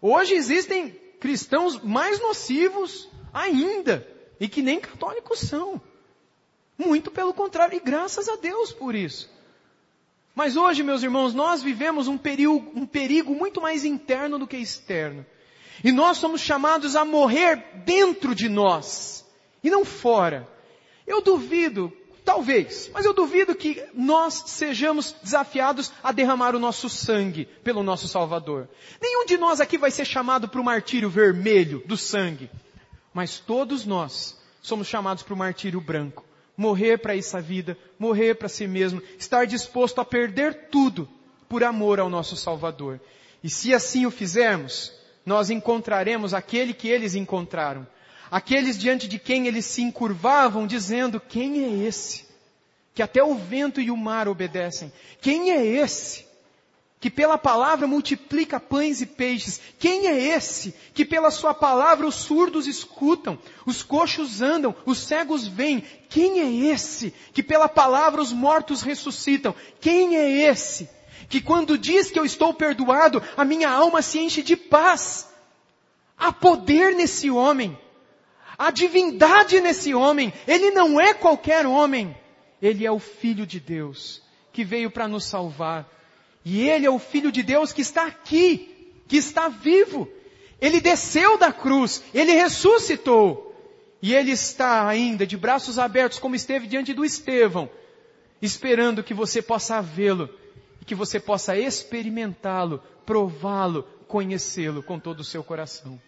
Hoje 0.00 0.34
existem 0.34 0.96
cristãos 1.20 1.80
mais 1.82 2.20
nocivos 2.20 3.08
ainda, 3.32 4.06
e 4.40 4.48
que 4.48 4.62
nem 4.62 4.80
católicos 4.80 5.40
são. 5.40 5.80
Muito 6.76 7.10
pelo 7.10 7.34
contrário, 7.34 7.76
e 7.76 7.80
graças 7.80 8.28
a 8.28 8.36
Deus 8.36 8.72
por 8.72 8.94
isso. 8.94 9.30
Mas 10.34 10.56
hoje, 10.56 10.84
meus 10.84 11.02
irmãos, 11.02 11.34
nós 11.34 11.62
vivemos 11.62 12.06
um 12.06 12.16
perigo, 12.16 12.70
um 12.74 12.86
perigo 12.86 13.34
muito 13.34 13.60
mais 13.60 13.84
interno 13.84 14.38
do 14.38 14.46
que 14.46 14.56
externo. 14.56 15.26
E 15.82 15.90
nós 15.90 16.18
somos 16.18 16.40
chamados 16.40 16.94
a 16.94 17.04
morrer 17.04 17.56
dentro 17.84 18.34
de 18.34 18.48
nós, 18.48 19.26
e 19.62 19.70
não 19.70 19.84
fora. 19.84 20.48
Eu 21.06 21.20
duvido, 21.20 21.92
talvez, 22.28 22.90
mas 22.92 23.06
eu 23.06 23.14
duvido 23.14 23.54
que 23.54 23.82
nós 23.94 24.44
sejamos 24.48 25.16
desafiados 25.22 25.90
a 26.02 26.12
derramar 26.12 26.54
o 26.54 26.58
nosso 26.58 26.86
sangue 26.86 27.46
pelo 27.64 27.82
nosso 27.82 28.06
Salvador. 28.06 28.68
Nenhum 29.00 29.24
de 29.24 29.38
nós 29.38 29.62
aqui 29.62 29.78
vai 29.78 29.90
ser 29.90 30.04
chamado 30.04 30.46
para 30.46 30.60
o 30.60 30.64
martírio 30.64 31.08
vermelho 31.08 31.82
do 31.86 31.96
sangue. 31.96 32.50
Mas 33.14 33.38
todos 33.38 33.86
nós 33.86 34.38
somos 34.60 34.86
chamados 34.86 35.22
para 35.22 35.32
o 35.32 35.38
martírio 35.38 35.80
branco 35.80 36.22
morrer 36.54 36.98
para 36.98 37.16
essa 37.16 37.40
vida, 37.40 37.78
morrer 37.98 38.34
para 38.34 38.48
si 38.48 38.66
mesmo, 38.66 39.00
estar 39.16 39.46
disposto 39.46 40.00
a 40.00 40.04
perder 40.04 40.68
tudo 40.70 41.08
por 41.48 41.62
amor 41.62 42.00
ao 42.00 42.10
nosso 42.10 42.36
Salvador. 42.36 43.00
E 43.44 43.48
se 43.48 43.72
assim 43.72 44.04
o 44.04 44.10
fizermos, 44.10 44.92
nós 45.24 45.48
encontraremos 45.50 46.34
aquele 46.34 46.74
que 46.74 46.88
eles 46.88 47.14
encontraram. 47.14 47.86
Aqueles 48.30 48.78
diante 48.78 49.08
de 49.08 49.18
quem 49.18 49.46
eles 49.46 49.64
se 49.64 49.82
encurvavam, 49.82 50.66
dizendo: 50.66 51.20
Quem 51.20 51.64
é 51.64 51.86
esse? 51.86 52.26
Que 52.94 53.02
até 53.02 53.22
o 53.22 53.34
vento 53.34 53.80
e 53.80 53.90
o 53.90 53.96
mar 53.96 54.28
obedecem. 54.28 54.92
Quem 55.20 55.50
é 55.50 55.64
esse? 55.64 56.28
que 57.00 57.10
pela 57.10 57.38
palavra 57.38 57.86
multiplica 57.86 58.58
pães 58.58 59.00
e 59.00 59.06
peixes. 59.06 59.60
Quem 59.78 60.08
é 60.08 60.18
esse 60.18 60.74
que 60.92 61.04
pela 61.04 61.30
sua 61.30 61.54
palavra 61.54 62.06
os 62.06 62.16
surdos 62.16 62.66
escutam, 62.66 63.38
os 63.64 63.82
coxos 63.82 64.42
andam, 64.42 64.74
os 64.84 64.98
cegos 64.98 65.46
veem? 65.46 65.84
Quem 66.08 66.40
é 66.40 66.72
esse 66.72 67.14
que 67.32 67.42
pela 67.42 67.68
palavra 67.68 68.20
os 68.20 68.32
mortos 68.32 68.82
ressuscitam? 68.82 69.54
Quem 69.80 70.16
é 70.16 70.28
esse 70.48 70.88
que 71.28 71.40
quando 71.40 71.78
diz 71.78 72.10
que 72.10 72.18
eu 72.18 72.24
estou 72.24 72.54
perdoado, 72.54 73.22
a 73.36 73.44
minha 73.44 73.70
alma 73.70 74.02
se 74.02 74.18
enche 74.18 74.42
de 74.42 74.56
paz? 74.56 75.28
Há 76.16 76.32
poder 76.32 76.94
nesse 76.96 77.30
homem. 77.30 77.78
Há 78.58 78.72
divindade 78.72 79.60
nesse 79.60 79.94
homem. 79.94 80.32
Ele 80.46 80.72
não 80.72 81.00
é 81.00 81.14
qualquer 81.14 81.64
homem. 81.64 82.16
Ele 82.60 82.84
é 82.84 82.90
o 82.90 82.98
Filho 82.98 83.46
de 83.46 83.60
Deus 83.60 84.20
que 84.52 84.64
veio 84.64 84.90
para 84.90 85.06
nos 85.06 85.24
salvar. 85.24 85.88
E 86.44 86.68
ele 86.68 86.84
é 86.84 86.90
o 86.90 86.98
Filho 86.98 87.30
de 87.30 87.44
Deus 87.44 87.72
que 87.72 87.80
está 87.80 88.06
aqui, 88.06 88.92
que 89.06 89.16
está 89.16 89.48
vivo. 89.48 90.08
Ele 90.60 90.80
desceu 90.80 91.38
da 91.38 91.52
cruz, 91.52 92.02
ele 92.12 92.32
ressuscitou. 92.32 93.54
E 94.02 94.12
ele 94.12 94.32
está 94.32 94.88
ainda 94.88 95.24
de 95.24 95.36
braços 95.36 95.78
abertos, 95.78 96.18
como 96.18 96.34
esteve 96.34 96.66
diante 96.66 96.92
do 96.92 97.04
Estevão, 97.04 97.70
esperando 98.42 99.02
que 99.02 99.14
você 99.14 99.40
possa 99.40 99.80
vê-lo 99.80 100.28
e 100.80 100.84
que 100.84 100.94
você 100.94 101.20
possa 101.20 101.56
experimentá-lo, 101.56 102.82
prová-lo, 103.04 103.84
conhecê-lo 104.08 104.82
com 104.82 104.98
todo 104.98 105.20
o 105.20 105.24
seu 105.24 105.44
coração. 105.44 106.00